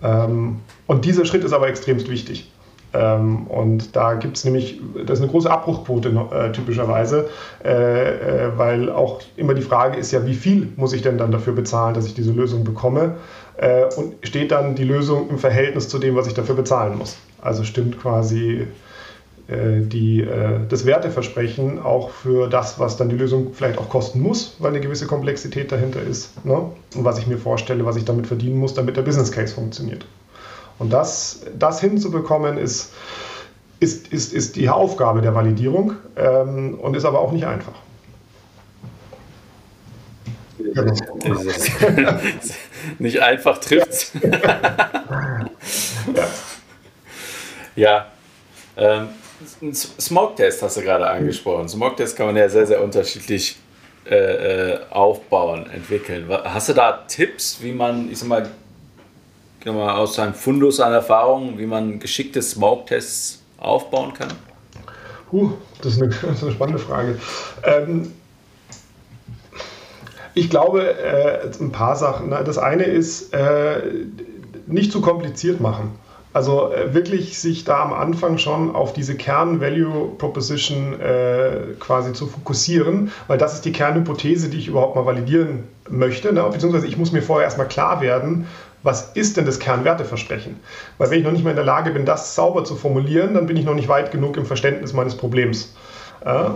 Ähm, 0.02 0.60
und 0.86 1.04
dieser 1.04 1.24
Schritt 1.24 1.44
ist 1.44 1.52
aber 1.52 1.68
extremst 1.68 2.08
wichtig. 2.08 2.50
Ähm, 2.94 3.46
und 3.48 3.94
da 3.94 4.14
gibt 4.14 4.36
es 4.38 4.44
nämlich, 4.44 4.80
das 5.06 5.18
ist 5.18 5.22
eine 5.22 5.30
große 5.30 5.50
Abbruchquote 5.50 6.08
äh, 6.30 6.52
typischerweise, 6.52 7.28
äh, 7.64 7.68
äh, 7.68 8.50
weil 8.56 8.90
auch 8.90 9.20
immer 9.36 9.54
die 9.54 9.62
Frage 9.62 9.98
ist 9.98 10.10
ja, 10.12 10.24
wie 10.24 10.34
viel 10.34 10.68
muss 10.76 10.92
ich 10.92 11.02
denn 11.02 11.18
dann 11.18 11.30
dafür 11.30 11.52
bezahlen, 11.52 11.94
dass 11.94 12.06
ich 12.06 12.14
diese 12.14 12.32
Lösung 12.32 12.64
bekomme? 12.64 13.16
Äh, 13.58 13.84
und 13.96 14.14
steht 14.22 14.52
dann 14.52 14.74
die 14.74 14.84
Lösung 14.84 15.28
im 15.28 15.38
Verhältnis 15.38 15.88
zu 15.88 15.98
dem, 15.98 16.16
was 16.16 16.26
ich 16.26 16.34
dafür 16.34 16.54
bezahlen 16.54 16.96
muss? 16.96 17.18
Also 17.42 17.64
stimmt 17.64 18.00
quasi 18.00 18.66
äh, 19.48 19.80
die, 19.80 20.20
äh, 20.20 20.60
das 20.68 20.86
Werteversprechen 20.86 21.80
auch 21.80 22.10
für 22.10 22.48
das, 22.48 22.78
was 22.78 22.96
dann 22.96 23.08
die 23.08 23.16
Lösung 23.16 23.52
vielleicht 23.52 23.78
auch 23.78 23.88
kosten 23.88 24.20
muss, 24.20 24.56
weil 24.58 24.70
eine 24.70 24.80
gewisse 24.80 25.06
Komplexität 25.06 25.72
dahinter 25.72 26.02
ist. 26.02 26.44
Ne? 26.44 26.54
Und 26.94 27.04
was 27.04 27.18
ich 27.18 27.26
mir 27.26 27.38
vorstelle, 27.38 27.84
was 27.84 27.96
ich 27.96 28.04
damit 28.04 28.26
verdienen 28.26 28.58
muss, 28.58 28.74
damit 28.74 28.96
der 28.96 29.02
Business 29.02 29.32
Case 29.32 29.54
funktioniert. 29.54 30.06
Und 30.78 30.90
das, 30.90 31.40
das 31.58 31.80
hinzubekommen, 31.80 32.58
ist, 32.58 32.92
ist, 33.80 34.08
ist, 34.12 34.32
ist 34.32 34.56
die 34.56 34.68
Aufgabe 34.68 35.20
der 35.20 35.34
Validierung 35.34 35.94
ähm, 36.16 36.78
und 36.80 36.94
ist 36.96 37.04
aber 37.04 37.20
auch 37.20 37.32
nicht 37.32 37.46
einfach. 37.46 37.74
Genau. 40.58 40.92
nicht 42.98 43.20
einfach 43.20 43.58
trifft. 43.58 44.12
ja. 46.14 46.28
ja. 47.76 48.06
Ähm, 48.76 49.08
Smoke-Test 49.72 50.62
hast 50.62 50.76
du 50.76 50.82
gerade 50.82 51.08
angesprochen. 51.08 51.68
Smoke-Test 51.68 52.16
kann 52.16 52.26
man 52.26 52.36
ja 52.36 52.48
sehr, 52.48 52.66
sehr 52.66 52.82
unterschiedlich 52.82 53.56
äh, 54.04 54.14
äh 54.14 54.78
aufbauen, 54.90 55.68
entwickeln. 55.70 56.28
Hast 56.28 56.68
du 56.70 56.72
da 56.72 57.04
Tipps, 57.08 57.58
wie 57.60 57.72
man, 57.72 58.10
ich 58.10 58.18
sag 58.18 58.28
mal, 58.28 58.48
mal, 59.64 59.96
aus 59.96 60.14
seinem 60.14 60.34
Fundus 60.34 60.80
an 60.80 60.92
Erfahrungen, 60.92 61.58
wie 61.58 61.66
man 61.66 61.98
geschickte 61.98 62.42
Smoke-Tests 62.42 63.42
aufbauen 63.58 64.14
kann? 64.14 64.28
Huh, 65.32 65.52
das 65.82 65.94
ist 65.94 66.02
eine, 66.02 66.10
das 66.22 66.36
ist 66.36 66.42
eine 66.42 66.52
spannende 66.52 66.80
Frage. 66.80 67.18
Ähm, 67.64 68.12
ich 70.34 70.50
glaube, 70.50 70.96
äh, 70.98 71.50
ein 71.60 71.72
paar 71.72 71.96
Sachen. 71.96 72.30
Das 72.30 72.58
eine 72.58 72.84
ist, 72.84 73.34
äh, 73.34 73.82
nicht 74.66 74.92
zu 74.92 75.00
kompliziert 75.00 75.60
machen. 75.60 75.98
Also 76.32 76.72
äh, 76.72 76.92
wirklich 76.94 77.38
sich 77.38 77.64
da 77.64 77.82
am 77.82 77.92
Anfang 77.92 78.38
schon 78.38 78.74
auf 78.74 78.92
diese 78.92 79.16
Kern-Value-Proposition 79.16 81.00
äh, 81.00 81.74
quasi 81.80 82.12
zu 82.12 82.26
fokussieren, 82.26 83.10
weil 83.26 83.38
das 83.38 83.54
ist 83.54 83.64
die 83.64 83.72
Kernhypothese, 83.72 84.48
die 84.48 84.58
ich 84.58 84.68
überhaupt 84.68 84.94
mal 84.94 85.06
validieren 85.06 85.64
möchte. 85.88 86.32
Ne? 86.32 86.44
Beziehungsweise 86.52 86.86
ich 86.86 86.98
muss 86.98 87.12
mir 87.12 87.22
vorher 87.22 87.44
erstmal 87.44 87.66
klar 87.66 88.00
werden, 88.02 88.46
was 88.88 89.10
ist 89.12 89.36
denn 89.36 89.44
das 89.44 89.58
Kernwerteversprechen? 89.58 90.56
Weil 90.96 91.10
wenn 91.10 91.18
ich 91.18 91.24
noch 91.24 91.32
nicht 91.32 91.44
mal 91.44 91.50
in 91.50 91.56
der 91.56 91.64
Lage 91.64 91.90
bin, 91.90 92.06
das 92.06 92.34
sauber 92.34 92.64
zu 92.64 92.74
formulieren, 92.74 93.34
dann 93.34 93.44
bin 93.44 93.58
ich 93.58 93.66
noch 93.66 93.74
nicht 93.74 93.88
weit 93.88 94.12
genug 94.12 94.38
im 94.38 94.46
Verständnis 94.46 94.94
meines 94.94 95.14
Problems. 95.14 95.74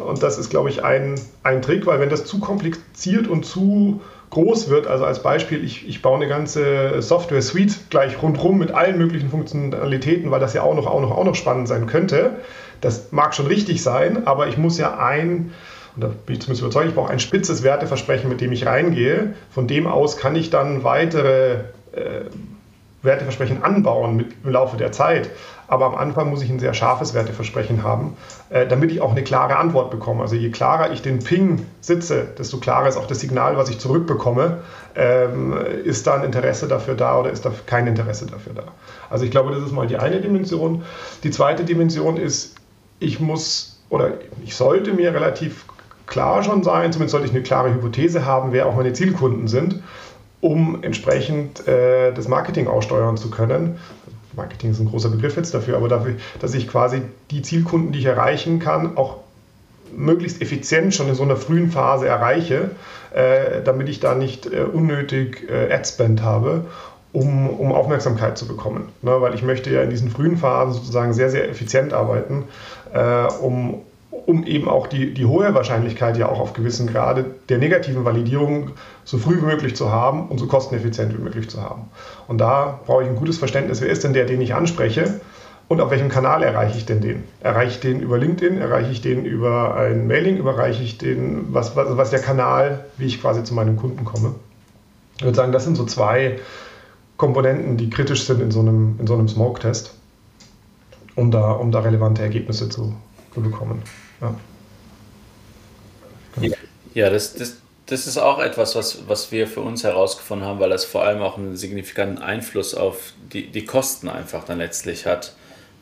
Und 0.08 0.22
das 0.22 0.38
ist, 0.38 0.48
glaube 0.48 0.70
ich, 0.70 0.82
ein, 0.82 1.20
ein 1.42 1.60
Trick, 1.60 1.84
weil 1.84 2.00
wenn 2.00 2.08
das 2.08 2.24
zu 2.24 2.40
kompliziert 2.40 3.28
und 3.28 3.44
zu 3.44 4.00
groß 4.30 4.70
wird, 4.70 4.86
also 4.86 5.04
als 5.04 5.22
Beispiel, 5.22 5.62
ich, 5.62 5.86
ich 5.86 6.00
baue 6.00 6.16
eine 6.16 6.26
ganze 6.26 7.02
Software-Suite 7.02 7.90
gleich 7.90 8.22
rundherum 8.22 8.58
mit 8.58 8.70
allen 8.70 8.96
möglichen 8.96 9.28
Funktionalitäten, 9.28 10.30
weil 10.30 10.40
das 10.40 10.54
ja 10.54 10.62
auch 10.62 10.74
noch, 10.74 10.86
auch 10.86 11.02
noch, 11.02 11.10
auch 11.10 11.24
noch 11.24 11.34
spannend 11.34 11.68
sein 11.68 11.86
könnte. 11.86 12.36
Das 12.80 13.12
mag 13.12 13.34
schon 13.34 13.46
richtig 13.46 13.82
sein, 13.82 14.26
aber 14.26 14.48
ich 14.48 14.56
muss 14.56 14.78
ja 14.78 14.96
ein, 14.96 15.52
und 15.96 16.02
da 16.02 16.06
bin 16.06 16.36
ich 16.36 16.40
zumindest 16.40 16.62
überzeugt, 16.62 16.88
ich 16.88 16.94
brauche 16.94 17.12
ein 17.12 17.20
spitzes 17.20 17.62
Werteversprechen, 17.62 18.30
mit 18.30 18.40
dem 18.40 18.52
ich 18.52 18.64
reingehe. 18.64 19.34
Von 19.50 19.66
dem 19.66 19.86
aus 19.86 20.16
kann 20.16 20.34
ich 20.34 20.48
dann 20.48 20.82
weitere 20.82 21.56
Werteversprechen 23.02 23.62
anbauen 23.62 24.16
mit, 24.16 24.28
im 24.44 24.50
Laufe 24.50 24.76
der 24.76 24.92
Zeit. 24.92 25.30
Aber 25.68 25.86
am 25.86 25.94
Anfang 25.94 26.28
muss 26.30 26.42
ich 26.42 26.50
ein 26.50 26.58
sehr 26.58 26.74
scharfes 26.74 27.14
Werteversprechen 27.14 27.82
haben, 27.82 28.16
äh, 28.50 28.66
damit 28.66 28.92
ich 28.92 29.00
auch 29.00 29.12
eine 29.12 29.22
klare 29.22 29.56
Antwort 29.56 29.90
bekomme. 29.90 30.22
Also 30.22 30.36
je 30.36 30.50
klarer 30.50 30.92
ich 30.92 31.02
den 31.02 31.20
Ping 31.20 31.66
sitze, 31.80 32.26
desto 32.38 32.58
klarer 32.58 32.88
ist 32.88 32.96
auch 32.96 33.06
das 33.06 33.20
Signal, 33.20 33.56
was 33.56 33.70
ich 33.70 33.78
zurückbekomme. 33.78 34.58
Ähm, 34.94 35.56
ist 35.84 36.06
da 36.06 36.14
ein 36.14 36.24
Interesse 36.24 36.68
dafür 36.68 36.94
da 36.94 37.18
oder 37.18 37.30
ist 37.30 37.44
da 37.44 37.52
kein 37.66 37.86
Interesse 37.86 38.26
dafür 38.26 38.52
da? 38.54 38.64
Also 39.08 39.24
ich 39.24 39.30
glaube, 39.30 39.52
das 39.52 39.64
ist 39.64 39.72
mal 39.72 39.86
die 39.86 39.96
eine 39.96 40.20
Dimension. 40.20 40.84
Die 41.22 41.30
zweite 41.30 41.64
Dimension 41.64 42.18
ist, 42.18 42.56
ich 42.98 43.18
muss 43.18 43.80
oder 43.88 44.12
ich 44.44 44.54
sollte 44.54 44.92
mir 44.92 45.12
relativ 45.14 45.64
klar 46.06 46.42
schon 46.42 46.62
sein, 46.62 46.92
zumindest 46.92 47.12
sollte 47.12 47.26
ich 47.26 47.32
eine 47.32 47.42
klare 47.42 47.72
Hypothese 47.72 48.26
haben, 48.26 48.52
wer 48.52 48.66
auch 48.66 48.76
meine 48.76 48.92
Zielkunden 48.92 49.48
sind 49.48 49.82
um 50.42 50.82
entsprechend 50.82 51.66
äh, 51.66 52.12
das 52.12 52.28
Marketing 52.28 52.66
aussteuern 52.66 53.16
zu 53.16 53.30
können. 53.30 53.78
Marketing 54.34 54.72
ist 54.72 54.80
ein 54.80 54.88
großer 54.88 55.08
Begriff 55.08 55.36
jetzt 55.36 55.54
dafür, 55.54 55.76
aber 55.76 55.88
dafür, 55.88 56.16
dass 56.40 56.52
ich 56.52 56.68
quasi 56.68 57.02
die 57.30 57.42
Zielkunden, 57.42 57.92
die 57.92 58.00
ich 58.00 58.06
erreichen 58.06 58.58
kann, 58.58 58.96
auch 58.96 59.18
möglichst 59.94 60.42
effizient 60.42 60.94
schon 60.94 61.08
in 61.08 61.14
so 61.14 61.22
einer 61.22 61.36
frühen 61.36 61.70
Phase 61.70 62.08
erreiche, 62.08 62.70
äh, 63.14 63.62
damit 63.62 63.88
ich 63.88 64.00
da 64.00 64.14
nicht 64.14 64.46
äh, 64.46 64.62
unnötig 64.62 65.48
äh, 65.48 65.72
Adspend 65.72 66.22
habe, 66.22 66.64
um, 67.12 67.48
um 67.48 67.72
Aufmerksamkeit 67.72 68.36
zu 68.36 68.48
bekommen. 68.48 68.88
Ne? 69.02 69.20
Weil 69.20 69.34
ich 69.34 69.42
möchte 69.42 69.70
ja 69.70 69.82
in 69.82 69.90
diesen 69.90 70.10
frühen 70.10 70.38
Phasen 70.38 70.72
sozusagen 70.72 71.12
sehr, 71.12 71.30
sehr 71.30 71.48
effizient 71.48 71.92
arbeiten, 71.92 72.44
äh, 72.92 73.26
um, 73.40 73.82
um 74.26 74.44
eben 74.44 74.68
auch 74.68 74.86
die, 74.86 75.14
die 75.14 75.26
hohe 75.26 75.54
Wahrscheinlichkeit 75.54 76.16
ja 76.16 76.28
auch 76.28 76.40
auf 76.40 76.52
gewissen 76.52 76.86
Grade 76.86 77.24
der 77.48 77.58
negativen 77.58 78.04
Validierung 78.04 78.70
so 79.04 79.18
früh 79.18 79.38
wie 79.38 79.46
möglich 79.46 79.76
zu 79.76 79.90
haben 79.90 80.28
und 80.28 80.38
so 80.38 80.46
kosteneffizient 80.46 81.16
wie 81.16 81.22
möglich 81.22 81.48
zu 81.48 81.60
haben. 81.60 81.90
Und 82.28 82.38
da 82.38 82.80
brauche 82.86 83.02
ich 83.02 83.08
ein 83.08 83.16
gutes 83.16 83.38
Verständnis, 83.38 83.80
wer 83.80 83.88
ist 83.88 84.04
denn 84.04 84.12
der, 84.12 84.26
den 84.26 84.40
ich 84.40 84.54
anspreche 84.54 85.20
und 85.68 85.80
auf 85.80 85.90
welchem 85.90 86.08
Kanal 86.08 86.42
erreiche 86.42 86.76
ich 86.76 86.84
denn 86.84 87.00
den? 87.00 87.24
Erreiche 87.40 87.70
ich 87.70 87.80
den 87.80 88.00
über 88.00 88.18
LinkedIn, 88.18 88.58
erreiche 88.58 88.90
ich 88.90 89.00
den 89.00 89.24
über 89.24 89.74
ein 89.76 90.06
Mailing, 90.06 90.36
überreiche 90.36 90.82
ich 90.82 90.98
den, 90.98 91.54
was, 91.54 91.76
was, 91.76 91.96
was 91.96 92.10
der 92.10 92.20
Kanal, 92.20 92.84
wie 92.98 93.06
ich 93.06 93.20
quasi 93.20 93.42
zu 93.42 93.54
meinem 93.54 93.76
Kunden 93.76 94.04
komme? 94.04 94.34
Ich 95.16 95.24
würde 95.24 95.36
sagen, 95.36 95.52
das 95.52 95.64
sind 95.64 95.76
so 95.76 95.84
zwei 95.84 96.38
Komponenten, 97.16 97.76
die 97.76 97.88
kritisch 97.88 98.24
sind 98.24 98.42
in 98.42 98.50
so 98.50 98.60
einem, 98.60 98.96
in 98.98 99.06
so 99.06 99.14
einem 99.14 99.28
Smoke-Test, 99.28 99.94
um 101.14 101.30
da, 101.30 101.52
um 101.52 101.70
da 101.70 101.80
relevante 101.80 102.20
Ergebnisse 102.20 102.68
zu, 102.68 102.94
zu 103.32 103.40
bekommen. 103.40 103.82
Ja. 104.22 104.34
Ja. 106.40 106.56
Ja, 106.94 107.10
das, 107.10 107.34
das, 107.34 107.56
das 107.86 108.06
ist 108.06 108.18
auch 108.18 108.38
etwas, 108.38 108.74
was, 108.74 109.08
was 109.08 109.32
wir 109.32 109.46
für 109.46 109.60
uns 109.60 109.84
herausgefunden 109.84 110.46
haben, 110.46 110.60
weil 110.60 110.70
das 110.70 110.84
vor 110.84 111.04
allem 111.04 111.20
auch 111.20 111.36
einen 111.36 111.56
signifikanten 111.56 112.18
Einfluss 112.18 112.74
auf 112.74 113.12
die, 113.32 113.46
die 113.48 113.64
Kosten 113.64 114.08
einfach 114.08 114.44
dann 114.44 114.58
letztlich 114.58 115.06
hat, 115.06 115.34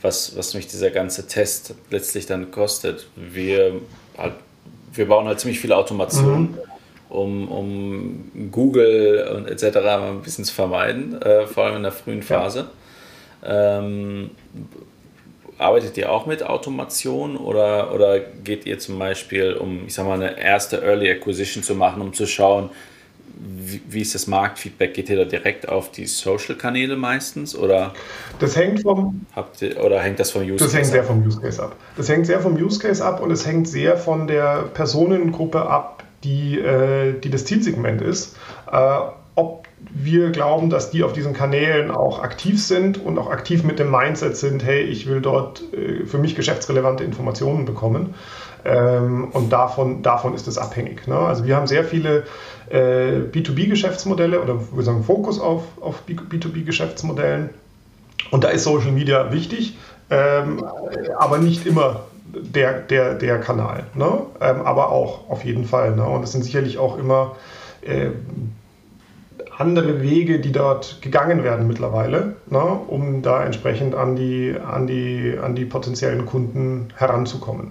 was, 0.03 0.37
was 0.37 0.55
mich 0.55 0.67
dieser 0.67 0.91
ganze 0.91 1.27
Test 1.27 1.75
letztlich 1.91 2.27
dann 2.27 2.51
kostet. 2.51 3.07
Wir, 3.17 3.81
halt, 4.17 4.35
wir 4.93 5.07
bauen 5.09 5.27
halt 5.27 5.41
ziemlich 5.41 5.61
viele 5.61 5.77
Automationen. 5.77 6.53
Mhm 6.53 6.59
um, 7.11 7.49
um 7.49 8.51
Google 8.51 9.29
und 9.37 9.49
etc. 9.49 9.77
ein 9.77 10.23
bisschen 10.23 10.45
zu 10.45 10.55
vermeiden, 10.55 11.21
äh, 11.21 11.47
vor 11.47 11.65
allem 11.65 11.77
in 11.77 11.83
der 11.83 11.93
frühen 11.93 12.23
Phase. 12.23 12.71
Ja. 13.43 13.79
Ähm, 13.79 14.31
arbeitet 15.61 15.97
ihr 15.97 16.11
auch 16.11 16.27
mit 16.27 16.43
Automation 16.43 17.37
oder, 17.37 17.95
oder 17.95 18.19
geht 18.19 18.67
ihr 18.67 18.79
zum 18.79 18.99
Beispiel, 18.99 19.55
um, 19.55 19.87
ich 19.87 19.95
sag 19.95 20.07
mal, 20.07 20.15
eine 20.15 20.39
erste 20.39 20.83
Early 20.83 21.11
Acquisition 21.11 21.63
zu 21.63 21.75
machen, 21.75 22.01
um 22.03 22.13
zu 22.13 22.27
schauen, 22.27 22.71
wie, 23.43 23.81
wie 23.89 24.01
ist 24.03 24.15
das 24.15 24.27
Marktfeedback? 24.27 24.95
Geht 24.95 25.09
ihr 25.09 25.17
da 25.17 25.25
direkt 25.25 25.69
auf 25.69 25.91
die 25.91 26.07
Social-Kanäle 26.07 26.97
meistens 26.97 27.57
oder? 27.57 27.95
Das 28.39 28.57
hängt 28.57 28.83
vom. 28.83 29.25
Habt 29.35 29.63
ihr, 29.63 29.83
oder 29.83 30.01
hängt 30.01 30.19
das 30.19 30.31
vom 30.31 30.43
Use 30.43 30.57
Case 30.57 30.65
Das 30.65 30.75
hängt 30.75 30.87
ab? 30.87 30.93
sehr 30.93 31.05
vom 31.05 31.27
Use 31.27 31.41
Case 31.41 31.63
ab. 31.63 31.77
Das 31.97 32.09
hängt 32.09 32.27
sehr 32.27 32.41
vom 32.41 32.55
Use 32.55 32.79
Case 32.79 33.05
ab 33.05 33.23
und 33.23 33.31
es 33.31 33.47
hängt 33.47 33.69
sehr 33.69 33.97
von 33.97 34.27
der 34.27 34.65
Personengruppe 34.75 35.63
ab, 35.63 36.05
die, 36.23 36.59
äh, 36.59 37.19
die 37.19 37.31
das 37.31 37.45
Zielsegment 37.47 38.03
ist. 38.03 38.37
Äh, 38.71 38.99
wir 39.93 40.31
glauben, 40.31 40.71
dass 40.71 40.91
die 40.91 41.03
auf 41.03 41.13
diesen 41.13 41.33
Kanälen 41.33 41.91
auch 41.91 42.23
aktiv 42.23 42.63
sind 42.63 43.05
und 43.05 43.19
auch 43.19 43.31
aktiv 43.31 43.65
mit 43.65 43.79
dem 43.79 43.91
Mindset 43.91 44.37
sind, 44.37 44.65
hey, 44.65 44.83
ich 44.83 45.07
will 45.07 45.21
dort 45.21 45.63
äh, 45.73 46.05
für 46.07 46.19
mich 46.19 46.37
geschäftsrelevante 46.37 47.05
Informationen 47.05 47.65
bekommen. 47.65 48.15
Ähm, 48.65 49.29
und 49.33 49.51
davon, 49.51 50.03
davon 50.03 50.35
ist 50.35 50.47
es 50.47 50.59
abhängig. 50.59 51.07
Ne? 51.07 51.17
Also 51.17 51.47
wir 51.47 51.57
haben 51.57 51.67
sehr 51.67 51.85
viele 51.85 52.25
äh, 52.69 53.21
B2B-Geschäftsmodelle 53.33 54.41
oder 54.41 54.59
wir 54.73 54.83
sagen 54.83 55.03
Fokus 55.03 55.41
auf, 55.41 55.63
auf 55.81 56.03
B2B-Geschäftsmodellen. 56.07 57.51
Und 58.31 58.45
da 58.45 58.49
ist 58.49 58.65
Social 58.65 58.93
Media 58.93 59.33
wichtig, 59.33 59.79
ähm, 60.11 60.63
aber 61.19 61.39
nicht 61.39 61.67
immer 61.67 62.03
der, 62.33 62.81
der, 62.81 63.15
der 63.15 63.41
Kanal. 63.41 63.85
Ne? 63.95 64.21
Ähm, 64.41 64.61
aber 64.63 64.91
auch 64.91 65.29
auf 65.31 65.45
jeden 65.45 65.65
Fall. 65.65 65.97
Ne? 65.97 66.05
Und 66.05 66.23
es 66.23 66.33
sind 66.33 66.45
sicherlich 66.45 66.79
auch 66.79 66.99
immer 66.99 67.37
äh, 67.83 68.11
andere 69.61 70.01
Wege, 70.01 70.41
die 70.41 70.53
dort 70.53 71.03
gegangen 71.03 71.45
werden 71.45 71.67
mittlerweile, 71.67 72.37
ne? 72.49 72.63
um 72.87 73.23
da 73.23 73.45
entsprechend 73.45 73.95
an 73.95 74.17
die, 74.17 74.57
an, 74.59 74.87
die, 74.87 75.37
an 75.41 75.55
die 75.55 75.67
potenziellen 75.67 76.25
Kunden 76.25 76.89
heranzukommen. 76.97 77.71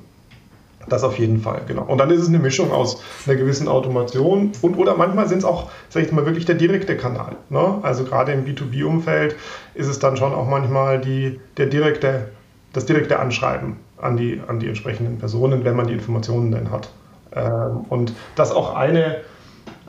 Das 0.88 1.04
auf 1.04 1.20
jeden 1.20 1.42
Fall, 1.42 1.62
genau. 1.68 1.84
Und 1.84 1.98
dann 2.00 2.10
ist 2.10 2.22
es 2.22 2.30
eine 2.30 2.40
Mischung 2.40 2.72
aus 2.72 3.02
einer 3.26 3.36
gewissen 3.36 3.68
Automation 3.68 4.52
und 4.62 4.78
oder 4.78 4.96
manchmal 4.96 5.28
sind 5.28 5.40
es 5.40 5.46
auch, 5.46 5.70
sag 5.90 6.04
ich 6.04 6.12
mal, 6.12 6.26
wirklich 6.26 6.46
der 6.46 6.56
direkte 6.56 6.96
Kanal. 6.96 7.36
Ne? 7.50 7.80
Also 7.82 8.04
gerade 8.06 8.32
im 8.32 8.46
B2B-Umfeld 8.46 9.36
ist 9.76 9.88
es 9.88 10.00
dann 10.00 10.18
schon 10.18 10.34
auch 10.34 10.48
manchmal 10.48 11.00
die, 11.00 11.40
der 11.58 11.68
direkte, 11.68 12.30
das 12.74 12.86
direkte 12.86 13.20
Anschreiben 13.20 13.78
an 13.98 14.18
die, 14.18 14.42
an 14.48 14.60
die 14.60 14.68
entsprechenden 14.68 15.18
Personen, 15.18 15.64
wenn 15.66 15.76
man 15.76 15.88
die 15.88 15.94
Informationen 15.94 16.52
denn 16.52 16.72
hat. 16.72 16.90
Ähm, 17.36 17.86
und 17.90 18.14
das 18.36 18.52
auch 18.52 18.76
eine, 18.76 19.18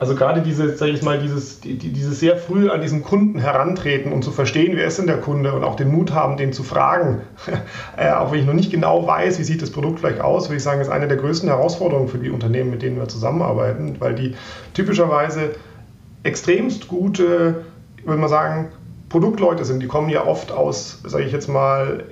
also 0.01 0.15
gerade 0.15 0.41
diese, 0.41 0.75
sag 0.77 0.89
ich 0.89 1.03
mal, 1.03 1.19
dieses, 1.19 1.59
die, 1.59 1.77
dieses 1.77 2.19
sehr 2.19 2.35
früh 2.35 2.71
an 2.71 2.81
diesen 2.81 3.03
Kunden 3.03 3.37
herantreten 3.37 4.11
und 4.11 4.23
zu 4.23 4.31
verstehen, 4.31 4.75
wer 4.75 4.87
ist 4.87 4.97
denn 4.97 5.05
der 5.05 5.19
Kunde 5.19 5.53
und 5.53 5.63
auch 5.63 5.75
den 5.75 5.91
Mut 5.91 6.11
haben, 6.11 6.37
den 6.37 6.53
zu 6.53 6.63
fragen, 6.63 7.21
äh, 7.97 8.09
auch 8.09 8.31
wenn 8.31 8.39
ich 8.39 8.47
noch 8.47 8.55
nicht 8.55 8.71
genau 8.71 9.05
weiß, 9.05 9.37
wie 9.37 9.43
sieht 9.43 9.61
das 9.61 9.69
Produkt 9.69 9.99
vielleicht 9.99 10.19
aus, 10.19 10.49
würde 10.49 10.57
ich 10.57 10.63
sagen, 10.63 10.81
ist 10.81 10.89
eine 10.89 11.07
der 11.07 11.17
größten 11.17 11.47
Herausforderungen 11.47 12.07
für 12.07 12.17
die 12.17 12.31
Unternehmen, 12.31 12.71
mit 12.71 12.81
denen 12.81 12.97
wir 12.97 13.07
zusammenarbeiten, 13.09 13.97
weil 13.99 14.15
die 14.15 14.33
typischerweise 14.73 15.51
extremst 16.23 16.87
gute, 16.87 17.63
würde 18.03 18.19
man 18.19 18.29
sagen, 18.29 18.69
Produktleute 19.07 19.65
sind. 19.65 19.83
Die 19.83 19.87
kommen 19.87 20.09
ja 20.09 20.25
oft 20.25 20.51
aus, 20.51 20.99
sage 21.05 21.25
ich 21.25 21.31
jetzt 21.31 21.47
mal, 21.47 22.05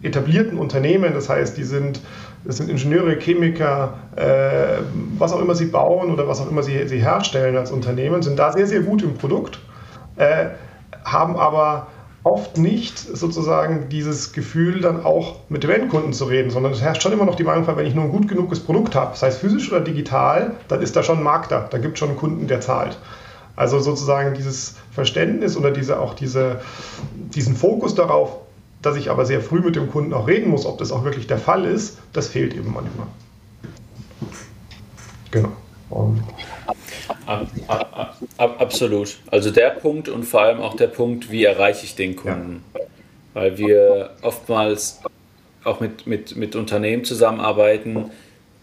etablierten 0.00 0.56
Unternehmen, 0.56 1.12
das 1.12 1.28
heißt, 1.28 1.58
die 1.58 1.64
sind, 1.64 2.00
das 2.44 2.56
sind 2.56 2.70
Ingenieure, 2.70 3.16
Chemiker, 3.18 3.94
äh, 4.16 4.82
was 5.18 5.32
auch 5.32 5.40
immer 5.40 5.54
sie 5.54 5.66
bauen 5.66 6.12
oder 6.12 6.26
was 6.26 6.40
auch 6.40 6.50
immer 6.50 6.62
sie, 6.62 6.86
sie 6.88 6.98
herstellen 6.98 7.56
als 7.56 7.70
Unternehmen, 7.70 8.22
sind 8.22 8.38
da 8.38 8.52
sehr, 8.52 8.66
sehr 8.66 8.80
gut 8.80 9.02
im 9.02 9.14
Produkt, 9.14 9.60
äh, 10.16 10.46
haben 11.04 11.36
aber 11.36 11.86
oft 12.24 12.56
nicht 12.56 12.98
sozusagen 12.98 13.88
dieses 13.88 14.32
Gefühl, 14.32 14.80
dann 14.80 15.04
auch 15.04 15.36
mit 15.48 15.64
dem 15.64 15.70
Endkunden 15.70 16.12
zu 16.12 16.24
reden, 16.24 16.50
sondern 16.50 16.72
es 16.72 16.80
herrscht 16.80 17.02
schon 17.02 17.12
immer 17.12 17.24
noch 17.24 17.34
die 17.34 17.44
Meinung, 17.44 17.66
wenn 17.66 17.86
ich 17.86 17.94
nur 17.94 18.04
ein 18.04 18.12
gut 18.12 18.28
genuges 18.28 18.60
Produkt 18.60 18.94
habe, 18.94 19.16
sei 19.16 19.28
es 19.28 19.36
physisch 19.36 19.70
oder 19.72 19.80
digital, 19.80 20.52
dann 20.68 20.82
ist 20.82 20.94
da 20.94 21.02
schon 21.02 21.18
ein 21.18 21.24
Markt 21.24 21.50
da, 21.50 21.66
da 21.68 21.78
gibt 21.78 21.94
es 21.94 21.98
schon 21.98 22.10
einen 22.10 22.18
Kunden, 22.18 22.46
der 22.46 22.60
zahlt. 22.60 22.96
Also 23.54 23.80
sozusagen 23.80 24.34
dieses 24.34 24.76
Verständnis 24.92 25.56
oder 25.56 25.72
diese, 25.72 26.00
auch 26.00 26.14
diese, 26.14 26.60
diesen 27.34 27.54
Fokus 27.54 27.94
darauf, 27.94 28.38
dass 28.82 28.96
ich 28.96 29.10
aber 29.10 29.24
sehr 29.24 29.40
früh 29.40 29.60
mit 29.60 29.76
dem 29.76 29.90
Kunden 29.90 30.12
auch 30.12 30.26
reden 30.26 30.50
muss, 30.50 30.66
ob 30.66 30.78
das 30.78 30.92
auch 30.92 31.04
wirklich 31.04 31.26
der 31.26 31.38
Fall 31.38 31.64
ist, 31.64 31.98
das 32.12 32.28
fehlt 32.28 32.54
eben 32.54 32.72
manchmal. 32.72 33.06
Genau. 35.30 35.52
Und 35.88 36.22
ab, 37.26 37.46
ab, 37.66 38.16
ab, 38.36 38.60
absolut. 38.60 39.18
Also 39.30 39.50
der 39.50 39.70
Punkt 39.70 40.08
und 40.08 40.24
vor 40.24 40.42
allem 40.42 40.60
auch 40.60 40.74
der 40.74 40.88
Punkt, 40.88 41.30
wie 41.30 41.44
erreiche 41.44 41.84
ich 41.84 41.94
den 41.94 42.16
Kunden. 42.16 42.64
Ja. 42.74 42.80
Weil 43.34 43.58
wir 43.58 44.10
oftmals 44.22 45.00
auch 45.64 45.80
mit, 45.80 46.06
mit, 46.06 46.36
mit 46.36 46.56
Unternehmen 46.56 47.04
zusammenarbeiten, 47.04 48.10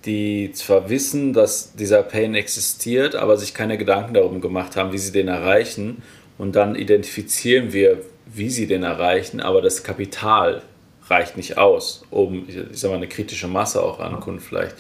die 0.06 0.52
zwar 0.54 0.90
wissen, 0.90 1.34
dass 1.34 1.74
dieser 1.74 2.04
Pain 2.04 2.36
existiert, 2.36 3.16
aber 3.16 3.38
sich 3.38 3.54
keine 3.54 3.78
Gedanken 3.78 4.14
darum 4.14 4.42
gemacht 4.42 4.76
haben, 4.76 4.92
wie 4.92 4.98
sie 4.98 5.12
den 5.12 5.28
erreichen. 5.28 6.02
Und 6.38 6.56
dann 6.56 6.76
identifizieren 6.76 7.74
wir, 7.74 8.02
wie 8.34 8.50
sie 8.50 8.68
den 8.68 8.84
erreichen, 8.84 9.40
aber 9.40 9.62
das 9.62 9.84
Kapital 9.84 10.62
reicht 11.08 11.38
nicht 11.38 11.58
aus, 11.58 12.04
um, 12.12 12.46
ich 12.48 12.80
sag 12.80 12.92
mal, 12.92 12.98
eine 12.98 13.08
kritische 13.08 13.48
Masse 13.48 13.82
auch 13.82 14.00
an 14.00 14.20
Kunden 14.20 14.40
vielleicht 14.40 14.76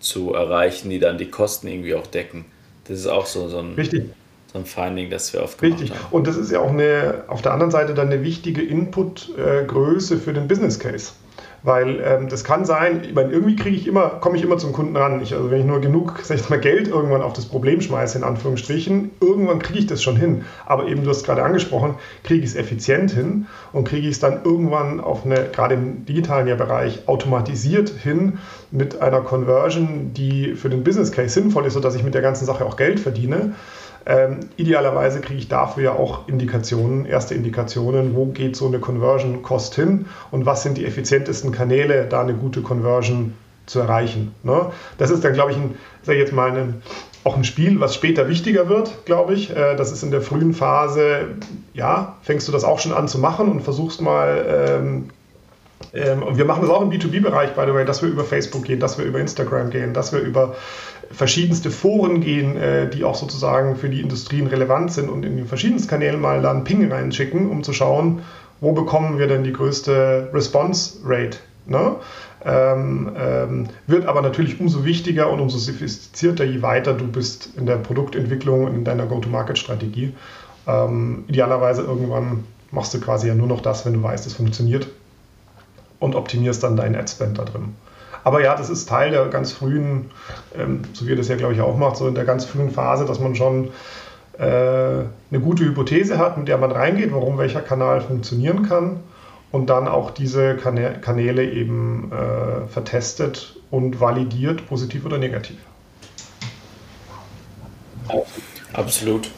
zu 0.00 0.34
erreichen, 0.34 0.90
die 0.90 0.98
dann 0.98 1.18
die 1.18 1.30
Kosten 1.30 1.68
irgendwie 1.68 1.94
auch 1.94 2.06
decken. 2.06 2.44
Das 2.84 2.98
ist 2.98 3.06
auch 3.06 3.26
so, 3.26 3.48
so 3.48 3.58
ein, 3.58 3.74
Richtig. 3.74 4.04
so 4.52 4.58
ein 4.58 4.66
Finding, 4.66 5.10
das 5.10 5.32
wir 5.32 5.42
oft 5.42 5.58
gemacht 5.58 5.80
Richtig. 5.80 5.98
haben. 5.98 6.12
Und 6.12 6.26
das 6.26 6.36
ist 6.36 6.50
ja 6.50 6.60
auch 6.60 6.70
eine, 6.70 7.24
auf 7.28 7.42
der 7.42 7.52
anderen 7.52 7.70
Seite 7.70 7.94
dann 7.94 8.08
eine 8.08 8.22
wichtige 8.22 8.62
Inputgröße 8.62 10.18
für 10.18 10.32
den 10.32 10.48
Business 10.48 10.78
Case. 10.78 11.12
Weil 11.64 12.00
ähm, 12.04 12.28
das 12.28 12.42
kann 12.42 12.64
sein, 12.64 13.02
ich 13.04 13.14
meine, 13.14 13.30
irgendwie 13.30 13.54
kriege 13.54 13.76
ich 13.76 13.86
immer, 13.86 14.08
komme 14.20 14.36
ich 14.36 14.42
immer 14.42 14.58
zum 14.58 14.72
Kunden 14.72 14.96
ran. 14.96 15.22
Ich, 15.22 15.32
also 15.32 15.50
wenn 15.50 15.60
ich 15.60 15.66
nur 15.66 15.80
genug, 15.80 16.18
sag 16.22 16.36
ich 16.38 16.50
mal, 16.50 16.58
Geld 16.58 16.88
irgendwann 16.88 17.22
auf 17.22 17.34
das 17.34 17.46
Problem 17.46 17.80
schmeiße, 17.80 18.18
in 18.18 18.24
Anführungsstrichen, 18.24 19.10
irgendwann 19.20 19.60
kriege 19.60 19.78
ich 19.78 19.86
das 19.86 20.02
schon 20.02 20.16
hin. 20.16 20.44
Aber 20.66 20.88
eben, 20.88 21.04
du 21.04 21.10
hast 21.10 21.24
gerade 21.24 21.44
angesprochen, 21.44 21.94
kriege 22.24 22.42
ich 22.44 22.50
es 22.50 22.56
effizient 22.56 23.12
hin 23.12 23.46
und 23.72 23.86
kriege 23.86 24.08
ich 24.08 24.14
es 24.14 24.20
dann 24.20 24.40
irgendwann 24.44 25.00
auf 25.00 25.24
eine, 25.24 25.50
gerade 25.52 25.74
im 25.74 26.04
digitalen 26.04 26.42
Bereich, 26.56 27.06
automatisiert 27.06 27.90
hin 27.90 28.38
mit 28.72 29.00
einer 29.00 29.20
Conversion, 29.20 30.12
die 30.14 30.54
für 30.54 30.68
den 30.68 30.82
Business 30.82 31.12
Case 31.12 31.28
sinnvoll 31.28 31.66
ist, 31.66 31.74
sodass 31.74 31.94
ich 31.94 32.02
mit 32.02 32.14
der 32.14 32.22
ganzen 32.22 32.44
Sache 32.44 32.64
auch 32.64 32.76
Geld 32.76 32.98
verdiene. 32.98 33.54
Ähm, 34.06 34.40
idealerweise 34.56 35.20
kriege 35.20 35.38
ich 35.38 35.48
dafür 35.48 35.82
ja 35.82 35.92
auch 35.92 36.28
Indikationen, 36.28 37.06
erste 37.06 37.34
Indikationen, 37.34 38.14
wo 38.14 38.26
geht 38.26 38.56
so 38.56 38.66
eine 38.66 38.78
Conversion 38.78 39.42
Cost 39.42 39.74
hin 39.74 40.06
und 40.30 40.46
was 40.46 40.62
sind 40.62 40.78
die 40.78 40.84
effizientesten 40.84 41.52
Kanäle, 41.52 42.06
da 42.06 42.20
eine 42.20 42.34
gute 42.34 42.62
Conversion 42.62 43.34
zu 43.66 43.80
erreichen. 43.80 44.34
Ne? 44.42 44.72
Das 44.98 45.10
ist 45.10 45.24
dann, 45.24 45.32
glaube 45.32 45.52
ich, 45.52 45.56
ein, 45.56 45.76
sag 46.02 46.14
ich 46.14 46.20
jetzt 46.20 46.32
mal, 46.32 46.50
ein, 46.50 46.82
auch 47.24 47.36
ein 47.36 47.44
Spiel, 47.44 47.78
was 47.78 47.94
später 47.94 48.28
wichtiger 48.28 48.68
wird, 48.68 49.04
glaube 49.04 49.34
ich. 49.34 49.50
Äh, 49.50 49.76
das 49.76 49.92
ist 49.92 50.02
in 50.02 50.10
der 50.10 50.22
frühen 50.22 50.52
Phase, 50.52 51.28
ja, 51.72 52.16
fängst 52.22 52.48
du 52.48 52.52
das 52.52 52.64
auch 52.64 52.80
schon 52.80 52.92
an 52.92 53.06
zu 53.08 53.18
machen 53.18 53.48
und 53.48 53.62
versuchst 53.62 54.00
mal 54.00 54.44
ähm, 54.48 55.10
ähm, 55.92 56.22
und 56.22 56.38
wir 56.38 56.44
machen 56.44 56.62
das 56.62 56.70
auch 56.70 56.82
im 56.82 56.90
B2B-Bereich, 56.90 57.54
by 57.54 57.62
the 57.66 57.74
way, 57.74 57.84
dass 57.84 58.02
wir 58.02 58.08
über 58.08 58.24
Facebook 58.24 58.64
gehen, 58.64 58.80
dass 58.80 58.98
wir 58.98 59.04
über 59.04 59.20
Instagram 59.20 59.70
gehen, 59.70 59.94
dass 59.94 60.12
wir 60.12 60.20
über 60.20 60.54
verschiedenste 61.10 61.70
Foren 61.70 62.20
gehen, 62.20 62.56
äh, 62.56 62.88
die 62.88 63.04
auch 63.04 63.14
sozusagen 63.14 63.76
für 63.76 63.88
die 63.88 64.00
Industrien 64.00 64.46
relevant 64.46 64.92
sind 64.92 65.10
und 65.10 65.24
in 65.24 65.36
den 65.36 65.46
verschiedensten 65.46 65.88
Kanälen 65.88 66.20
mal 66.20 66.42
dann 66.42 66.64
Ping 66.64 66.90
reinschicken, 66.90 67.50
um 67.50 67.62
zu 67.62 67.72
schauen, 67.72 68.22
wo 68.60 68.72
bekommen 68.72 69.18
wir 69.18 69.26
denn 69.26 69.44
die 69.44 69.52
größte 69.52 70.30
Response 70.32 70.98
Rate. 71.04 71.38
Ne? 71.66 71.96
Ähm, 72.44 73.12
ähm, 73.16 73.68
wird 73.86 74.06
aber 74.06 74.22
natürlich 74.22 74.58
umso 74.60 74.84
wichtiger 74.84 75.30
und 75.30 75.40
umso 75.40 75.58
sophistizierter, 75.58 76.44
je 76.44 76.62
weiter 76.62 76.94
du 76.94 77.06
bist 77.06 77.50
in 77.56 77.66
der 77.66 77.76
Produktentwicklung 77.76 78.64
und 78.64 78.74
in 78.74 78.84
deiner 78.84 79.06
Go-to-Market-Strategie. 79.06 80.12
Ähm, 80.66 81.24
idealerweise 81.28 81.82
irgendwann 81.82 82.44
machst 82.72 82.94
du 82.94 83.00
quasi 83.00 83.28
ja 83.28 83.34
nur 83.34 83.46
noch 83.46 83.60
das, 83.60 83.84
wenn 83.86 83.92
du 83.92 84.02
weißt, 84.02 84.26
es 84.26 84.34
funktioniert 84.34 84.88
und 86.02 86.14
optimierst 86.14 86.62
dann 86.62 86.76
deinen 86.76 86.96
Ad-Spend 86.96 87.38
da 87.38 87.44
drin. 87.44 87.74
Aber 88.24 88.42
ja, 88.42 88.56
das 88.56 88.70
ist 88.70 88.88
Teil 88.88 89.10
der 89.10 89.26
ganz 89.26 89.52
frühen, 89.52 90.10
ähm, 90.56 90.82
so 90.92 91.06
wie 91.06 91.10
ihr 91.10 91.16
das 91.16 91.28
ja, 91.28 91.36
glaube 91.36 91.54
ich, 91.54 91.60
auch 91.60 91.76
macht, 91.76 91.96
so 91.96 92.06
in 92.06 92.14
der 92.14 92.24
ganz 92.24 92.44
frühen 92.44 92.70
Phase, 92.70 93.04
dass 93.04 93.20
man 93.20 93.34
schon 93.34 93.70
äh, 94.38 94.44
eine 94.44 95.40
gute 95.40 95.64
Hypothese 95.64 96.18
hat, 96.18 96.38
mit 96.38 96.48
der 96.48 96.58
man 96.58 96.70
reingeht, 96.70 97.12
warum 97.12 97.38
welcher 97.38 97.60
Kanal 97.60 98.00
funktionieren 98.00 98.68
kann 98.68 99.00
und 99.50 99.70
dann 99.70 99.88
auch 99.88 100.10
diese 100.10 100.56
Kanäle 100.56 101.50
eben 101.50 102.10
äh, 102.12 102.66
vertestet 102.68 103.56
und 103.70 104.00
validiert, 104.00 104.66
positiv 104.68 105.04
oder 105.04 105.18
negativ. 105.18 105.58
Absolut. 108.72 109.30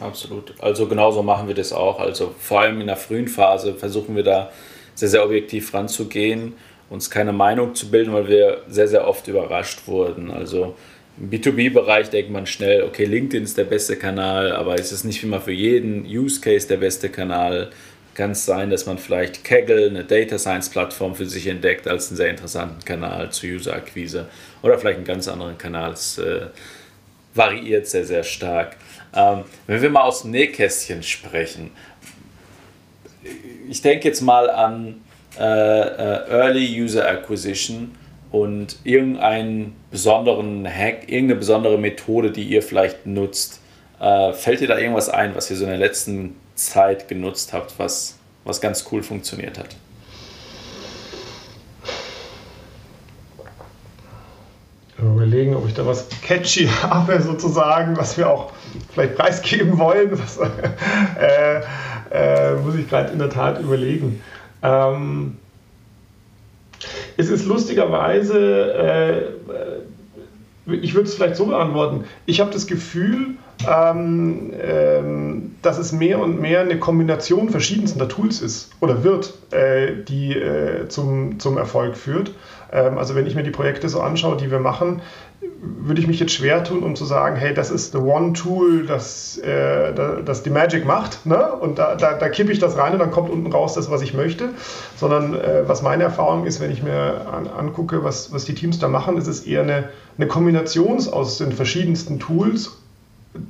Absolut. 0.00 0.54
Also 0.60 0.86
genauso 0.86 1.22
machen 1.22 1.48
wir 1.48 1.54
das 1.54 1.72
auch. 1.72 2.00
Also 2.00 2.34
vor 2.38 2.60
allem 2.60 2.80
in 2.80 2.86
der 2.86 2.96
frühen 2.96 3.28
Phase 3.28 3.74
versuchen 3.74 4.14
wir 4.14 4.24
da 4.24 4.50
sehr, 4.96 5.08
sehr 5.08 5.24
objektiv 5.24 5.72
ranzugehen, 5.72 6.54
uns 6.90 7.10
keine 7.10 7.32
Meinung 7.32 7.74
zu 7.74 7.90
bilden, 7.90 8.12
weil 8.12 8.28
wir 8.28 8.62
sehr, 8.68 8.88
sehr 8.88 9.06
oft 9.06 9.28
überrascht 9.28 9.86
wurden. 9.86 10.30
Also 10.30 10.74
im 11.18 11.30
B2B-Bereich 11.30 12.10
denkt 12.10 12.30
man 12.30 12.46
schnell, 12.46 12.82
okay, 12.82 13.04
LinkedIn 13.04 13.44
ist 13.44 13.56
der 13.56 13.64
beste 13.64 13.96
Kanal, 13.96 14.52
aber 14.52 14.74
es 14.74 14.92
ist 14.92 15.04
nicht 15.04 15.22
immer 15.22 15.40
für 15.40 15.52
jeden 15.52 16.04
Use 16.04 16.40
Case 16.40 16.66
der 16.66 16.78
beste 16.78 17.08
Kanal. 17.08 17.70
Kann 18.14 18.30
es 18.30 18.46
sein, 18.46 18.70
dass 18.70 18.86
man 18.86 18.96
vielleicht 18.96 19.44
Kaggle, 19.44 19.86
eine 19.86 20.04
Data 20.04 20.38
Science 20.38 20.70
Plattform 20.70 21.14
für 21.14 21.26
sich 21.26 21.46
entdeckt 21.46 21.86
als 21.86 22.08
einen 22.08 22.16
sehr 22.16 22.30
interessanten 22.30 22.82
Kanal 22.84 23.30
zur 23.30 23.50
User-Akquise 23.50 24.26
oder 24.62 24.78
vielleicht 24.78 24.96
einen 24.96 25.06
ganz 25.06 25.28
anderen 25.28 25.58
Kanal. 25.58 25.92
Es 25.92 26.16
äh, 26.16 26.46
variiert 27.34 27.86
sehr, 27.86 28.06
sehr 28.06 28.22
stark. 28.22 28.76
Ähm, 29.14 29.44
wenn 29.66 29.82
wir 29.82 29.90
mal 29.90 30.02
aus 30.02 30.22
dem 30.22 30.30
Nähkästchen 30.30 31.02
sprechen, 31.02 31.70
ich 33.68 33.82
denke 33.82 34.08
jetzt 34.08 34.20
mal 34.20 34.50
an 34.50 35.02
äh, 35.38 35.42
äh, 35.42 36.30
Early 36.30 36.82
User 36.82 37.08
Acquisition 37.08 37.94
und 38.30 38.76
irgendeinen 38.84 39.74
besonderen 39.90 40.66
Hack, 40.66 41.08
irgendeine 41.08 41.36
besondere 41.36 41.78
Methode, 41.78 42.30
die 42.30 42.44
ihr 42.44 42.62
vielleicht 42.62 43.06
nutzt. 43.06 43.60
Äh, 44.00 44.32
fällt 44.32 44.60
dir 44.60 44.68
da 44.68 44.78
irgendwas 44.78 45.08
ein, 45.08 45.34
was 45.34 45.50
ihr 45.50 45.56
so 45.56 45.64
in 45.64 45.70
der 45.70 45.78
letzten 45.78 46.36
Zeit 46.54 47.08
genutzt 47.08 47.52
habt, 47.52 47.78
was, 47.78 48.18
was 48.44 48.60
ganz 48.60 48.86
cool 48.90 49.02
funktioniert 49.02 49.58
hat? 49.58 49.76
überlegen, 55.26 55.54
ob 55.56 55.66
ich 55.66 55.74
da 55.74 55.84
was 55.86 56.06
catchy 56.22 56.68
habe, 56.82 57.20
sozusagen, 57.20 57.96
was 57.96 58.16
wir 58.16 58.30
auch 58.30 58.52
vielleicht 58.92 59.16
preisgeben 59.16 59.78
wollen. 59.78 60.10
Was, 60.12 60.38
äh, 61.18 61.60
äh, 62.16 62.54
muss 62.56 62.74
ich 62.74 62.88
gerade 62.88 63.12
in 63.12 63.18
der 63.18 63.30
Tat 63.30 63.60
überlegen. 63.60 64.22
Ähm, 64.62 65.36
es 67.16 67.30
ist 67.30 67.46
lustigerweise, 67.46 68.72
äh, 70.66 70.72
ich 70.72 70.94
würde 70.94 71.08
es 71.08 71.14
vielleicht 71.14 71.36
so 71.36 71.46
beantworten, 71.46 72.04
ich 72.26 72.40
habe 72.40 72.50
das 72.50 72.66
Gefühl, 72.66 73.36
ähm, 73.66 74.52
ähm, 74.60 75.54
dass 75.62 75.78
es 75.78 75.92
mehr 75.92 76.18
und 76.18 76.40
mehr 76.40 76.60
eine 76.60 76.78
Kombination 76.78 77.48
verschiedenster 77.48 78.08
Tools 78.08 78.42
ist 78.42 78.70
oder 78.80 79.02
wird, 79.02 79.34
äh, 79.50 80.04
die 80.06 80.34
äh, 80.34 80.88
zum, 80.88 81.38
zum 81.38 81.56
Erfolg 81.56 81.96
führt. 81.96 82.32
Ähm, 82.72 82.98
also 82.98 83.14
wenn 83.14 83.26
ich 83.26 83.34
mir 83.34 83.42
die 83.42 83.50
Projekte 83.50 83.88
so 83.88 84.00
anschaue, 84.00 84.36
die 84.36 84.50
wir 84.50 84.60
machen, 84.60 85.00
würde 85.60 86.00
ich 86.00 86.06
mich 86.06 86.18
jetzt 86.18 86.32
schwer 86.32 86.64
tun, 86.64 86.82
um 86.82 86.96
zu 86.96 87.04
sagen, 87.04 87.36
hey, 87.36 87.54
das 87.54 87.70
ist 87.70 87.92
the 87.92 87.98
one 87.98 88.32
Tool, 88.32 88.86
das, 88.86 89.38
äh, 89.38 89.92
das 90.24 90.42
die 90.42 90.50
Magic 90.50 90.84
macht. 90.84 91.26
Ne? 91.26 91.52
Und 91.52 91.78
da, 91.78 91.94
da, 91.94 92.14
da 92.14 92.28
kippe 92.28 92.52
ich 92.52 92.58
das 92.58 92.76
rein 92.76 92.92
und 92.92 92.98
dann 92.98 93.10
kommt 93.10 93.30
unten 93.30 93.50
raus 93.52 93.74
das, 93.74 93.90
was 93.90 94.02
ich 94.02 94.14
möchte. 94.14 94.50
Sondern 94.96 95.34
äh, 95.34 95.62
was 95.66 95.82
meine 95.82 96.04
Erfahrung 96.04 96.46
ist, 96.46 96.60
wenn 96.60 96.70
ich 96.70 96.82
mir 96.82 97.26
an, 97.32 97.46
angucke, 97.46 98.02
was, 98.04 98.32
was 98.32 98.44
die 98.44 98.54
Teams 98.54 98.78
da 98.78 98.88
machen, 98.88 99.16
ist 99.16 99.26
es 99.26 99.46
eher 99.46 99.62
eine, 99.62 99.90
eine 100.16 100.26
Kombination 100.26 100.96
aus 101.08 101.38
den 101.38 101.52
verschiedensten 101.52 102.18
Tools. 102.18 102.78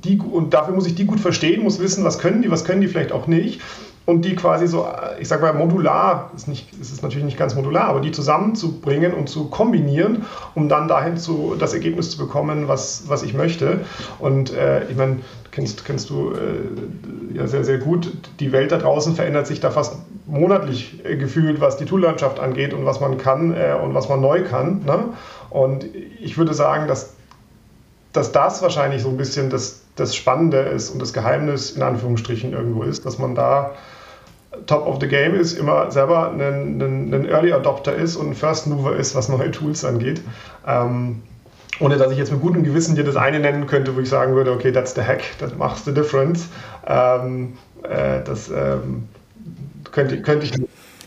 Die, 0.03 0.19
und 0.19 0.53
dafür 0.53 0.73
muss 0.73 0.87
ich 0.87 0.95
die 0.95 1.05
gut 1.05 1.19
verstehen, 1.19 1.63
muss 1.63 1.79
wissen, 1.79 2.03
was 2.03 2.19
können 2.19 2.41
die, 2.41 2.51
was 2.51 2.65
können 2.65 2.81
die 2.81 2.87
vielleicht 2.87 3.11
auch 3.11 3.27
nicht 3.27 3.61
und 4.07 4.23
die 4.23 4.37
quasi 4.37 4.67
so, 4.67 4.87
ich 5.19 5.27
sag 5.27 5.41
mal, 5.41 5.53
modular, 5.53 6.31
ist 6.33 6.47
nicht, 6.47 6.73
ist 6.79 6.93
es 6.93 7.01
natürlich 7.01 7.25
nicht 7.25 7.37
ganz 7.37 7.55
modular, 7.55 7.89
aber 7.89 7.99
die 7.99 8.13
zusammenzubringen 8.13 9.13
und 9.13 9.27
zu 9.27 9.49
kombinieren, 9.49 10.25
um 10.55 10.69
dann 10.69 10.87
dahin 10.87 11.17
zu, 11.17 11.55
das 11.59 11.73
Ergebnis 11.73 12.11
zu 12.11 12.17
bekommen, 12.17 12.69
was, 12.69 13.03
was 13.07 13.21
ich 13.23 13.33
möchte. 13.33 13.81
Und 14.19 14.53
äh, 14.53 14.89
ich 14.89 14.95
meine, 14.95 15.17
kennst, 15.51 15.83
kennst 15.83 16.09
du 16.09 16.31
äh, 16.31 17.37
ja 17.37 17.47
sehr, 17.47 17.65
sehr 17.65 17.79
gut, 17.79 18.13
die 18.39 18.53
Welt 18.53 18.71
da 18.71 18.77
draußen 18.77 19.13
verändert 19.13 19.45
sich 19.45 19.59
da 19.59 19.71
fast 19.71 19.97
monatlich 20.25 21.03
äh, 21.03 21.17
gefühlt, 21.17 21.59
was 21.59 21.75
die 21.75 21.83
Toollandschaft 21.83 22.39
angeht 22.39 22.73
und 22.73 22.85
was 22.85 23.01
man 23.01 23.17
kann 23.17 23.53
äh, 23.53 23.75
und 23.83 23.93
was 23.93 24.07
man 24.07 24.21
neu 24.21 24.41
kann. 24.45 24.85
Ne? 24.85 24.99
Und 25.49 25.85
ich 26.21 26.37
würde 26.37 26.53
sagen, 26.53 26.87
dass, 26.87 27.16
dass 28.17 28.31
das 28.31 28.61
wahrscheinlich 28.61 29.03
so 29.03 29.09
ein 29.09 29.17
bisschen 29.17 29.49
das, 29.49 29.81
das 29.95 30.15
Spannende 30.15 30.57
ist 30.57 30.89
und 30.89 31.01
das 31.01 31.13
Geheimnis 31.13 31.71
in 31.71 31.81
Anführungsstrichen 31.81 32.53
irgendwo 32.53 32.83
ist, 32.83 33.05
dass 33.05 33.17
man 33.17 33.35
da 33.35 33.75
Top 34.65 34.87
of 34.87 34.97
the 34.99 35.07
Game 35.07 35.35
ist, 35.35 35.57
immer 35.57 35.91
selber 35.91 36.31
ein, 36.31 36.81
ein, 36.81 37.13
ein, 37.13 37.29
Early 37.29 37.53
Adopter 37.53 37.93
ist 37.93 38.15
und 38.15 38.29
ein 38.29 38.33
First 38.33 38.67
Mover 38.67 38.95
ist, 38.95 39.13
was 39.13 39.29
neue 39.29 39.51
Tools 39.51 39.85
angeht. 39.85 40.21
Ähm, 40.65 41.21
ohne 41.79 41.97
dass 41.97 42.11
ich 42.11 42.17
jetzt 42.17 42.31
mit 42.31 42.41
gutem 42.41 42.63
Gewissen 42.63 42.95
dir 42.95 43.03
das 43.03 43.15
eine 43.15 43.39
nennen 43.39 43.67
könnte, 43.67 43.95
wo 43.95 43.99
ich 43.99 44.09
sagen 44.09 44.33
würde, 44.33 44.51
okay, 44.51 44.71
that's 44.71 44.95
the 44.95 45.01
hack, 45.01 45.21
that 45.39 45.57
makes 45.57 45.85
the 45.85 45.93
difference. 45.93 46.47
Ähm, 46.87 47.57
äh, 47.83 48.23
das 48.23 48.49
ähm, 48.49 49.07
könnte, 49.91 50.21
könnte 50.21 50.45
ich. 50.45 50.53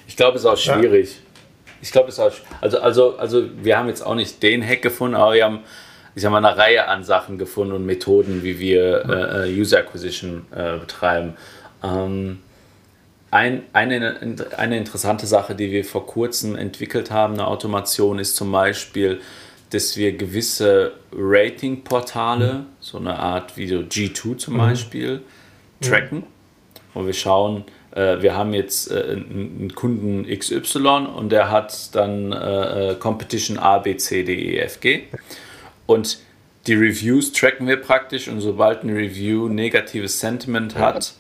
Ich 0.06 0.16
glaube, 0.16 0.36
es 0.36 0.42
ist 0.42 0.46
auch 0.46 0.56
schwierig. 0.56 1.16
Ja. 1.16 1.22
Ich 1.82 1.90
glaube, 1.90 2.08
es 2.08 2.14
ist 2.14 2.20
auch. 2.20 2.32
Also, 2.60 2.78
also, 2.78 3.16
also, 3.16 3.42
wir 3.62 3.78
haben 3.78 3.88
jetzt 3.88 4.04
auch 4.06 4.14
nicht 4.14 4.42
den 4.42 4.64
Hack 4.64 4.82
gefunden, 4.82 5.16
aber 5.16 5.34
wir 5.34 5.44
haben, 5.44 5.60
ich 6.20 6.22
sag 6.22 6.33
mal, 6.33 6.44
eine 6.44 6.54
Reihe 6.54 6.87
an 6.87 7.02
Sachen 7.02 7.38
gefunden 7.38 7.72
und 7.72 7.87
Methoden, 7.87 8.42
wie 8.42 8.59
wir 8.59 9.06
äh, 9.09 9.48
äh 9.48 9.59
User 9.59 9.78
Acquisition 9.78 10.44
äh, 10.54 10.76
betreiben. 10.76 11.33
Ähm, 11.83 12.40
ein, 13.30 13.62
eine, 13.72 14.37
eine 14.59 14.76
interessante 14.76 15.26
Sache, 15.26 15.54
die 15.54 15.72
wir 15.72 15.83
vor 15.83 16.06
kurzem 16.06 16.56
entwickelt 16.56 17.11
haben, 17.11 17.35
eine 17.35 17.46
Automation, 17.46 18.18
ist 18.18 18.37
zum 18.37 18.52
Beispiel, 18.52 19.22
dass 19.70 19.96
wir 19.96 20.14
gewisse 20.14 20.92
Rating-Portale, 21.16 22.52
mhm. 22.52 22.66
so 22.80 22.98
eine 22.98 23.18
Art 23.18 23.56
wie 23.56 23.66
so 23.66 23.76
G2 23.76 24.37
zum 24.37 24.54
mhm. 24.54 24.59
Beispiel, 24.59 25.22
tracken. 25.80 26.18
Mhm. 26.18 26.24
Und 26.92 27.06
wir 27.06 27.14
schauen, 27.14 27.64
äh, 27.92 28.20
wir 28.20 28.37
haben 28.37 28.52
jetzt 28.52 28.90
äh, 28.90 29.12
einen 29.12 29.72
Kunden 29.74 30.26
XY 30.26 31.06
und 31.16 31.33
der 31.33 31.50
hat 31.50 31.94
dann 31.94 32.33
äh, 32.33 32.90
äh 32.90 32.94
Competition 32.96 33.59
A, 33.59 33.78
B, 33.78 33.96
C, 33.96 34.22
D, 34.22 34.35
E, 34.35 34.59
F, 34.59 34.80
G. 34.80 35.04
Und 35.90 36.18
die 36.68 36.74
Reviews 36.74 37.33
tracken 37.33 37.66
wir 37.66 37.76
praktisch 37.76 38.29
und 38.29 38.40
sobald 38.40 38.85
ein 38.85 38.90
Review 38.90 39.48
negatives 39.48 40.20
Sentiment 40.20 40.76
hat, 40.76 41.14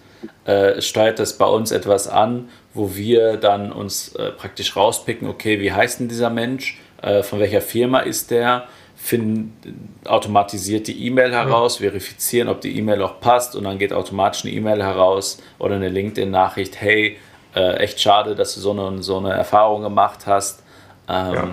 äh, 0.44 0.80
steuert 0.80 1.18
das 1.18 1.36
bei 1.36 1.46
uns 1.46 1.72
etwas 1.72 2.06
an, 2.06 2.50
wo 2.72 2.94
wir 2.94 3.36
dann 3.36 3.72
uns 3.72 4.14
äh, 4.14 4.30
praktisch 4.30 4.76
rauspicken, 4.76 5.26
okay, 5.26 5.58
wie 5.60 5.72
heißt 5.72 5.98
denn 5.98 6.06
dieser 6.06 6.30
Mensch, 6.30 6.78
äh, 7.02 7.24
von 7.24 7.40
welcher 7.40 7.62
Firma 7.62 7.98
ist 7.98 8.30
der, 8.30 8.68
finden 8.94 9.98
automatisiert 10.04 10.86
die 10.86 11.04
E-Mail 11.04 11.32
heraus, 11.32 11.78
verifizieren, 11.78 12.48
ob 12.48 12.60
die 12.60 12.78
E-Mail 12.78 13.02
auch 13.02 13.18
passt 13.18 13.56
und 13.56 13.64
dann 13.64 13.76
geht 13.76 13.92
automatisch 13.92 14.44
eine 14.44 14.54
E-Mail 14.54 14.84
heraus 14.84 15.42
oder 15.58 15.74
eine 15.74 15.88
LinkedIn-Nachricht, 15.88 16.80
hey, 16.80 17.18
äh, 17.56 17.78
echt 17.78 18.00
schade, 18.00 18.36
dass 18.36 18.54
du 18.54 18.60
so 18.60 18.70
eine, 18.70 19.02
so 19.02 19.18
eine 19.18 19.32
Erfahrung 19.32 19.82
gemacht 19.82 20.28
hast. 20.28 20.62
Ähm, 21.08 21.34
ja. 21.34 21.48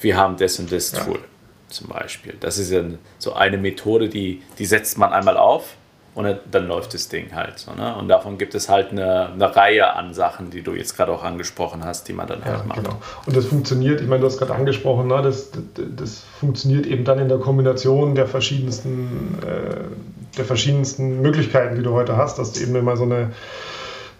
Wir 0.00 0.16
haben 0.16 0.36
das 0.36 0.58
und 0.58 0.72
das 0.72 0.90
ja. 0.90 1.04
Tool 1.04 1.20
zum 1.68 1.88
Beispiel. 1.88 2.34
Das 2.40 2.58
ist 2.58 2.70
ja 2.70 2.82
so 3.18 3.34
eine 3.34 3.58
Methode, 3.58 4.08
die, 4.08 4.42
die 4.58 4.66
setzt 4.66 4.98
man 4.98 5.12
einmal 5.12 5.36
auf 5.36 5.76
und 6.18 6.26
dann 6.50 6.66
läuft 6.66 6.94
das 6.94 7.08
Ding 7.08 7.32
halt. 7.32 7.60
So, 7.60 7.72
ne? 7.74 7.94
Und 7.94 8.08
davon 8.08 8.38
gibt 8.38 8.56
es 8.56 8.68
halt 8.68 8.90
eine, 8.90 9.28
eine 9.28 9.54
Reihe 9.54 9.94
an 9.94 10.14
Sachen, 10.14 10.50
die 10.50 10.62
du 10.62 10.74
jetzt 10.74 10.96
gerade 10.96 11.12
auch 11.12 11.22
angesprochen 11.22 11.84
hast, 11.84 12.08
die 12.08 12.12
man 12.12 12.26
dann 12.26 12.44
halt 12.44 12.58
ja, 12.58 12.64
macht. 12.64 12.82
Genau. 12.82 12.96
Und 13.24 13.36
das 13.36 13.46
funktioniert, 13.46 14.00
ich 14.00 14.08
meine, 14.08 14.22
du 14.22 14.26
hast 14.26 14.38
gerade 14.38 14.52
angesprochen, 14.52 15.06
ne? 15.06 15.22
das, 15.22 15.52
das, 15.52 15.62
das, 15.96 16.24
funktioniert 16.40 16.86
eben 16.86 17.04
dann 17.04 17.20
in 17.20 17.28
der 17.28 17.38
Kombination 17.38 18.16
der 18.16 18.26
verschiedensten, 18.26 19.38
äh, 19.46 20.36
der 20.36 20.44
verschiedensten 20.44 21.22
Möglichkeiten, 21.22 21.76
die 21.76 21.82
du 21.82 21.92
heute 21.92 22.16
hast, 22.16 22.38
dass 22.40 22.52
du 22.52 22.62
eben 22.62 22.74
immer 22.74 22.96
so 22.96 23.04
eine 23.04 23.30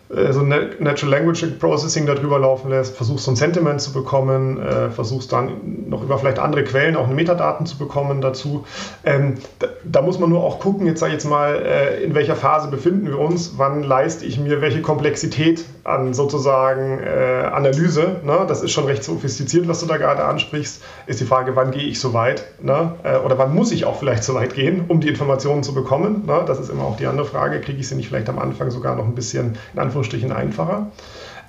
so 0.09 0.42
Natural 0.42 1.11
Language 1.11 1.44
Processing 1.59 2.07
darüber 2.07 2.38
laufen 2.38 2.71
lässt, 2.71 2.97
versuchst 2.97 3.27
so 3.27 3.33
ein 3.33 3.37
Sentiment 3.37 3.81
zu 3.81 3.92
bekommen, 3.92 4.59
äh, 4.59 4.90
versuchst 4.90 5.33
dann 5.33 5.88
noch 5.88 6.03
über 6.03 6.18
vielleicht 6.18 6.38
andere 6.38 6.64
Quellen 6.64 6.97
auch 6.97 7.09
Metadaten 7.09 7.66
zu 7.66 7.77
bekommen 7.77 8.23
dazu. 8.23 8.64
Ähm, 9.05 9.35
da, 9.59 9.68
da, 9.85 10.03
muss 10.03 10.18
man 10.18 10.31
nur 10.31 10.42
auch 10.42 10.61
gucken, 10.61 10.87
jetzt 10.87 11.01
sage 11.01 11.11
ich 11.11 11.14
jetzt 11.16 11.29
mal, 11.29 11.57
äh, 11.57 12.03
in 12.03 12.14
welcher 12.14 12.37
Phase 12.37 12.68
befinden 12.68 13.07
wir 13.07 13.18
uns, 13.18 13.55
wann 13.59 13.83
leiste 13.83 14.25
ich 14.25 14.40
mir 14.40 14.62
welche 14.62 14.81
Komplexität 14.81 15.64
an 15.85 16.14
sozusagen 16.14 17.01
äh, 17.01 17.44
Analyse. 17.53 18.16
Ne? 18.25 18.44
Das 18.49 18.62
ist 18.62 18.73
schon 18.73 18.85
recht 18.85 19.05
sophistiziert, 19.05 19.68
was 19.68 19.81
du 19.81 19.87
da 19.87 19.99
gerade 19.99 20.25
ansprichst. 20.25 20.83
Ist 21.07 21.21
die 21.21 21.25
Frage, 21.25 21.55
wann 21.57 21.71
gehe 21.71 21.83
ich 21.83 22.01
so 22.01 22.14
weit? 22.14 22.44
Ne? 22.62 22.92
Äh, 23.03 23.18
oder 23.18 23.37
wann 23.38 23.55
muss 23.55 23.73
ich 23.73 23.85
auch 23.85 23.99
vielleicht 23.99 24.25
so 24.25 24.35
weit 24.35 24.55
gehen, 24.55 24.85
um 24.88 25.01
die 25.01 25.09
Informationen 25.09 25.62
zu 25.62 25.75
bekommen? 25.75 26.25
Ne? 26.27 26.44
Das 26.47 26.59
ist 26.59 26.71
immer 26.71 26.85
auch 26.85 26.97
die 26.97 27.07
andere 27.07 27.27
Frage. 27.27 27.61
Kriege 27.61 27.81
ich 27.81 27.88
sie 27.88 27.94
nicht 27.94 28.09
vielleicht 28.09 28.29
am 28.29 28.38
Anfang 28.38 28.71
sogar 28.71 28.97
noch 28.97 29.05
ein 29.05 29.14
bisschen 29.14 29.59
in 29.75 29.79
Anführungszeichen 29.79 29.98
Anführungsstrichen 29.99 30.33
einfacher. 30.33 30.91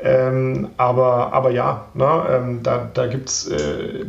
Ähm, 0.01 0.69
aber, 0.77 1.33
aber 1.33 1.51
ja, 1.51 1.85
ne, 1.93 2.23
ähm, 2.29 2.63
da, 2.63 2.89
da 2.93 3.07
gibt 3.07 3.29
es 3.29 3.47
äh, 3.47 4.05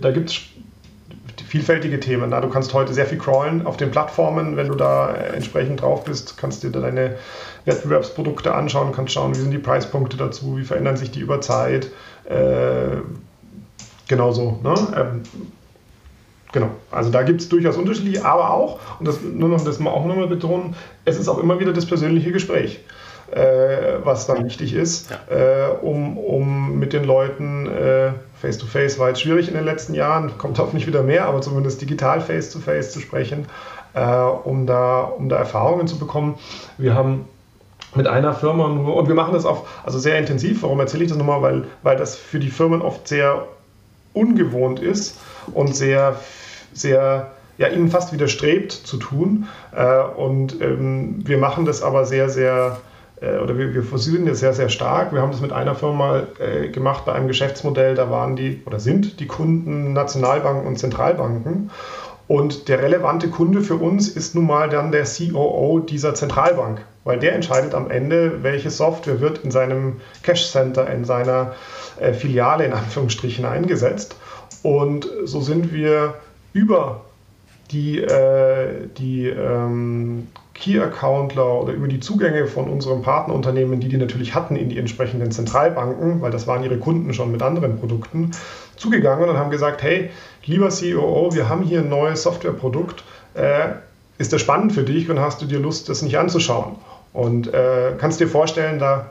vielfältige 1.47 1.99
Themen. 1.99 2.31
Na, 2.31 2.41
du 2.41 2.49
kannst 2.49 2.73
heute 2.75 2.95
sehr 2.95 3.07
viel 3.07 3.19
crawlen 3.19 3.67
auf 3.67 3.77
den 3.77 3.91
Plattformen, 3.91 4.57
wenn 4.57 4.69
du 4.69 4.77
da 4.77 5.13
äh, 5.13 5.35
entsprechend 5.35 5.83
drauf 5.83 6.05
bist, 6.05 6.37
kannst 6.39 6.63
dir 6.63 6.71
deine 6.71 7.17
Wettbewerbsprodukte 7.65 8.55
anschauen, 8.55 8.93
kannst 8.93 9.15
schauen, 9.15 9.35
wie 9.35 9.41
sind 9.41 9.51
die 9.51 9.59
Preispunkte 9.59 10.17
dazu, 10.17 10.57
wie 10.59 10.65
verändern 10.65 10.97
sich 10.97 11.11
die 11.11 11.21
über 11.21 11.41
Zeit. 11.41 11.89
Äh, 12.25 12.99
genauso. 14.09 14.61
Ne? 14.63 14.75
Ähm, 14.97 15.23
Genau, 16.53 16.71
also 16.91 17.11
da 17.11 17.23
gibt 17.23 17.41
es 17.41 17.49
durchaus 17.49 17.77
Unterschiede, 17.77 18.25
aber 18.25 18.51
auch, 18.51 18.81
und 18.99 19.07
das 19.07 19.21
nur 19.23 19.49
noch 19.49 19.63
das 19.63 19.81
auch 19.81 20.05
nochmal 20.05 20.27
betonen, 20.27 20.75
es 21.05 21.17
ist 21.17 21.29
auch 21.29 21.39
immer 21.39 21.61
wieder 21.61 21.73
das 21.73 21.87
persönliche 21.87 22.33
Gespräch, 22.33 22.81
was 24.05 24.27
dann 24.27 24.45
wichtig 24.45 24.75
ist, 24.75 25.11
ja. 25.11 25.37
äh, 25.37 25.71
um, 25.83 26.19
um 26.19 26.79
mit 26.79 26.93
den 26.93 27.05
Leuten 27.05 27.67
äh, 27.67 28.13
face-to-face 28.41 28.99
war 28.99 29.09
jetzt 29.09 29.21
schwierig 29.21 29.49
in 29.49 29.55
den 29.55 29.65
letzten 29.65 29.95
Jahren, 29.95 30.37
kommt 30.39 30.59
hoffentlich 30.59 30.87
wieder 30.87 31.03
mehr, 31.03 31.27
aber 31.27 31.41
zumindest 31.41 31.81
digital 31.81 32.21
face-to-face 32.21 32.89
-face 32.89 32.93
zu 32.93 33.01
sprechen, 33.01 33.47
äh, 33.95 34.01
um, 34.01 34.67
da, 34.67 35.01
um 35.03 35.29
da 35.29 35.37
Erfahrungen 35.37 35.87
zu 35.87 35.99
bekommen. 35.99 36.39
Wir 36.79 36.95
haben 36.95 37.27
mit 37.95 38.07
einer 38.07 38.35
Firma 38.35 38.69
nur, 38.69 38.97
und 38.97 39.09
wir 39.09 39.15
machen 39.15 39.35
das 39.35 39.45
auch 39.45 39.67
also 39.85 39.99
sehr 39.99 40.19
intensiv. 40.19 40.63
Warum 40.63 40.79
erzähle 40.81 41.05
ich 41.05 41.11
das 41.11 41.19
nochmal? 41.19 41.43
Weil, 41.43 41.65
weil 41.83 41.97
das 41.97 42.17
für 42.17 42.39
die 42.39 42.51
Firmen 42.51 42.83
oft 42.83 43.09
sehr 43.09 43.47
ungewohnt 44.13 44.81
ist 44.81 45.19
und 45.53 45.75
sehr 45.75 46.17
sehr, 46.73 47.33
ja, 47.59 47.69
ihnen 47.69 47.91
fast 47.91 48.13
widerstrebt 48.13 48.73
zu 48.73 48.97
tun. 48.97 49.49
Äh, 49.75 50.03
und 50.03 50.61
ähm, 50.61 51.27
wir 51.27 51.39
machen 51.39 51.65
das 51.65 51.83
aber 51.83 52.05
sehr, 52.05 52.29
sehr, 52.29 52.79
äh, 52.79 52.90
oder 53.21 53.59
wir, 53.59 53.75
wir 53.75 53.83
versuchen 53.83 54.27
das 54.27 54.41
sehr, 54.41 54.55
sehr 54.55 54.71
stark. 54.71 55.13
Wir 55.13 55.21
haben 55.21 55.33
das 55.33 55.41
mit 55.41 55.53
einer 55.53 55.75
Firma 55.75 56.23
äh, 56.39 56.69
gemacht 56.69 57.05
bei 57.05 57.13
einem 57.13 57.29
Geschäftsmodell, 57.29 57.95
da 57.95 58.11
waren 58.11 58.35
die 58.37 58.63
oder 58.65 58.81
sind 58.81 59.21
die 59.21 59.27
Kunden 59.27 59.93
Nationalbanken 59.93 60.67
und 60.67 60.79
Zentralbanken. 60.79 61.71
Und 62.29 62.69
der 62.69 62.81
relevante 62.81 63.29
Kunde 63.29 63.61
für 63.61 63.75
uns 63.75 64.09
ist 64.09 64.37
nun 64.37 64.47
mal 64.47 64.69
dann 64.69 64.93
der 64.93 65.05
COO 65.05 65.81
dieser 65.81 66.15
Zentralbank, 66.15 66.81
weil 67.03 67.19
der 67.19 67.35
entscheidet 67.35 67.75
am 67.75 67.91
Ende, 67.91 68.45
welche 68.45 68.71
Software 68.71 69.21
wird 69.21 69.39
in 69.39 69.51
seinem 69.51 69.97
Cash 70.23 70.51
Center, 70.51 70.89
in 70.89 71.05
seiner 71.05 71.55
äh, 71.99 72.13
Filiale 72.13 72.65
in 72.65 72.73
Anführungsstrichen 72.73 73.45
eingesetzt. 73.45 74.17
Und 74.63 75.09
so 75.25 75.41
sind 75.41 75.73
wir 75.73 76.15
über 76.53 77.01
die, 77.71 78.01
äh, 78.01 78.87
die 78.97 79.27
ähm, 79.27 80.29
Key-Accountler 80.61 81.63
oder 81.63 81.73
über 81.73 81.89
die 81.89 82.01
Zugänge 82.01 82.47
von 82.47 82.69
unseren 82.69 83.03
Partnerunternehmen, 83.03 83.81
die 83.81 83.89
die 83.89 83.97
natürlich 83.97 84.35
hatten 84.35 84.57
in 84.57 84.69
die 84.69 84.79
entsprechenden 84.79 85.33
Zentralbanken, 85.33 86.21
weil 86.21 86.31
das 86.31 86.47
waren 86.47 86.63
ihre 86.63 86.79
Kunden 86.79 87.13
schon 87.15 87.33
mit 87.33 87.43
anderen 87.43 87.79
Produkten, 87.79 88.31
zugegangen 88.77 89.29
und 89.29 89.37
haben 89.37 89.51
gesagt, 89.51 89.83
hey, 89.83 90.11
lieber 90.45 90.69
COO, 90.69 91.35
wir 91.35 91.49
haben 91.49 91.63
hier 91.63 91.81
ein 91.81 91.89
neues 91.89 92.23
Softwareprodukt, 92.23 93.05
äh, 93.35 93.71
ist 94.19 94.33
das 94.33 94.41
spannend 94.41 94.73
für 94.73 94.83
dich 94.83 95.11
und 95.11 95.19
hast 95.19 95.41
du 95.43 95.47
dir 95.47 95.59
Lust, 95.59 95.89
das 95.89 96.03
nicht 96.03 96.19
anzuschauen? 96.19 96.77
Und 97.13 97.53
äh, 97.53 97.93
kannst 97.99 98.21
dir 98.21 98.29
vorstellen, 98.29 98.79
da 98.79 99.11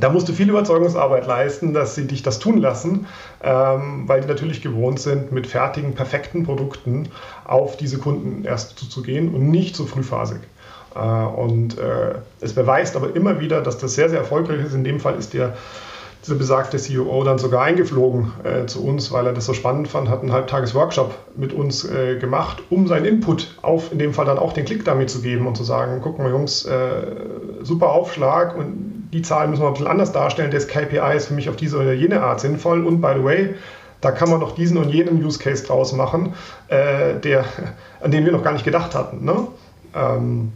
da 0.00 0.08
musst 0.08 0.28
du 0.28 0.32
viel 0.32 0.48
Überzeugungsarbeit 0.50 1.26
leisten, 1.26 1.72
dass 1.72 1.94
sie 1.94 2.06
dich 2.06 2.22
das 2.22 2.40
tun 2.40 2.58
lassen, 2.58 3.06
ähm, 3.42 4.08
weil 4.08 4.20
die 4.20 4.26
natürlich 4.26 4.60
gewohnt 4.60 4.98
sind, 4.98 5.30
mit 5.30 5.46
fertigen, 5.46 5.94
perfekten 5.94 6.44
Produkten 6.44 7.08
auf 7.44 7.76
diese 7.76 7.98
Kunden 7.98 8.44
erst 8.44 8.78
zuzugehen 8.78 9.32
und 9.32 9.48
nicht 9.48 9.76
so 9.76 9.86
frühphasig. 9.86 10.40
Äh, 10.94 10.98
und 10.98 11.78
äh, 11.78 12.16
es 12.40 12.52
beweist 12.54 12.96
aber 12.96 13.14
immer 13.14 13.38
wieder, 13.38 13.60
dass 13.60 13.78
das 13.78 13.94
sehr, 13.94 14.08
sehr 14.08 14.18
erfolgreich 14.18 14.64
ist. 14.64 14.74
In 14.74 14.82
dem 14.82 14.98
Fall 14.98 15.16
ist 15.16 15.34
der 15.34 15.56
dieser 16.24 16.36
besagte 16.36 16.76
CEO 16.76 17.22
dann 17.24 17.38
sogar 17.38 17.62
eingeflogen 17.62 18.32
äh, 18.42 18.66
zu 18.66 18.84
uns, 18.84 19.12
weil 19.12 19.26
er 19.26 19.32
das 19.32 19.46
so 19.46 19.54
spannend 19.54 19.88
fand, 19.88 20.08
hat 20.08 20.22
einen 20.22 20.32
Halbtages-Workshop 20.32 21.14
mit 21.36 21.52
uns 21.52 21.84
äh, 21.84 22.16
gemacht, 22.18 22.62
um 22.70 22.86
seinen 22.86 23.04
Input 23.04 23.56
auf, 23.62 23.92
in 23.92 23.98
dem 23.98 24.12
Fall 24.12 24.24
dann 24.24 24.38
auch 24.38 24.52
den 24.52 24.64
Klick 24.64 24.84
damit 24.84 25.10
zu 25.10 25.20
geben 25.20 25.46
und 25.46 25.56
zu 25.56 25.64
sagen, 25.64 26.00
guck 26.02 26.18
mal 26.18 26.30
Jungs, 26.30 26.64
äh, 26.64 26.78
super 27.62 27.90
Aufschlag 27.90 28.56
und 28.56 29.08
die 29.12 29.22
Zahlen 29.22 29.50
müssen 29.50 29.62
wir 29.62 29.68
ein 29.68 29.74
bisschen 29.74 29.86
anders 29.86 30.12
darstellen, 30.12 30.50
das 30.50 30.66
KPI 30.66 31.16
ist 31.16 31.26
für 31.26 31.34
mich 31.34 31.48
auf 31.48 31.56
diese 31.56 31.78
oder 31.78 31.92
jene 31.92 32.22
Art 32.22 32.40
sinnvoll 32.40 32.84
und 32.84 33.00
by 33.00 33.12
the 33.16 33.24
way, 33.24 33.54
da 34.00 34.10
kann 34.10 34.30
man 34.30 34.40
noch 34.40 34.54
diesen 34.54 34.76
und 34.76 34.90
jenen 34.90 35.24
Use 35.24 35.38
Case 35.38 35.64
draus 35.64 35.92
machen, 35.92 36.34
äh, 36.68 37.14
der, 37.20 37.44
an 38.00 38.10
den 38.10 38.24
wir 38.24 38.32
noch 38.32 38.42
gar 38.42 38.52
nicht 38.52 38.64
gedacht 38.64 38.94
hatten. 38.94 39.24
Ne? 39.24 39.46
Ähm, 39.94 40.52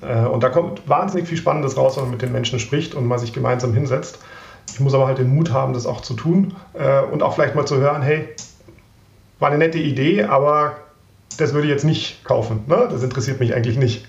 äh, 0.00 0.26
und 0.26 0.42
da 0.42 0.48
kommt 0.48 0.88
wahnsinnig 0.88 1.28
viel 1.28 1.38
Spannendes 1.38 1.76
raus, 1.76 1.96
wenn 1.96 2.04
man 2.04 2.12
mit 2.12 2.22
den 2.22 2.32
Menschen 2.32 2.58
spricht 2.58 2.94
und 2.94 3.06
man 3.06 3.18
sich 3.18 3.32
gemeinsam 3.32 3.74
hinsetzt. 3.74 4.18
Ich 4.72 4.80
muss 4.80 4.94
aber 4.94 5.06
halt 5.06 5.18
den 5.18 5.34
Mut 5.34 5.52
haben, 5.52 5.72
das 5.72 5.86
auch 5.86 6.00
zu 6.00 6.14
tun 6.14 6.54
äh, 6.74 7.02
und 7.02 7.22
auch 7.22 7.34
vielleicht 7.34 7.54
mal 7.54 7.66
zu 7.66 7.76
hören, 7.76 8.02
hey, 8.02 8.28
war 9.38 9.48
eine 9.48 9.58
nette 9.58 9.78
Idee, 9.78 10.24
aber 10.24 10.76
das 11.36 11.52
würde 11.52 11.66
ich 11.66 11.72
jetzt 11.72 11.84
nicht 11.84 12.24
kaufen. 12.24 12.64
Ne? 12.66 12.88
Das 12.90 13.02
interessiert 13.02 13.40
mich 13.40 13.54
eigentlich 13.54 13.76
nicht. 13.76 14.06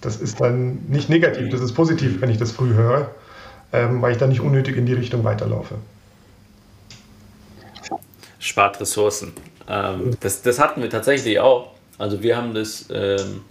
Das 0.00 0.16
ist 0.16 0.40
dann 0.40 0.86
nicht 0.88 1.10
negativ, 1.10 1.50
das 1.50 1.60
ist 1.60 1.72
positiv, 1.72 2.20
wenn 2.20 2.30
ich 2.30 2.38
das 2.38 2.52
früh 2.52 2.72
höre, 2.72 3.10
ähm, 3.72 4.00
weil 4.00 4.12
ich 4.12 4.18
dann 4.18 4.30
nicht 4.30 4.40
unnötig 4.40 4.76
in 4.76 4.86
die 4.86 4.94
Richtung 4.94 5.24
weiterlaufe. 5.24 5.74
Spart 8.38 8.80
Ressourcen. 8.80 9.34
Ähm, 9.68 10.16
das, 10.20 10.40
das 10.40 10.58
hatten 10.58 10.80
wir 10.80 10.88
tatsächlich 10.88 11.38
auch. 11.40 11.72
Also 11.98 12.22
wir 12.22 12.36
haben 12.36 12.54
das 12.54 12.86
ähm, 12.90 13.42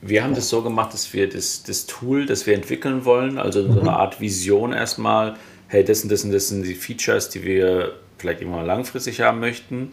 wir 0.00 0.24
haben 0.24 0.34
das 0.34 0.48
so 0.48 0.62
gemacht, 0.62 0.94
dass 0.94 1.12
wir 1.12 1.28
das, 1.28 1.62
das 1.62 1.86
Tool, 1.86 2.26
das 2.26 2.46
wir 2.46 2.54
entwickeln 2.54 3.04
wollen, 3.04 3.38
also 3.38 3.62
so 3.62 3.72
eine 3.72 3.82
mhm. 3.82 3.88
Art 3.88 4.20
Vision 4.20 4.72
erstmal, 4.72 5.36
hey, 5.68 5.84
das 5.84 6.02
und 6.02 6.10
das 6.10 6.24
und 6.24 6.32
das 6.32 6.48
sind 6.48 6.64
die 6.64 6.74
Features, 6.74 7.28
die 7.28 7.44
wir 7.44 7.94
vielleicht 8.18 8.40
immer 8.40 8.62
langfristig 8.62 9.20
haben 9.20 9.40
möchten 9.40 9.92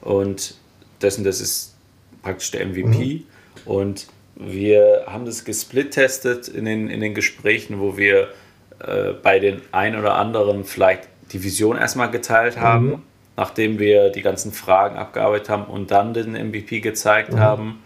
und 0.00 0.54
das 0.98 1.18
und 1.18 1.24
das 1.24 1.40
ist 1.40 1.76
praktisch 2.22 2.50
der 2.50 2.66
MVP 2.66 2.88
mhm. 2.88 3.24
und 3.66 4.06
wir 4.34 5.04
haben 5.06 5.24
das 5.26 5.44
gesplittestet 5.44 6.48
in 6.48 6.64
den, 6.64 6.88
in 6.88 7.00
den 7.00 7.14
Gesprächen, 7.14 7.80
wo 7.80 7.96
wir 7.96 8.28
äh, 8.80 9.12
bei 9.22 9.38
den 9.38 9.62
ein 9.72 9.98
oder 9.98 10.14
anderen 10.14 10.64
vielleicht 10.64 11.08
die 11.32 11.42
Vision 11.42 11.76
erstmal 11.76 12.10
geteilt 12.10 12.56
mhm. 12.56 12.60
haben, 12.60 12.86
mhm. 12.86 13.02
nachdem 13.36 13.78
wir 13.78 14.10
die 14.10 14.22
ganzen 14.22 14.52
Fragen 14.52 14.96
abgearbeitet 14.96 15.48
haben 15.48 15.64
und 15.64 15.90
dann 15.92 16.14
den 16.14 16.32
MVP 16.32 16.80
gezeigt 16.80 17.32
mhm. 17.32 17.40
haben 17.40 17.78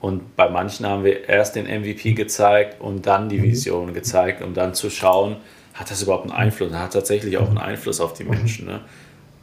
und 0.00 0.34
bei 0.34 0.48
manchen 0.48 0.86
haben 0.86 1.04
wir 1.04 1.28
erst 1.28 1.56
den 1.56 1.66
MVP 1.66 2.14
gezeigt 2.14 2.80
und 2.80 3.06
dann 3.06 3.28
die 3.28 3.38
mhm. 3.38 3.42
Vision 3.44 3.94
gezeigt, 3.94 4.42
um 4.42 4.54
dann 4.54 4.74
zu 4.74 4.88
schauen, 4.88 5.36
hat 5.74 5.90
das 5.90 6.02
überhaupt 6.02 6.24
einen 6.24 6.32
Einfluss? 6.32 6.72
Hat 6.72 6.92
tatsächlich 6.92 7.36
auch 7.36 7.48
einen 7.48 7.58
Einfluss 7.58 8.00
auf 8.00 8.14
die. 8.14 8.24
Menschen. 8.24 8.66
Ne? 8.66 8.80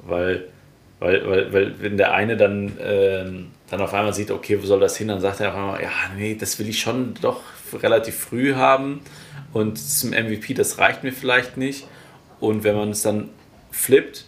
Weil, 0.05 0.45
weil, 0.99 1.27
weil, 1.27 1.53
weil 1.53 1.81
wenn 1.81 1.97
der 1.97 2.13
eine 2.13 2.37
dann, 2.37 2.73
ähm, 2.81 3.47
dann 3.69 3.81
auf 3.81 3.93
einmal 3.93 4.13
sieht, 4.13 4.31
okay, 4.31 4.61
wo 4.61 4.65
soll 4.65 4.79
das 4.79 4.97
hin, 4.97 5.09
dann 5.09 5.21
sagt 5.21 5.39
er 5.39 5.49
auf 5.49 5.55
einmal, 5.55 5.81
ja, 5.81 5.91
nee, 6.15 6.35
das 6.35 6.57
will 6.59 6.67
ich 6.69 6.79
schon 6.79 7.13
doch 7.21 7.41
relativ 7.73 8.15
früh 8.15 8.55
haben 8.55 9.01
und 9.53 9.77
zum 9.77 10.09
MVP, 10.09 10.53
das 10.53 10.79
reicht 10.79 11.03
mir 11.03 11.11
vielleicht 11.11 11.57
nicht. 11.57 11.87
Und 12.39 12.63
wenn 12.63 12.75
man 12.75 12.91
es 12.91 13.01
dann 13.01 13.29
flippt, 13.71 14.25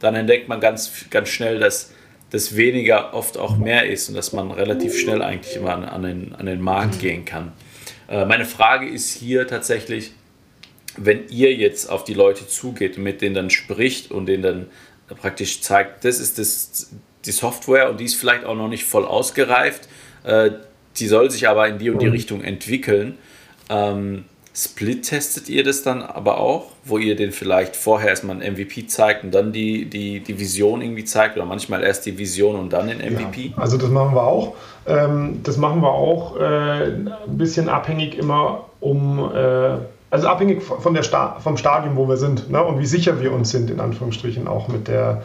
dann 0.00 0.14
entdeckt 0.14 0.48
man 0.48 0.60
ganz, 0.60 1.06
ganz 1.10 1.28
schnell, 1.28 1.58
dass 1.58 1.93
das 2.34 2.56
weniger 2.56 3.14
oft 3.14 3.38
auch 3.38 3.56
mehr 3.56 3.88
ist 3.88 4.08
und 4.08 4.16
dass 4.16 4.32
man 4.32 4.50
relativ 4.50 4.98
schnell 4.98 5.22
eigentlich 5.22 5.54
immer 5.54 5.72
an, 5.72 5.84
an, 5.84 6.02
den, 6.02 6.34
an 6.34 6.46
den 6.46 6.60
Markt 6.60 6.98
gehen 6.98 7.24
kann. 7.24 7.52
Äh, 8.08 8.24
meine 8.24 8.44
Frage 8.44 8.88
ist 8.88 9.16
hier 9.16 9.46
tatsächlich, 9.46 10.10
wenn 10.96 11.28
ihr 11.28 11.54
jetzt 11.54 11.88
auf 11.88 12.02
die 12.02 12.14
Leute 12.14 12.48
zugeht 12.48 12.96
und 12.96 13.04
mit 13.04 13.22
denen 13.22 13.36
dann 13.36 13.50
spricht 13.50 14.10
und 14.10 14.26
denen 14.26 14.42
dann 14.42 14.66
praktisch 15.20 15.60
zeigt, 15.60 16.04
das 16.04 16.18
ist 16.18 16.40
das, 16.40 16.90
die 17.24 17.30
Software 17.30 17.88
und 17.88 18.00
die 18.00 18.04
ist 18.04 18.16
vielleicht 18.16 18.44
auch 18.44 18.56
noch 18.56 18.68
nicht 18.68 18.84
voll 18.84 19.04
ausgereift, 19.04 19.88
äh, 20.24 20.50
die 20.96 21.06
soll 21.06 21.30
sich 21.30 21.48
aber 21.48 21.68
in 21.68 21.78
die 21.78 21.90
und 21.90 22.02
die 22.02 22.08
Richtung 22.08 22.42
entwickeln. 22.42 23.16
Ähm, 23.70 24.24
Split 24.56 25.08
testet 25.08 25.48
ihr 25.48 25.64
das 25.64 25.82
dann 25.82 26.00
aber 26.00 26.38
auch, 26.38 26.66
wo 26.84 26.98
ihr 26.98 27.16
den 27.16 27.32
vielleicht 27.32 27.74
vorher 27.74 28.10
erstmal 28.10 28.40
ein 28.40 28.52
MVP 28.52 28.86
zeigt 28.86 29.24
und 29.24 29.34
dann 29.34 29.52
die, 29.52 29.86
die, 29.86 30.20
die 30.20 30.38
Vision 30.38 30.80
irgendwie 30.80 31.04
zeigt 31.04 31.36
oder 31.36 31.44
manchmal 31.44 31.82
erst 31.82 32.06
die 32.06 32.16
Vision 32.16 32.54
und 32.54 32.72
dann 32.72 32.86
den 32.86 32.98
MVP? 32.98 33.52
Ja, 33.56 33.58
also 33.62 33.76
das 33.76 33.90
machen 33.90 34.14
wir 34.14 34.22
auch. 34.22 34.54
Ähm, 34.86 35.40
das 35.42 35.56
machen 35.56 35.80
wir 35.82 35.90
auch 35.90 36.36
äh, 36.36 36.84
ein 36.84 37.10
bisschen 37.26 37.68
abhängig 37.68 38.16
immer 38.16 38.66
um 38.78 39.18
äh, 39.34 39.78
also 40.14 40.28
abhängig 40.28 40.62
von 40.62 40.94
der 40.94 41.02
Sta 41.02 41.40
vom 41.40 41.56
Stadium, 41.56 41.96
wo 41.96 42.08
wir 42.08 42.16
sind 42.16 42.48
ne? 42.48 42.62
und 42.62 42.78
wie 42.78 42.86
sicher 42.86 43.20
wir 43.20 43.32
uns 43.32 43.50
sind, 43.50 43.68
in 43.68 43.80
Anführungsstrichen, 43.80 44.46
auch 44.46 44.68
mit, 44.68 44.86
der, 44.86 45.22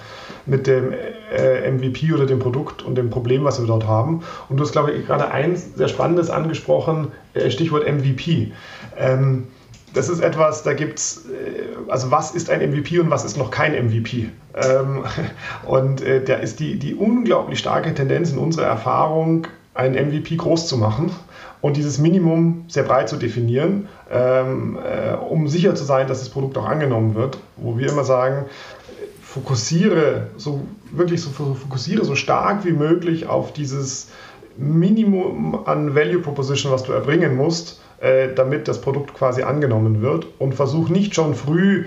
mit 0.47 0.65
dem 0.65 0.91
äh, 1.31 1.69
MVP 1.69 2.11
oder 2.11 2.25
dem 2.25 2.39
Produkt 2.39 2.81
und 2.81 2.95
dem 2.95 3.11
Problem, 3.11 3.43
was 3.43 3.59
wir 3.59 3.67
dort 3.67 3.85
haben. 3.85 4.23
Und 4.49 4.57
du 4.57 4.63
hast, 4.63 4.71
glaube 4.71 4.91
ich, 4.93 5.05
gerade 5.05 5.29
eins 5.29 5.75
sehr 5.75 5.89
Spannendes 5.89 6.31
angesprochen, 6.31 7.11
äh, 7.35 7.51
Stichwort 7.51 7.83
MVP. 7.87 8.51
Ähm, 8.97 9.47
das 9.93 10.09
ist 10.09 10.21
etwas, 10.21 10.63
da 10.63 10.73
gibt 10.73 10.97
es, 10.97 11.25
äh, 11.27 11.91
also 11.91 12.09
was 12.09 12.31
ist 12.31 12.49
ein 12.49 12.67
MVP 12.67 12.97
und 12.97 13.11
was 13.11 13.25
ist 13.25 13.37
noch 13.37 13.51
kein 13.51 13.73
MVP? 13.73 14.29
Ähm, 14.55 15.03
und 15.67 16.01
äh, 16.01 16.23
da 16.23 16.33
ist 16.37 16.59
die, 16.59 16.79
die 16.79 16.95
unglaublich 16.95 17.59
starke 17.59 17.93
Tendenz 17.93 18.31
in 18.31 18.39
unserer 18.39 18.65
Erfahrung, 18.65 19.45
einen 19.75 19.93
MVP 19.93 20.37
groß 20.37 20.65
zu 20.65 20.77
machen 20.77 21.11
und 21.61 21.77
dieses 21.77 21.97
Minimum 21.97 22.65
sehr 22.67 22.83
breit 22.83 23.09
zu 23.09 23.17
definieren, 23.17 23.87
ähm, 24.09 24.77
äh, 24.77 25.15
um 25.15 25.47
sicher 25.47 25.75
zu 25.75 25.83
sein, 25.83 26.07
dass 26.07 26.19
das 26.19 26.29
Produkt 26.29 26.57
auch 26.57 26.65
angenommen 26.65 27.15
wird, 27.15 27.37
wo 27.57 27.77
wir 27.77 27.89
immer 27.89 28.03
sagen, 28.03 28.45
fokussiere 29.21 30.27
so 30.37 30.61
wirklich 30.91 31.21
so 31.21 31.29
fokussiere 31.29 32.03
so 32.03 32.15
stark 32.15 32.65
wie 32.65 32.71
möglich 32.71 33.27
auf 33.27 33.53
dieses 33.53 34.09
Minimum 34.57 35.67
an 35.67 35.95
Value 35.95 36.19
Proposition, 36.19 36.71
was 36.71 36.83
du 36.83 36.91
erbringen 36.91 37.35
musst, 37.35 37.79
äh, 37.99 38.33
damit 38.33 38.67
das 38.67 38.81
Produkt 38.81 39.13
quasi 39.13 39.43
angenommen 39.43 40.01
wird. 40.01 40.27
Und 40.39 40.55
versuch 40.55 40.89
nicht 40.89 41.15
schon 41.15 41.35
früh 41.35 41.85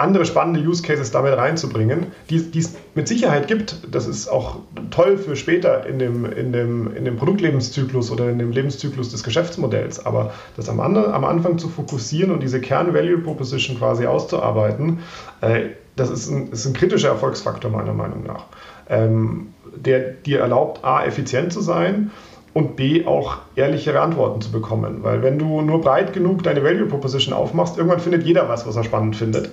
andere 0.00 0.24
spannende 0.24 0.60
Use 0.60 0.82
Cases 0.82 1.10
damit 1.10 1.36
reinzubringen, 1.36 2.08
die, 2.30 2.58
es 2.58 2.74
mit 2.94 3.06
Sicherheit 3.06 3.46
gibt. 3.46 3.76
Das 3.90 4.06
ist 4.06 4.28
auch 4.28 4.56
toll 4.90 5.18
für 5.18 5.36
später 5.36 5.86
in 5.86 5.98
dem, 5.98 6.24
in, 6.24 6.52
dem, 6.52 6.94
in 6.96 7.04
dem 7.04 7.16
Produktlebenszyklus 7.16 8.10
oder 8.10 8.30
in 8.30 8.38
dem 8.38 8.50
Lebenszyklus 8.50 9.10
des 9.10 9.22
Geschäftsmodells. 9.22 10.04
Aber 10.04 10.32
das 10.56 10.68
am, 10.68 10.80
anderen, 10.80 11.12
am 11.12 11.24
Anfang 11.24 11.58
zu 11.58 11.68
fokussieren 11.68 12.30
und 12.30 12.42
diese 12.42 12.60
Kern-Value-Proposition 12.60 13.78
quasi 13.78 14.06
auszuarbeiten, 14.06 15.00
äh, 15.40 15.70
das 15.96 16.10
ist 16.10 16.30
ein, 16.30 16.50
ist 16.50 16.66
ein, 16.66 16.72
kritischer 16.72 17.08
Erfolgsfaktor 17.08 17.70
meiner 17.70 17.92
Meinung 17.92 18.24
nach, 18.24 18.46
ähm, 18.88 19.52
der 19.76 20.00
dir 20.00 20.40
erlaubt, 20.40 20.84
A, 20.84 21.04
effizient 21.04 21.52
zu 21.52 21.60
sein 21.60 22.10
und 22.52 22.76
B, 22.76 23.06
auch 23.06 23.38
ehrlichere 23.54 24.00
Antworten 24.00 24.40
zu 24.40 24.50
bekommen. 24.50 24.98
Weil 25.02 25.22
wenn 25.22 25.38
du 25.38 25.60
nur 25.60 25.80
breit 25.80 26.12
genug 26.12 26.42
deine 26.42 26.64
Value 26.64 26.86
Proposition 26.86 27.32
aufmachst, 27.32 27.78
irgendwann 27.78 28.00
findet 28.00 28.24
jeder 28.24 28.48
was, 28.48 28.66
was 28.66 28.76
er 28.76 28.84
spannend 28.84 29.16
findet. 29.16 29.50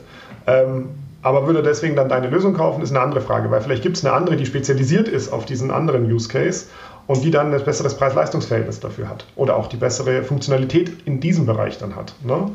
Ähm, 0.48 0.89
aber 1.22 1.45
würde 1.45 1.62
deswegen 1.62 1.95
dann 1.95 2.10
deine 2.10 2.30
Lösung 2.30 2.54
kaufen, 2.54 2.82
ist 2.82 2.91
eine 2.91 3.02
andere 3.02 3.22
Frage, 3.22 3.52
weil 3.52 3.62
vielleicht 3.62 3.84
gibt 3.84 3.98
es 3.98 4.06
eine 4.06 4.14
andere, 4.14 4.38
die 4.38 4.45
spezialisiert 4.45 5.08
ist 5.08 5.34
auf 5.34 5.45
diesen 5.45 5.72
anderen 5.72 6.12
Use 6.12 6.30
Case 6.30 6.68
und 7.08 7.24
die 7.24 7.32
dann 7.32 7.54
ein 7.54 7.64
besseres 7.64 7.95
Preis-Leistungs-Verhältnis 7.95 8.80
dafür 8.80 9.10
hat 9.10 9.26
oder 9.36 9.56
auch 9.58 9.68
die 9.68 9.78
bessere 9.78 10.24
Funktionalität 10.24 10.91
in 11.06 11.20
diesem 11.20 11.45
Bereich 11.45 11.78
dann 11.80 11.95
hat. 11.95 12.14
Ne? 12.24 12.52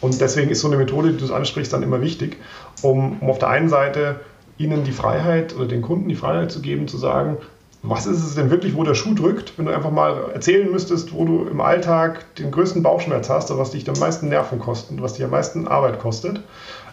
Und 0.00 0.20
deswegen 0.20 0.50
ist 0.50 0.60
so 0.60 0.68
eine 0.68 0.76
Methode, 0.76 1.12
die 1.12 1.26
du 1.26 1.34
ansprichst, 1.34 1.72
dann 1.72 1.82
immer 1.82 2.00
wichtig, 2.00 2.36
um, 2.82 3.18
um 3.20 3.30
auf 3.30 3.38
der 3.38 3.48
einen 3.48 3.68
Seite 3.68 4.20
ihnen 4.58 4.84
die 4.84 4.92
Freiheit 4.92 5.56
oder 5.56 5.66
den 5.66 5.82
Kunden 5.82 6.08
die 6.08 6.14
Freiheit 6.14 6.52
zu 6.52 6.60
geben, 6.60 6.86
zu 6.86 6.96
sagen, 6.96 7.38
was 7.86 8.06
ist 8.06 8.24
es 8.24 8.34
denn 8.34 8.50
wirklich, 8.50 8.74
wo 8.74 8.82
der 8.82 8.94
Schuh 8.94 9.14
drückt, 9.14 9.58
wenn 9.58 9.66
du 9.66 9.72
einfach 9.72 9.90
mal 9.90 10.30
erzählen 10.32 10.70
müsstest, 10.70 11.12
wo 11.12 11.26
du 11.26 11.46
im 11.46 11.60
Alltag 11.60 12.34
den 12.36 12.50
größten 12.50 12.82
Bauchschmerz 12.82 13.28
hast 13.28 13.50
oder 13.50 13.60
was 13.60 13.72
dich 13.72 13.88
am 13.88 13.98
meisten 13.98 14.30
Nerven 14.30 14.58
kostet, 14.58 15.02
was 15.02 15.14
dich 15.14 15.24
am 15.24 15.30
meisten 15.30 15.68
Arbeit 15.68 16.00
kostet. 16.00 16.40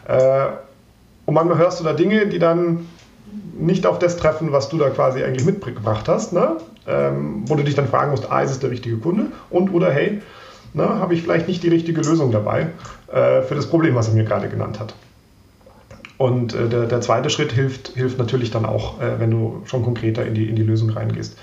Äh, 0.06 0.48
und 1.26 1.34
manchmal 1.34 1.58
hörst 1.58 1.80
du 1.80 1.86
da 1.86 1.94
Dinge, 1.94 2.28
die 2.28 2.40
dann 2.40 2.88
nicht 3.58 3.86
auf 3.86 4.00
das 4.00 4.18
treffen, 4.18 4.52
was 4.52 4.68
du 4.68 4.78
da 4.78 4.90
quasi 4.90 5.24
eigentlich 5.24 5.46
mitgebracht 5.46 6.10
hast, 6.10 6.34
ne? 6.34 6.58
Ähm, 6.88 7.44
wo 7.46 7.56
du 7.56 7.64
dich 7.64 7.76
dann 7.76 7.88
fragen 7.88 8.12
musst, 8.12 8.30
ah, 8.30 8.42
ist 8.42 8.52
es 8.52 8.60
der 8.60 8.72
richtige 8.72 8.98
Kunde? 8.98 9.28
Und 9.50 9.72
oder 9.74 9.92
hey, 9.92 10.22
ne, 10.74 10.84
habe 11.00 11.14
ich 11.14 11.22
vielleicht 11.22 11.48
nicht 11.48 11.64
die 11.64 11.70
richtige 11.70 12.02
Lösung 12.02 12.32
dabei 12.32 12.68
äh, 13.08 13.44
für 13.44 13.56
das 13.56 13.68
Problem, 13.68 13.96
was 13.96 14.10
er 14.10 14.16
mir 14.16 14.24
gerade 14.24 14.50
genannt 14.50 14.80
hat. 14.80 14.94
Und 16.22 16.54
äh, 16.54 16.70
der, 16.70 16.86
der, 16.86 17.02
zweite 17.02 17.32
Schritt 17.32 17.52
hilft, 17.52 17.94
hilft 17.96 18.20
natürlich 18.20 18.52
dann 18.52 18.64
auch, 18.64 19.02
äh, 19.02 19.20
wenn 19.20 19.32
du 19.32 19.64
schon 19.66 19.82
konkreter 19.82 20.24
in 20.24 20.36
die, 20.36 20.48
in 20.48 20.56
die 20.56 20.62
Lösung 20.62 20.92
reingehst. 20.92 21.36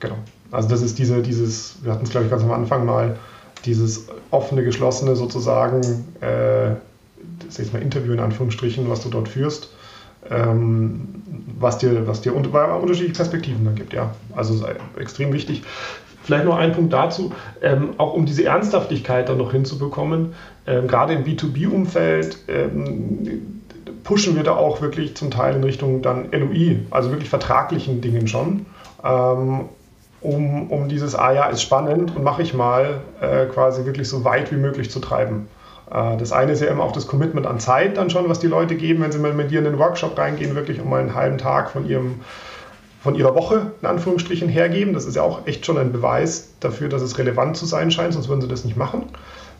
Genau. 0.00 0.16
Also 0.50 0.70
das 0.70 0.80
ist 0.80 0.98
diese, 0.98 1.20
dieses, 1.20 1.76
wir 1.82 1.92
hatten 1.92 2.04
es 2.04 2.10
glaube 2.10 2.24
ich 2.24 2.30
ganz 2.30 2.42
am 2.42 2.50
Anfang 2.50 2.86
mal, 2.86 3.18
dieses 3.66 4.06
offene, 4.30 4.64
geschlossene 4.64 5.16
sozusagen, 5.16 5.82
äh, 6.22 6.76
das 7.44 7.58
jetzt 7.58 7.74
mal 7.74 7.82
Interview 7.82 8.14
in 8.14 8.20
Anführungsstrichen, 8.20 8.88
was 8.88 9.02
du 9.02 9.10
dort 9.10 9.28
führst, 9.28 9.68
ähm, 10.30 11.22
was 11.60 11.76
dir, 11.76 12.06
was 12.06 12.22
dir 12.22 12.34
unterschiedliche 12.34 13.12
Perspektiven 13.12 13.66
dann 13.66 13.74
gibt. 13.74 13.92
Ja, 13.92 14.14
also 14.34 14.66
extrem 14.98 15.34
wichtig. 15.34 15.62
Vielleicht 16.22 16.46
noch 16.46 16.56
ein 16.56 16.72
Punkt 16.72 16.94
dazu, 16.94 17.32
ähm, 17.60 17.90
auch 17.98 18.14
um 18.14 18.24
diese 18.24 18.44
Ernsthaftigkeit 18.44 19.28
dann 19.28 19.36
noch 19.36 19.52
hinzubekommen, 19.52 20.32
ähm, 20.66 20.88
gerade 20.88 21.12
im 21.12 21.24
B2B-Umfeld 21.24 22.38
ähm, 22.48 23.61
pushen 24.04 24.36
wir 24.36 24.42
da 24.42 24.54
auch 24.56 24.80
wirklich 24.80 25.16
zum 25.16 25.30
Teil 25.30 25.56
in 25.56 25.64
Richtung 25.64 26.02
dann 26.02 26.30
LOI, 26.32 26.80
also 26.90 27.10
wirklich 27.10 27.28
vertraglichen 27.28 28.00
Dingen 28.00 28.26
schon, 28.26 28.66
ähm, 29.04 29.66
um, 30.20 30.70
um 30.70 30.88
dieses, 30.88 31.14
ah 31.14 31.32
ja, 31.32 31.46
ist 31.46 31.62
spannend 31.62 32.14
und 32.16 32.22
mache 32.22 32.42
ich 32.42 32.54
mal, 32.54 33.00
äh, 33.20 33.46
quasi 33.46 33.84
wirklich 33.84 34.08
so 34.08 34.24
weit 34.24 34.52
wie 34.52 34.56
möglich 34.56 34.90
zu 34.90 35.00
treiben. 35.00 35.48
Äh, 35.90 36.16
das 36.16 36.32
eine 36.32 36.52
ist 36.52 36.60
ja 36.60 36.68
immer 36.68 36.84
auch 36.84 36.92
das 36.92 37.06
Commitment 37.06 37.46
an 37.46 37.60
Zeit 37.60 37.96
dann 37.96 38.10
schon, 38.10 38.28
was 38.28 38.38
die 38.38 38.46
Leute 38.46 38.76
geben, 38.76 39.02
wenn 39.02 39.12
sie 39.12 39.18
mal 39.18 39.32
mit 39.32 39.50
dir 39.50 39.58
in 39.58 39.64
den 39.64 39.78
Workshop 39.78 40.16
reingehen, 40.16 40.54
wirklich 40.54 40.80
um 40.80 40.90
mal 40.90 41.00
einen 41.00 41.14
halben 41.14 41.38
Tag 41.38 41.70
von 41.70 41.88
ihrem 41.88 42.20
von 43.02 43.16
ihrer 43.16 43.34
Woche 43.34 43.72
in 43.80 43.88
Anführungsstrichen 43.88 44.48
hergeben. 44.48 44.94
Das 44.94 45.06
ist 45.06 45.16
ja 45.16 45.22
auch 45.22 45.44
echt 45.46 45.66
schon 45.66 45.76
ein 45.76 45.90
Beweis 45.90 46.52
dafür, 46.60 46.88
dass 46.88 47.02
es 47.02 47.18
relevant 47.18 47.56
zu 47.56 47.66
sein 47.66 47.90
scheint, 47.90 48.12
sonst 48.12 48.28
würden 48.28 48.40
sie 48.40 48.46
das 48.48 48.64
nicht 48.64 48.76
machen. 48.76 49.06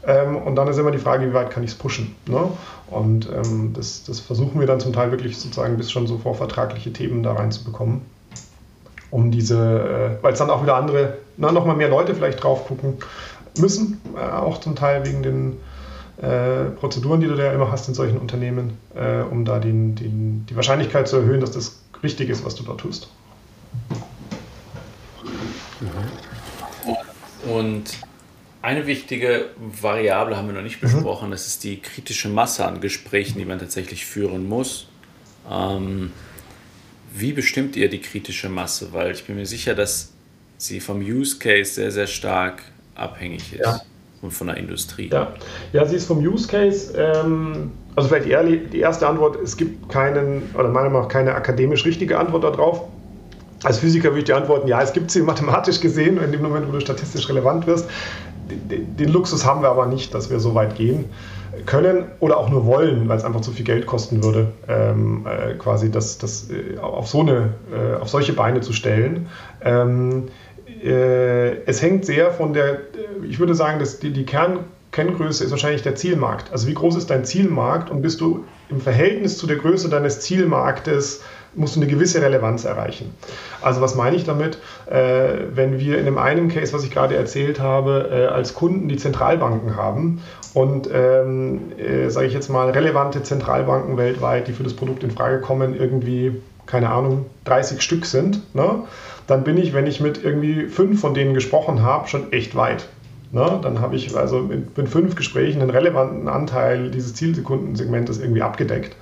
Ähm, 0.05 0.36
und 0.36 0.57
dann 0.57 0.68
ist 0.68 0.78
immer 0.78 0.90
die 0.90 0.98
Frage, 0.98 1.28
wie 1.28 1.34
weit 1.34 1.50
kann 1.50 1.62
ich 1.62 1.70
es 1.70 1.76
pushen. 1.76 2.14
Ne? 2.26 2.48
Und 2.88 3.28
ähm, 3.30 3.72
das, 3.74 4.05
das, 4.05 4.20
versuchen 4.20 4.59
wir 4.59 4.66
dann 4.66 4.80
zum 4.80 4.92
Teil 4.92 5.11
wirklich 5.12 5.38
sozusagen 5.38 5.76
bis 5.76 5.90
schon 5.90 6.07
so 6.07 6.18
vorvertragliche 6.18 6.92
Themen 6.92 7.22
da 7.22 7.34
reinzubekommen. 7.34 8.03
Um 9.11 9.30
diese, 9.30 10.18
äh, 10.20 10.22
weil 10.22 10.32
es 10.32 10.38
dann 10.38 10.50
auch 10.50 10.62
wieder 10.62 10.74
andere, 10.74 11.18
na, 11.36 11.53
nochmal 11.53 11.76
mehr 11.76 11.88
Leute 11.88 12.14
vielleicht 12.14 12.42
drauf 12.42 12.66
gucken 12.66 12.94
müssen, 13.59 14.00
äh, 14.16 14.20
auch 14.20 14.59
zum 14.61 14.74
Teil 14.74 15.05
wegen 15.07 15.22
den 15.22 15.57
äh, 16.20 16.70
Prozeduren, 16.78 17.20
die 17.20 17.26
du 17.26 17.36
da 17.36 17.53
immer 17.53 17.70
hast 17.70 17.88
in 17.88 17.94
solchen 17.94 18.18
Unternehmen, 18.18 18.78
äh, 18.94 19.22
um 19.22 19.44
da 19.44 19.59
den, 19.59 19.94
den, 19.94 20.46
die 20.46 20.57
Wahrscheinlichkeit 20.57 21.09
zu 21.09 21.16
erhöhen, 21.16 21.40
dass 21.40 21.53
das 21.53 21.80
richtig 22.03 22.28
ist, 22.28 22.44
was 22.44 22.55
du 22.55 22.64
da 22.64 22.72
tust. 22.74 23.09
Und 27.46 27.84
eine 28.62 28.86
wichtige 28.86 29.46
Variable 29.80 30.36
haben 30.36 30.46
wir 30.46 30.54
noch 30.54 30.62
nicht 30.62 30.80
mhm. 30.82 30.86
besprochen, 30.86 31.28
mhm. 31.28 31.32
das 31.32 31.46
ist 31.48 31.64
die 31.64 31.80
kritische 31.80 32.28
Masse 32.28 32.64
an 32.64 32.80
Gesprächen, 32.80 33.38
die 33.38 33.44
man 33.44 33.58
tatsächlich 33.58 34.06
führen 34.06 34.48
muss. 34.48 34.86
Ähm, 35.50 36.12
wie 37.14 37.32
bestimmt 37.32 37.76
ihr 37.76 37.90
die 37.90 38.00
kritische 38.00 38.48
Masse? 38.48 38.92
Weil 38.92 39.10
ich 39.10 39.24
bin 39.24 39.36
mir 39.36 39.46
sicher, 39.46 39.74
dass 39.74 40.12
sie 40.56 40.80
vom 40.80 41.00
Use 41.00 41.38
Case 41.38 41.74
sehr, 41.74 41.90
sehr 41.90 42.06
stark 42.06 42.62
abhängig 42.94 43.52
ist. 43.52 43.64
Ja. 43.64 43.80
Und 44.22 44.30
von 44.30 44.46
der 44.46 44.56
Industrie. 44.56 45.10
Ja, 45.10 45.32
ja 45.72 45.84
sie 45.84 45.96
ist 45.96 46.06
vom 46.06 46.18
Use 46.18 46.46
Case, 46.46 46.94
ähm, 46.96 47.72
also 47.96 48.08
vielleicht 48.08 48.26
die, 48.26 48.68
die 48.68 48.78
erste 48.78 49.08
Antwort, 49.08 49.36
es 49.42 49.56
gibt 49.56 49.88
keinen, 49.88 50.48
oder 50.54 50.68
meiner 50.68 50.88
Meinung 50.88 51.02
nach 51.02 51.08
keine 51.08 51.34
akademisch 51.34 51.84
richtige 51.84 52.16
Antwort 52.16 52.44
darauf. 52.44 52.82
Als 53.64 53.80
Physiker 53.80 54.10
würde 54.10 54.20
ich 54.20 54.24
dir 54.24 54.36
antworten, 54.36 54.68
ja, 54.68 54.80
es 54.80 54.92
gibt 54.92 55.10
sie 55.10 55.22
mathematisch 55.22 55.80
gesehen, 55.80 56.22
in 56.22 56.30
dem 56.30 56.42
Moment, 56.42 56.68
wo 56.68 56.72
du 56.72 56.80
statistisch 56.80 57.28
relevant 57.28 57.66
wirst 57.66 57.88
den 58.57 59.09
Luxus 59.09 59.44
haben 59.44 59.62
wir 59.62 59.70
aber 59.70 59.86
nicht, 59.86 60.14
dass 60.14 60.30
wir 60.30 60.40
so 60.40 60.55
weit 60.55 60.76
gehen 60.76 61.07
können 61.66 62.05
oder 62.20 62.38
auch 62.38 62.48
nur 62.48 62.64
wollen, 62.66 63.09
weil 63.09 63.18
es 63.18 63.24
einfach 63.24 63.42
zu 63.42 63.53
viel 63.53 63.64
Geld 63.64 63.86
kosten 63.86 64.24
würde, 64.24 64.53
ähm, 64.68 65.26
äh, 65.26 65.55
quasi 65.55 65.90
das, 65.90 66.18
das 66.18 66.48
äh, 66.50 66.78
auf, 66.78 67.09
so 67.09 67.20
eine, 67.20 67.55
äh, 67.72 68.00
auf 68.00 68.09
solche 68.09 68.32
Beine 68.32 68.62
zu 68.62 68.72
stellen. 68.72 69.28
Ähm, 69.62 70.28
äh, 70.82 71.62
es 71.64 71.82
hängt 71.82 72.07
sehr 72.07 72.30
von 72.30 72.53
der, 72.53 72.80
ich 73.28 73.38
würde 73.38 73.55
sagen, 73.55 73.78
dass 73.78 73.98
die, 73.98 74.12
die 74.12 74.24
Kern, 74.24 74.61
Kenngröße 74.92 75.44
ist 75.44 75.50
wahrscheinlich 75.50 75.82
der 75.82 75.94
Zielmarkt. 75.94 76.53
Also 76.53 76.68
wie 76.68 76.74
groß 76.74 76.96
ist 76.96 77.11
dein 77.11 77.24
Zielmarkt 77.24 77.90
und 77.90 78.03
bist 78.03 78.20
du 78.20 78.44
im 78.68 78.80
Verhältnis 78.80 79.38
zu 79.38 79.46
der 79.46 79.57
Größe 79.57 79.88
deines 79.88 80.20
Zielmarktes 80.20 81.22
musst 81.55 81.76
du 81.76 81.80
eine 81.80 81.90
gewisse 81.90 82.22
Relevanz 82.22 82.64
erreichen. 82.64 83.14
Also 83.61 83.80
was 83.80 83.94
meine 83.94 84.16
ich 84.16 84.24
damit? 84.24 84.59
Äh, 84.86 85.55
wenn 85.55 85.78
wir 85.78 85.98
in 85.98 86.05
dem 86.05 86.18
einen 86.18 86.48
Case, 86.48 86.72
was 86.72 86.84
ich 86.84 86.90
gerade 86.90 87.16
erzählt 87.16 87.61
habe, 87.61 88.09
äh, 88.11 88.26
als 88.26 88.55
Kunden 88.55 88.88
die 88.88 88.96
Zentralbanken 88.96 89.76
haben 89.76 90.22
und, 90.55 90.88
ähm, 90.92 91.72
äh, 91.78 92.09
sage 92.09 92.26
ich 92.26 92.34
jetzt 92.34 92.48
mal, 92.48 92.70
relevante 92.70 93.22
Zentralbanken 93.22 93.96
weltweit, 93.96 94.48
die 94.48 94.53
für 94.53 94.64
das 94.64 94.74
Produkt 94.74 95.03
in 95.03 95.11
Frage 95.11 95.40
kommen, 95.40 95.74
irgendwie, 95.74 96.40
keine 96.66 96.90
Ahnung, 96.90 97.26
30 97.44 97.82
Stück 97.82 98.07
sind, 98.07 98.55
ne? 98.55 98.84
dann 99.26 99.44
bin 99.44 99.57
ich, 99.57 99.72
wenn 99.72 99.86
ich 99.86 100.00
mit 100.00 100.22
irgendwie 100.22 100.66
fünf 100.66 101.00
von 101.00 101.14
denen 101.14 101.34
gesprochen 101.34 101.82
habe, 101.82 102.09
schon 102.09 102.32
echt 102.32 102.57
weit. 102.57 102.86
Ne? 103.32 103.61
Dann 103.62 103.80
habe 103.80 103.96
ich 103.96 104.14
also 104.16 104.40
mit, 104.40 104.76
mit 104.76 104.88
fünf 104.88 105.16
Gesprächen 105.16 105.62
einen 105.62 105.70
relevanten 105.70 106.28
Anteil 106.28 106.90
dieses 106.90 107.14
Zielsekundensegmentes 107.14 108.20
irgendwie 108.20 108.42
abgedeckt. 108.42 108.94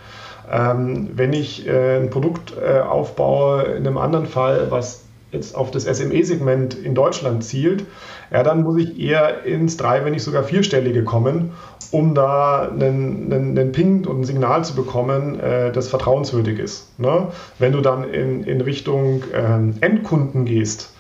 Ähm, 0.51 1.11
wenn 1.15 1.33
ich 1.33 1.67
äh, 1.67 1.97
ein 1.99 2.11
Produkt 2.11 2.55
äh, 2.61 2.81
aufbaue, 2.81 3.63
in 3.63 3.87
einem 3.87 3.99
anderen 3.99 4.27
Fall, 4.27 4.71
was 4.71 5.05
jetzt 5.33 5.55
auf 5.55 5.71
das 5.71 5.85
SME-Segment 5.85 6.75
in 6.75 6.95
Deutschland 6.95 7.45
zielt, 7.45 7.85
ja, 8.33 8.43
dann 8.43 8.63
muss 8.63 8.79
ich 8.79 8.99
eher 8.99 9.45
ins 9.45 9.77
drei, 9.77 10.05
wenn 10.05 10.13
nicht 10.13 10.25
sogar 10.25 10.43
vierstellige 10.43 11.05
kommen, 11.05 11.53
um 11.93 12.15
da 12.15 12.69
einen, 12.69 13.33
einen, 13.33 13.59
einen 13.59 13.73
Ping 13.73 14.07
und 14.07 14.21
ein 14.21 14.25
Signal 14.25 14.65
zu 14.65 14.75
bekommen, 14.75 15.39
äh, 15.39 15.71
das 15.73 15.89
vertrauenswürdig 15.89 16.59
ist. 16.59 16.99
Ne? 16.99 17.29
Wenn 17.59 17.73
du 17.73 17.81
dann 17.81 18.09
in, 18.11 18.45
in 18.45 18.61
Richtung 18.61 19.23
ähm, 19.33 19.75
Endkunden 19.81 20.45
gehst, 20.45 20.93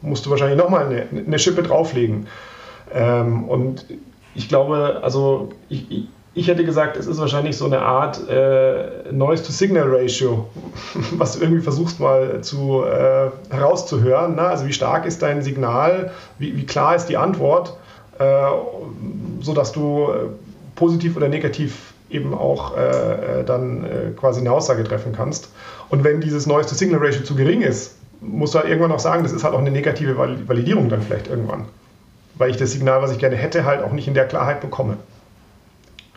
musst 0.00 0.26
du 0.26 0.30
wahrscheinlich 0.30 0.58
nochmal 0.58 0.86
eine, 0.86 1.06
eine 1.26 1.38
Schippe 1.38 1.62
drauflegen. 1.62 2.26
Ähm, 2.92 3.44
und 3.44 3.86
ich 4.34 4.48
glaube, 4.48 5.00
also 5.02 5.50
ich, 5.68 5.90
ich 5.90 6.08
hätte 6.48 6.64
gesagt, 6.64 6.96
es 6.96 7.06
ist 7.06 7.18
wahrscheinlich 7.18 7.56
so 7.56 7.64
eine 7.64 7.80
Art 7.80 8.28
äh, 8.28 9.12
Noise-to-Signal-Ratio, 9.12 10.48
was 11.12 11.34
du 11.34 11.42
irgendwie 11.42 11.62
versuchst 11.62 12.00
mal 12.00 12.40
zu, 12.42 12.82
äh, 12.84 13.30
herauszuhören. 13.50 14.34
Ne? 14.34 14.42
Also 14.42 14.66
wie 14.66 14.72
stark 14.72 15.06
ist 15.06 15.22
dein 15.22 15.42
Signal, 15.42 16.10
wie, 16.38 16.56
wie 16.56 16.66
klar 16.66 16.96
ist 16.96 17.06
die 17.06 17.16
Antwort, 17.16 17.76
äh, 18.18 18.24
sodass 19.40 19.72
du 19.72 20.08
äh, 20.08 20.26
positiv 20.74 21.16
oder 21.16 21.28
negativ 21.28 21.92
eben 22.10 22.34
auch 22.34 22.76
äh, 22.76 23.40
äh, 23.40 23.44
dann 23.44 23.86
quasi 24.16 24.40
eine 24.40 24.52
Aussage 24.52 24.84
treffen 24.84 25.12
kannst. 25.12 25.50
Und 25.88 26.02
wenn 26.02 26.20
dieses 26.20 26.46
Noise-to-Signal-Ratio 26.46 27.22
zu 27.22 27.36
gering 27.36 27.62
ist, 27.62 27.94
musst 28.20 28.54
du 28.54 28.58
halt 28.58 28.68
irgendwann 28.68 28.92
auch 28.92 29.00
sagen, 29.00 29.22
das 29.22 29.32
ist 29.32 29.44
halt 29.44 29.54
auch 29.54 29.58
eine 29.60 29.70
negative 29.70 30.16
Validierung 30.16 30.88
dann 30.88 31.02
vielleicht 31.02 31.28
irgendwann. 31.28 31.66
Weil 32.36 32.50
ich 32.50 32.56
das 32.56 32.72
Signal, 32.72 33.02
was 33.02 33.12
ich 33.12 33.18
gerne 33.18 33.36
hätte, 33.36 33.64
halt 33.64 33.82
auch 33.82 33.92
nicht 33.92 34.08
in 34.08 34.14
der 34.14 34.26
Klarheit 34.26 34.60
bekomme. 34.60 34.96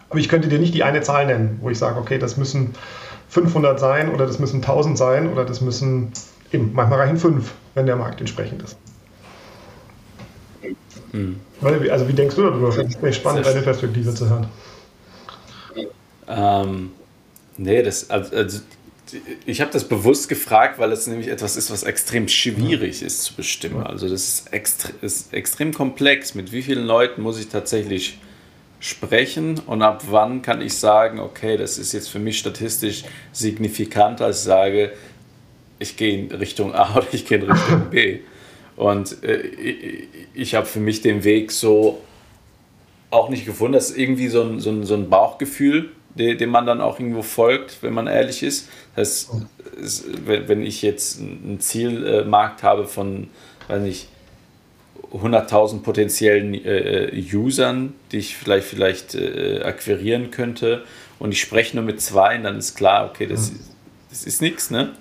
Aber 0.10 0.20
ich 0.20 0.30
könnte 0.30 0.48
dir 0.48 0.60
nicht 0.60 0.74
die 0.74 0.84
eine 0.84 1.02
Zahl 1.02 1.26
nennen, 1.26 1.60
wo 1.62 1.70
ich 1.70 1.78
sage, 1.78 2.00
okay, 2.00 2.18
das 2.18 2.38
müssen 2.38 2.74
500 3.30 3.80
sein 3.80 4.14
oder 4.14 4.26
das 4.26 4.40
müssen 4.40 4.58
1000 4.58 4.98
sein 4.98 5.32
oder 5.32 5.46
das 5.46 5.62
müssen, 5.62 6.12
eben, 6.52 6.72
manchmal 6.74 7.00
reichen 7.00 7.18
5, 7.18 7.52
wenn 7.76 7.86
der 7.86 7.98
Markt 7.98 8.20
entsprechend 8.20 8.64
ist. 8.64 8.78
Hm. 11.12 11.40
Also 11.62 12.08
wie 12.08 12.14
denkst 12.14 12.36
du 12.36 12.44
darüber? 12.44 12.70
Das 12.70 12.78
ist 12.78 13.16
spannend, 13.16 13.46
deine 13.46 13.62
Perspektive 13.62 14.14
zu 14.14 14.30
hören. 14.30 14.48
Ähm, 16.28 16.92
nee, 17.58 17.82
das, 17.82 18.10
also, 18.10 18.36
also 18.36 18.60
ich 19.46 19.62
habe 19.62 19.72
das 19.72 19.86
bewusst 19.86 20.28
gefragt, 20.28 20.80
weil 20.80 20.92
es 20.92 21.08
nämlich 21.08 21.30
etwas 21.30 21.56
ist, 21.56 21.72
was 21.72 21.84
extrem 21.84 22.28
schwierig 22.28 23.02
ist 23.02 23.24
zu 23.24 23.36
bestimmen. 23.36 23.86
Also 23.86 24.10
das 24.10 24.24
ist, 24.24 24.54
extre 24.54 24.92
ist 25.02 25.34
extrem 25.34 25.74
komplex. 25.74 26.36
Mit 26.36 26.52
wie 26.52 26.62
vielen 26.62 26.86
Leuten 26.86 27.22
muss 27.22 27.40
ich 27.40 27.48
tatsächlich 27.48 28.20
sprechen 28.80 29.60
und 29.66 29.82
ab 29.82 30.04
wann 30.10 30.42
kann 30.42 30.62
ich 30.62 30.78
sagen, 30.78 31.20
okay, 31.20 31.58
das 31.58 31.78
ist 31.78 31.94
jetzt 31.94 32.10
für 32.10 32.20
mich 32.20 32.38
statistisch 32.38 33.04
signifikant, 33.32 34.22
als 34.22 34.40
ich 34.40 34.44
sage, 34.44 34.92
ich 35.80 35.98
gehe 35.98 36.18
in 36.18 36.32
Richtung 36.32 36.74
A 36.74 36.92
oder 36.96 37.08
ich 37.12 37.26
gehe 37.26 37.40
in 37.40 37.52
Richtung 37.52 37.90
B. 37.90 38.20
Und 38.76 39.24
äh, 39.24 39.38
ich, 39.38 40.08
ich 40.34 40.56
habe 40.56 40.68
für 40.68 40.80
mich 40.80 41.02
den 41.02 41.24
Weg 41.24 41.52
so 41.52 42.02
auch 43.10 43.30
nicht 43.30 43.46
gefunden. 43.46 43.74
Das 43.74 43.92
ist 43.92 43.98
irgendwie 43.98 44.28
so 44.28 44.44
ein, 44.44 44.60
so 44.60 44.70
ein, 44.70 44.84
so 44.86 44.94
ein 44.94 45.10
Bauchgefühl, 45.10 45.92
dem 46.16 46.50
man 46.50 46.66
dann 46.66 46.82
auch 46.82 47.00
irgendwo 47.00 47.22
folgt, 47.22 47.82
wenn 47.82 47.94
man 47.94 48.08
ehrlich 48.08 48.44
ist. 48.44 48.70
Das 48.96 49.30
heißt, 49.78 50.06
wenn 50.26 50.64
ich 50.64 50.82
jetzt 50.82 51.20
ein 51.20 51.60
Zielmarkt 51.60 52.64
habe 52.64 52.86
von, 52.86 53.30
weiß 53.68 53.82
nicht, 53.82 54.08
100.000 55.24 55.82
potenziellen 55.82 56.54
äh, 56.54 57.12
Usern, 57.34 57.94
die 58.12 58.18
ich 58.18 58.36
vielleicht, 58.36 58.68
vielleicht 58.68 59.16
äh, 59.16 59.62
akquirieren 59.64 60.32
könnte 60.32 60.84
und 61.20 61.32
ich 61.32 61.42
spreche 61.42 61.76
nur 61.76 61.86
mit 61.86 62.02
zwei, 62.02 62.38
dann 62.38 62.58
ist 62.58 62.76
klar, 62.76 63.10
okay, 63.10 63.28
das, 63.28 63.52
mhm. 63.52 63.60
das 64.10 64.24
ist 64.24 64.42
nichts, 64.42 64.70
ne? 64.70 64.94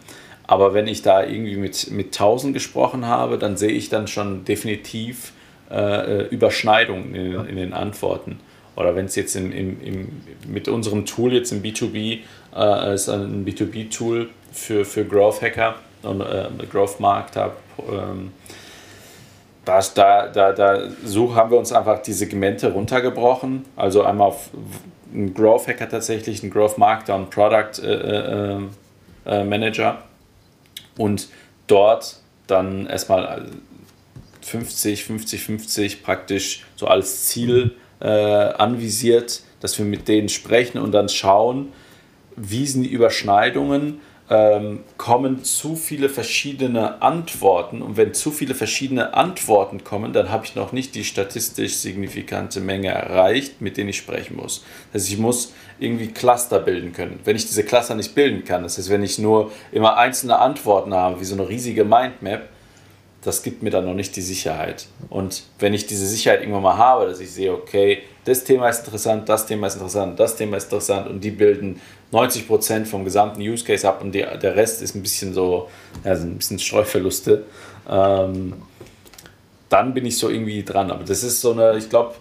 Aber 0.46 0.74
wenn 0.74 0.86
ich 0.86 1.02
da 1.02 1.24
irgendwie 1.24 1.56
mit, 1.56 1.90
mit 1.90 2.06
1000 2.06 2.54
gesprochen 2.54 3.06
habe, 3.06 3.36
dann 3.36 3.56
sehe 3.56 3.72
ich 3.72 3.88
dann 3.88 4.06
schon 4.06 4.44
definitiv 4.44 5.32
äh, 5.70 5.74
äh 5.74 6.28
Überschneidungen 6.28 7.14
in, 7.14 7.46
in, 7.46 7.56
den 7.56 7.72
Antworten. 7.72 8.38
Oder 8.76 8.94
wenn 8.94 9.06
es 9.06 9.16
jetzt 9.16 9.34
im, 9.34 9.50
im, 9.50 9.80
im, 9.80 10.08
mit 10.46 10.68
unserem 10.68 11.04
Tool 11.04 11.32
jetzt 11.32 11.50
im 11.50 11.62
B2B, 11.62 12.20
äh, 12.54 12.94
ist 12.94 13.08
ein 13.08 13.44
B2B-Tool 13.44 14.28
für, 14.52 14.84
für 14.84 15.04
Growth 15.04 15.42
Hacker 15.42 15.76
und 16.02 16.20
äh, 16.20 16.48
Growth 16.70 17.00
Markt 17.00 17.34
habe, 17.34 17.56
ähm, 17.90 18.32
das, 19.66 19.94
da, 19.94 20.28
da, 20.28 20.52
da 20.52 20.88
so 21.04 21.34
haben 21.34 21.50
wir 21.50 21.58
uns 21.58 21.72
einfach 21.72 22.00
die 22.00 22.12
Segmente 22.12 22.72
runtergebrochen. 22.72 23.64
Also 23.74 24.04
einmal 24.04 24.28
auf 24.28 24.50
einen 25.12 25.34
Growth 25.34 25.66
Hacker 25.66 25.88
tatsächlich, 25.88 26.42
einen 26.42 26.52
Growth 26.52 26.78
und 26.78 27.30
Product 27.30 27.82
äh, 27.82 28.56
äh, 28.56 28.60
äh, 29.26 29.44
Manager. 29.44 29.98
Und 30.96 31.28
dort 31.66 32.20
dann 32.46 32.86
erstmal 32.86 33.46
50, 34.42 35.04
50, 35.04 35.42
50 35.42 36.02
praktisch 36.04 36.64
so 36.76 36.86
als 36.86 37.26
Ziel 37.26 37.74
äh, 38.00 38.06
anvisiert, 38.06 39.42
dass 39.60 39.76
wir 39.78 39.84
mit 39.84 40.06
denen 40.06 40.28
sprechen 40.28 40.78
und 40.78 40.92
dann 40.92 41.08
schauen, 41.08 41.72
wie 42.36 42.66
sind 42.66 42.84
die 42.84 42.90
Überschneidungen 42.90 44.00
ähm, 44.28 44.80
kommen 44.96 45.44
zu 45.44 45.76
viele 45.76 46.08
verschiedene 46.08 47.00
Antworten. 47.00 47.82
Und 47.82 47.96
wenn 47.96 48.12
zu 48.12 48.30
viele 48.30 48.54
verschiedene 48.54 49.14
Antworten 49.14 49.84
kommen, 49.84 50.12
dann 50.12 50.30
habe 50.30 50.44
ich 50.44 50.54
noch 50.54 50.72
nicht 50.72 50.94
die 50.94 51.04
statistisch 51.04 51.74
signifikante 51.74 52.60
Menge 52.60 52.88
erreicht, 52.88 53.60
mit 53.60 53.76
denen 53.76 53.90
ich 53.90 53.98
sprechen 53.98 54.36
muss. 54.36 54.64
Das 54.92 55.02
heißt, 55.02 55.12
ich 55.12 55.18
muss 55.18 55.52
irgendwie 55.78 56.08
Cluster 56.08 56.58
bilden 56.58 56.92
können. 56.92 57.20
Wenn 57.24 57.36
ich 57.36 57.46
diese 57.46 57.62
Cluster 57.62 57.94
nicht 57.94 58.14
bilden 58.14 58.44
kann, 58.44 58.62
das 58.62 58.78
heißt, 58.78 58.90
wenn 58.90 59.02
ich 59.02 59.18
nur 59.18 59.52
immer 59.70 59.96
einzelne 59.96 60.38
Antworten 60.38 60.92
habe, 60.92 61.20
wie 61.20 61.24
so 61.24 61.34
eine 61.34 61.48
riesige 61.48 61.84
Mindmap, 61.84 62.48
das 63.26 63.42
gibt 63.42 63.62
mir 63.62 63.70
dann 63.70 63.84
noch 63.84 63.94
nicht 63.94 64.14
die 64.14 64.22
Sicherheit. 64.22 64.86
Und 65.08 65.42
wenn 65.58 65.74
ich 65.74 65.86
diese 65.86 66.06
Sicherheit 66.06 66.40
irgendwann 66.40 66.62
mal 66.62 66.76
habe, 66.76 67.06
dass 67.06 67.18
ich 67.18 67.32
sehe, 67.32 67.52
okay, 67.52 68.02
das 68.24 68.44
Thema 68.44 68.68
ist 68.68 68.84
interessant, 68.84 69.28
das 69.28 69.46
Thema 69.46 69.66
ist 69.66 69.74
interessant, 69.74 70.18
das 70.18 70.36
Thema 70.36 70.56
ist 70.56 70.64
interessant 70.64 71.08
und 71.08 71.22
die 71.24 71.32
bilden 71.32 71.80
90% 72.12 72.86
vom 72.86 73.04
gesamten 73.04 73.40
Use 73.40 73.64
Case 73.64 73.88
ab 73.88 74.00
und 74.02 74.12
die, 74.12 74.24
der 74.40 74.56
Rest 74.56 74.82
ist 74.82 74.94
ein 74.94 75.02
bisschen 75.02 75.34
so, 75.34 75.68
ja, 76.04 76.12
ein 76.12 76.36
bisschen 76.36 76.58
Streuverluste, 76.58 77.44
ähm, 77.88 78.54
dann 79.68 79.94
bin 79.94 80.06
ich 80.06 80.18
so 80.18 80.28
irgendwie 80.28 80.62
dran. 80.62 80.90
Aber 80.90 81.04
das 81.04 81.22
ist 81.22 81.40
so 81.40 81.52
eine, 81.52 81.76
ich 81.76 81.90
glaube, 81.90 82.14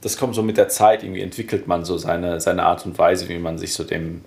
das 0.00 0.16
kommt 0.16 0.34
so 0.34 0.42
mit 0.42 0.56
der 0.56 0.68
Zeit, 0.68 1.02
irgendwie 1.02 1.20
entwickelt 1.20 1.68
man 1.68 1.84
so 1.84 1.98
seine, 1.98 2.40
seine 2.40 2.64
Art 2.64 2.84
und 2.86 2.98
Weise, 2.98 3.28
wie 3.28 3.38
man 3.38 3.58
sich 3.58 3.74
so 3.74 3.84
dem 3.84 4.22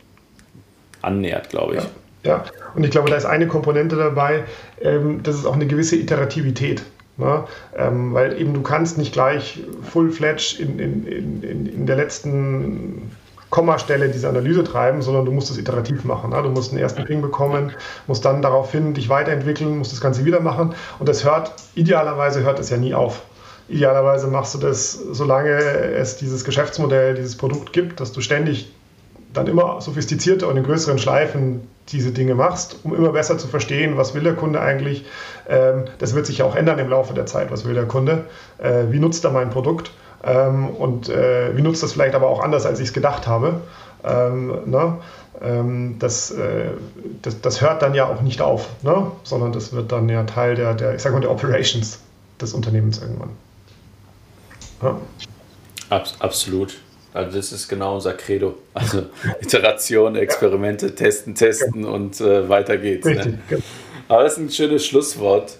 annähert, 1.01 1.49
glaube 1.49 1.75
ich. 1.75 1.83
Ja. 1.83 1.89
Ja, 2.25 2.45
und 2.73 2.85
ich 2.85 2.91
glaube, 2.91 3.09
da 3.09 3.17
ist 3.17 3.25
eine 3.25 3.47
Komponente 3.47 3.97
dabei, 3.97 4.45
ähm, 4.81 5.21
das 5.23 5.35
ist 5.35 5.45
auch 5.45 5.55
eine 5.55 5.67
gewisse 5.67 5.97
Iterativität. 5.97 6.81
Ne? 7.17 7.43
Ähm, 7.75 8.13
weil 8.13 8.39
eben 8.39 8.53
du 8.53 8.61
kannst 8.61 8.97
nicht 8.97 9.13
gleich 9.13 9.61
full-fledged 9.91 10.59
in, 10.59 10.79
in, 10.79 11.43
in, 11.43 11.65
in 11.65 11.85
der 11.85 11.97
letzten 11.97 13.11
Kommastelle 13.53 14.09
diese 14.09 14.27
Analyse 14.27 14.63
treiben, 14.63 15.03
sondern 15.03 15.25
du 15.25 15.31
musst 15.31 15.51
es 15.51 15.59
iterativ 15.59 16.05
machen. 16.05 16.31
Ne? 16.31 16.41
Du 16.41 16.49
musst 16.49 16.71
einen 16.71 16.81
ersten 16.81 17.05
Ping 17.05 17.21
bekommen, 17.21 17.71
musst 18.07 18.25
dann 18.25 18.41
daraufhin 18.41 18.95
dich 18.95 19.09
weiterentwickeln, 19.09 19.77
musst 19.77 19.91
das 19.91 20.01
Ganze 20.01 20.25
wieder 20.25 20.39
machen 20.39 20.73
und 20.97 21.07
das 21.07 21.23
hört, 21.23 21.53
idealerweise 21.75 22.41
hört 22.41 22.57
es 22.57 22.71
ja 22.71 22.77
nie 22.77 22.95
auf. 22.95 23.21
Idealerweise 23.69 24.25
machst 24.25 24.55
du 24.55 24.57
das, 24.57 24.93
solange 24.93 25.51
es 25.51 26.17
dieses 26.17 26.45
Geschäftsmodell, 26.45 27.13
dieses 27.13 27.37
Produkt 27.37 27.73
gibt, 27.73 27.99
dass 27.99 28.11
du 28.11 28.21
ständig 28.21 28.71
dann 29.33 29.45
immer 29.45 29.81
sophistizierter 29.81 30.47
und 30.47 30.57
in 30.57 30.63
größeren 30.63 30.97
Schleifen 30.97 31.61
diese 31.89 32.09
Dinge 32.09 32.33
machst, 32.33 32.79
um 32.81 32.95
immer 32.95 33.11
besser 33.11 33.37
zu 33.37 33.47
verstehen, 33.47 33.97
was 33.97 34.15
will 34.15 34.23
der 34.23 34.33
Kunde 34.33 34.61
eigentlich. 34.61 35.05
Ähm, 35.47 35.83
das 35.99 36.15
wird 36.15 36.25
sich 36.25 36.39
ja 36.39 36.45
auch 36.45 36.55
ändern 36.55 36.79
im 36.79 36.89
Laufe 36.89 37.13
der 37.13 37.27
Zeit, 37.27 37.51
was 37.51 37.65
will 37.65 37.75
der 37.75 37.85
Kunde, 37.85 38.25
äh, 38.57 38.85
wie 38.89 38.97
nutzt 38.97 39.23
er 39.25 39.31
mein 39.31 39.51
Produkt 39.51 39.91
ähm, 40.23 40.69
und 40.69 41.09
äh, 41.09 41.55
wie 41.55 41.61
nutzt 41.61 41.83
das 41.83 41.93
vielleicht 41.93 42.15
aber 42.15 42.27
auch 42.27 42.41
anders, 42.41 42.65
als 42.65 42.79
ich 42.79 42.87
es 42.87 42.93
gedacht 42.93 43.27
habe. 43.27 43.61
Ähm, 44.03 44.69
ne? 44.69 44.97
das, 45.99 46.31
äh, 46.31 46.69
das, 47.21 47.41
das, 47.41 47.59
hört 47.59 47.81
dann 47.81 47.93
ja 47.95 48.07
auch 48.07 48.21
nicht 48.21 48.39
auf, 48.39 48.69
ne? 48.81 49.11
sondern 49.23 49.51
das 49.51 49.73
wird 49.73 49.91
dann 49.91 50.07
ja 50.07 50.23
Teil 50.23 50.55
der, 50.55 50.73
der, 50.73 50.95
ich 50.95 51.01
sag 51.01 51.11
mal, 51.11 51.19
der 51.19 51.31
Operations 51.31 51.99
des 52.39 52.53
Unternehmens 52.53 53.01
irgendwann. 53.01 53.31
Ja. 54.81 56.03
absolut. 56.19 56.77
Also 57.13 57.37
das 57.37 57.51
ist 57.51 57.67
genau 57.67 57.95
unser 57.95 58.13
Credo. 58.13 58.55
Also 58.73 59.03
Iteration, 59.41 60.15
Experimente, 60.15 60.95
testen, 60.95 61.35
testen 61.35 61.85
und 61.85 62.19
äh, 62.21 62.49
weiter 62.49 62.77
geht's. 62.77 63.05
Ne? 63.05 63.39
Aber 64.07 64.23
das 64.23 64.33
ist 64.33 64.39
ein 64.39 64.49
schönes 64.49 64.85
Schlusswort. 64.85 65.57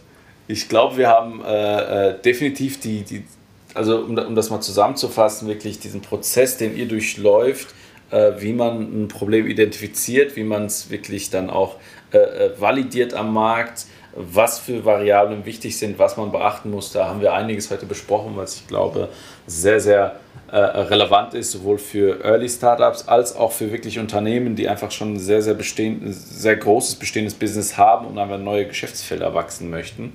Ich 0.47 0.67
glaube, 0.67 0.97
wir 0.97 1.07
haben 1.07 1.41
äh, 1.45 2.09
äh, 2.09 2.21
definitiv 2.21 2.79
die, 2.79 3.03
die 3.03 3.25
also 3.73 3.99
um, 3.99 4.17
um, 4.17 4.35
das 4.35 4.49
mal 4.49 4.61
zusammenzufassen, 4.61 5.47
wirklich 5.47 5.79
diesen 5.79 6.01
Prozess, 6.01 6.57
den 6.57 6.75
ihr 6.75 6.87
durchläuft, 6.87 7.73
äh, 8.11 8.33
wie 8.39 8.53
man 8.53 9.03
ein 9.03 9.07
Problem 9.07 9.47
identifiziert, 9.47 10.35
wie 10.35 10.43
man 10.43 10.65
es 10.65 10.89
wirklich 10.89 11.29
dann 11.29 11.49
auch 11.49 11.77
äh, 12.11 12.17
äh, 12.17 12.51
validiert 12.59 13.13
am 13.13 13.33
Markt, 13.33 13.85
was 14.15 14.59
für 14.59 14.85
Variablen 14.85 15.45
wichtig 15.45 15.77
sind, 15.77 15.97
was 15.97 16.17
man 16.17 16.31
beachten 16.31 16.69
muss. 16.69 16.91
Da 16.91 17.07
haben 17.07 17.21
wir 17.21 17.33
einiges 17.33 17.71
heute 17.71 17.87
besprochen, 17.87 18.33
was 18.35 18.55
ich 18.57 18.67
glaube 18.67 19.09
sehr, 19.47 19.79
sehr 19.79 20.19
äh, 20.51 20.57
relevant 20.57 21.33
ist, 21.33 21.51
sowohl 21.51 21.79
für 21.79 22.23
Early 22.23 22.47
Startups 22.47 23.07
als 23.07 23.35
auch 23.35 23.51
für 23.51 23.71
wirklich 23.71 23.97
Unternehmen, 23.97 24.55
die 24.55 24.69
einfach 24.69 24.91
schon 24.91 25.17
sehr, 25.17 25.41
sehr, 25.41 25.55
bestehend, 25.55 26.13
sehr 26.13 26.55
großes 26.57 26.95
bestehendes 26.95 27.33
Business 27.33 27.75
haben 27.75 28.05
und 28.05 28.19
einfach 28.19 28.37
neue 28.37 28.67
Geschäftsfelder 28.67 29.33
wachsen 29.33 29.71
möchten. 29.71 30.13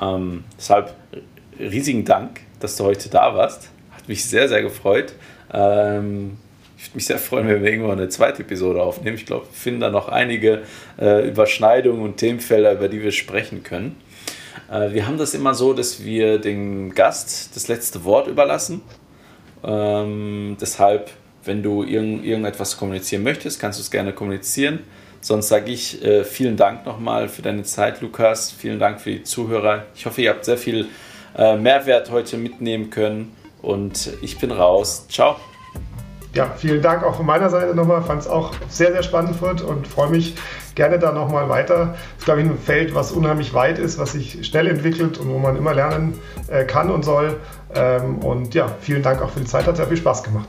Ähm, 0.00 0.44
deshalb 0.58 0.94
riesigen 1.58 2.04
Dank, 2.04 2.40
dass 2.62 2.76
du 2.76 2.84
heute 2.84 3.08
da 3.08 3.34
warst. 3.34 3.70
Hat 3.90 4.08
mich 4.08 4.24
sehr, 4.24 4.48
sehr 4.48 4.62
gefreut. 4.62 5.12
Ähm, 5.52 6.36
ich 6.76 6.88
würde 6.88 6.96
mich 6.96 7.06
sehr 7.06 7.18
freuen, 7.18 7.46
wenn 7.46 7.62
wir 7.62 7.70
irgendwann 7.70 7.98
eine 7.98 8.08
zweite 8.08 8.42
Episode 8.42 8.82
aufnehmen. 8.82 9.16
Ich 9.16 9.26
glaube, 9.26 9.46
wir 9.46 9.54
finden 9.54 9.80
da 9.80 9.90
noch 9.90 10.08
einige 10.08 10.62
äh, 11.00 11.28
Überschneidungen 11.28 12.02
und 12.02 12.16
Themenfelder, 12.16 12.72
über 12.72 12.88
die 12.88 13.02
wir 13.02 13.12
sprechen 13.12 13.62
können. 13.62 13.96
Äh, 14.70 14.92
wir 14.92 15.06
haben 15.06 15.18
das 15.18 15.34
immer 15.34 15.54
so, 15.54 15.74
dass 15.74 16.04
wir 16.04 16.38
dem 16.38 16.94
Gast 16.94 17.54
das 17.54 17.68
letzte 17.68 18.04
Wort 18.04 18.26
überlassen. 18.26 18.80
Ähm, 19.62 20.56
deshalb, 20.60 21.10
wenn 21.44 21.62
du 21.62 21.84
irgend, 21.84 22.24
irgendetwas 22.24 22.76
kommunizieren 22.76 23.22
möchtest, 23.22 23.60
kannst 23.60 23.78
du 23.78 23.82
es 23.82 23.90
gerne 23.90 24.12
kommunizieren. 24.12 24.80
Sonst 25.20 25.48
sage 25.48 25.70
ich 25.70 26.04
äh, 26.04 26.24
vielen 26.24 26.56
Dank 26.56 26.84
nochmal 26.84 27.28
für 27.28 27.42
deine 27.42 27.62
Zeit, 27.62 28.00
Lukas. 28.00 28.50
Vielen 28.50 28.80
Dank 28.80 29.00
für 29.00 29.10
die 29.10 29.22
Zuhörer. 29.22 29.86
Ich 29.94 30.04
hoffe, 30.04 30.20
ihr 30.20 30.30
habt 30.30 30.44
sehr 30.44 30.58
viel 30.58 30.88
äh, 31.36 31.56
Mehrwert 31.56 32.10
heute 32.10 32.36
mitnehmen 32.36 32.90
können. 32.90 33.36
Und 33.60 34.12
ich 34.22 34.38
bin 34.38 34.50
raus. 34.50 35.06
Ciao. 35.08 35.36
Ja, 36.34 36.50
vielen 36.56 36.80
Dank 36.80 37.04
auch 37.04 37.16
von 37.16 37.26
meiner 37.26 37.50
Seite 37.50 37.74
nochmal. 37.74 38.02
Fand 38.02 38.22
es 38.22 38.26
auch 38.26 38.52
sehr, 38.68 38.92
sehr 38.92 39.02
spannend 39.02 39.40
wird 39.42 39.60
und 39.60 39.86
freue 39.86 40.08
mich 40.08 40.34
gerne 40.74 40.98
da 40.98 41.12
nochmal 41.12 41.48
weiter. 41.48 41.88
Das 41.88 42.18
ist, 42.18 42.24
glaube 42.24 42.40
ich, 42.40 42.46
ein 42.46 42.58
Feld, 42.58 42.94
was 42.94 43.12
unheimlich 43.12 43.52
weit 43.52 43.78
ist, 43.78 43.98
was 43.98 44.12
sich 44.12 44.46
schnell 44.46 44.66
entwickelt 44.66 45.18
und 45.18 45.28
wo 45.28 45.38
man 45.38 45.56
immer 45.56 45.74
lernen 45.74 46.18
äh, 46.48 46.64
kann 46.64 46.90
und 46.90 47.04
soll. 47.04 47.38
Ähm, 47.74 48.18
und 48.20 48.54
ja, 48.54 48.68
vielen 48.80 49.02
Dank 49.02 49.20
auch 49.20 49.30
für 49.30 49.40
die 49.40 49.46
Zeit, 49.46 49.66
hat 49.66 49.76
sehr 49.76 49.86
viel 49.86 49.98
Spaß 49.98 50.22
gemacht. 50.22 50.48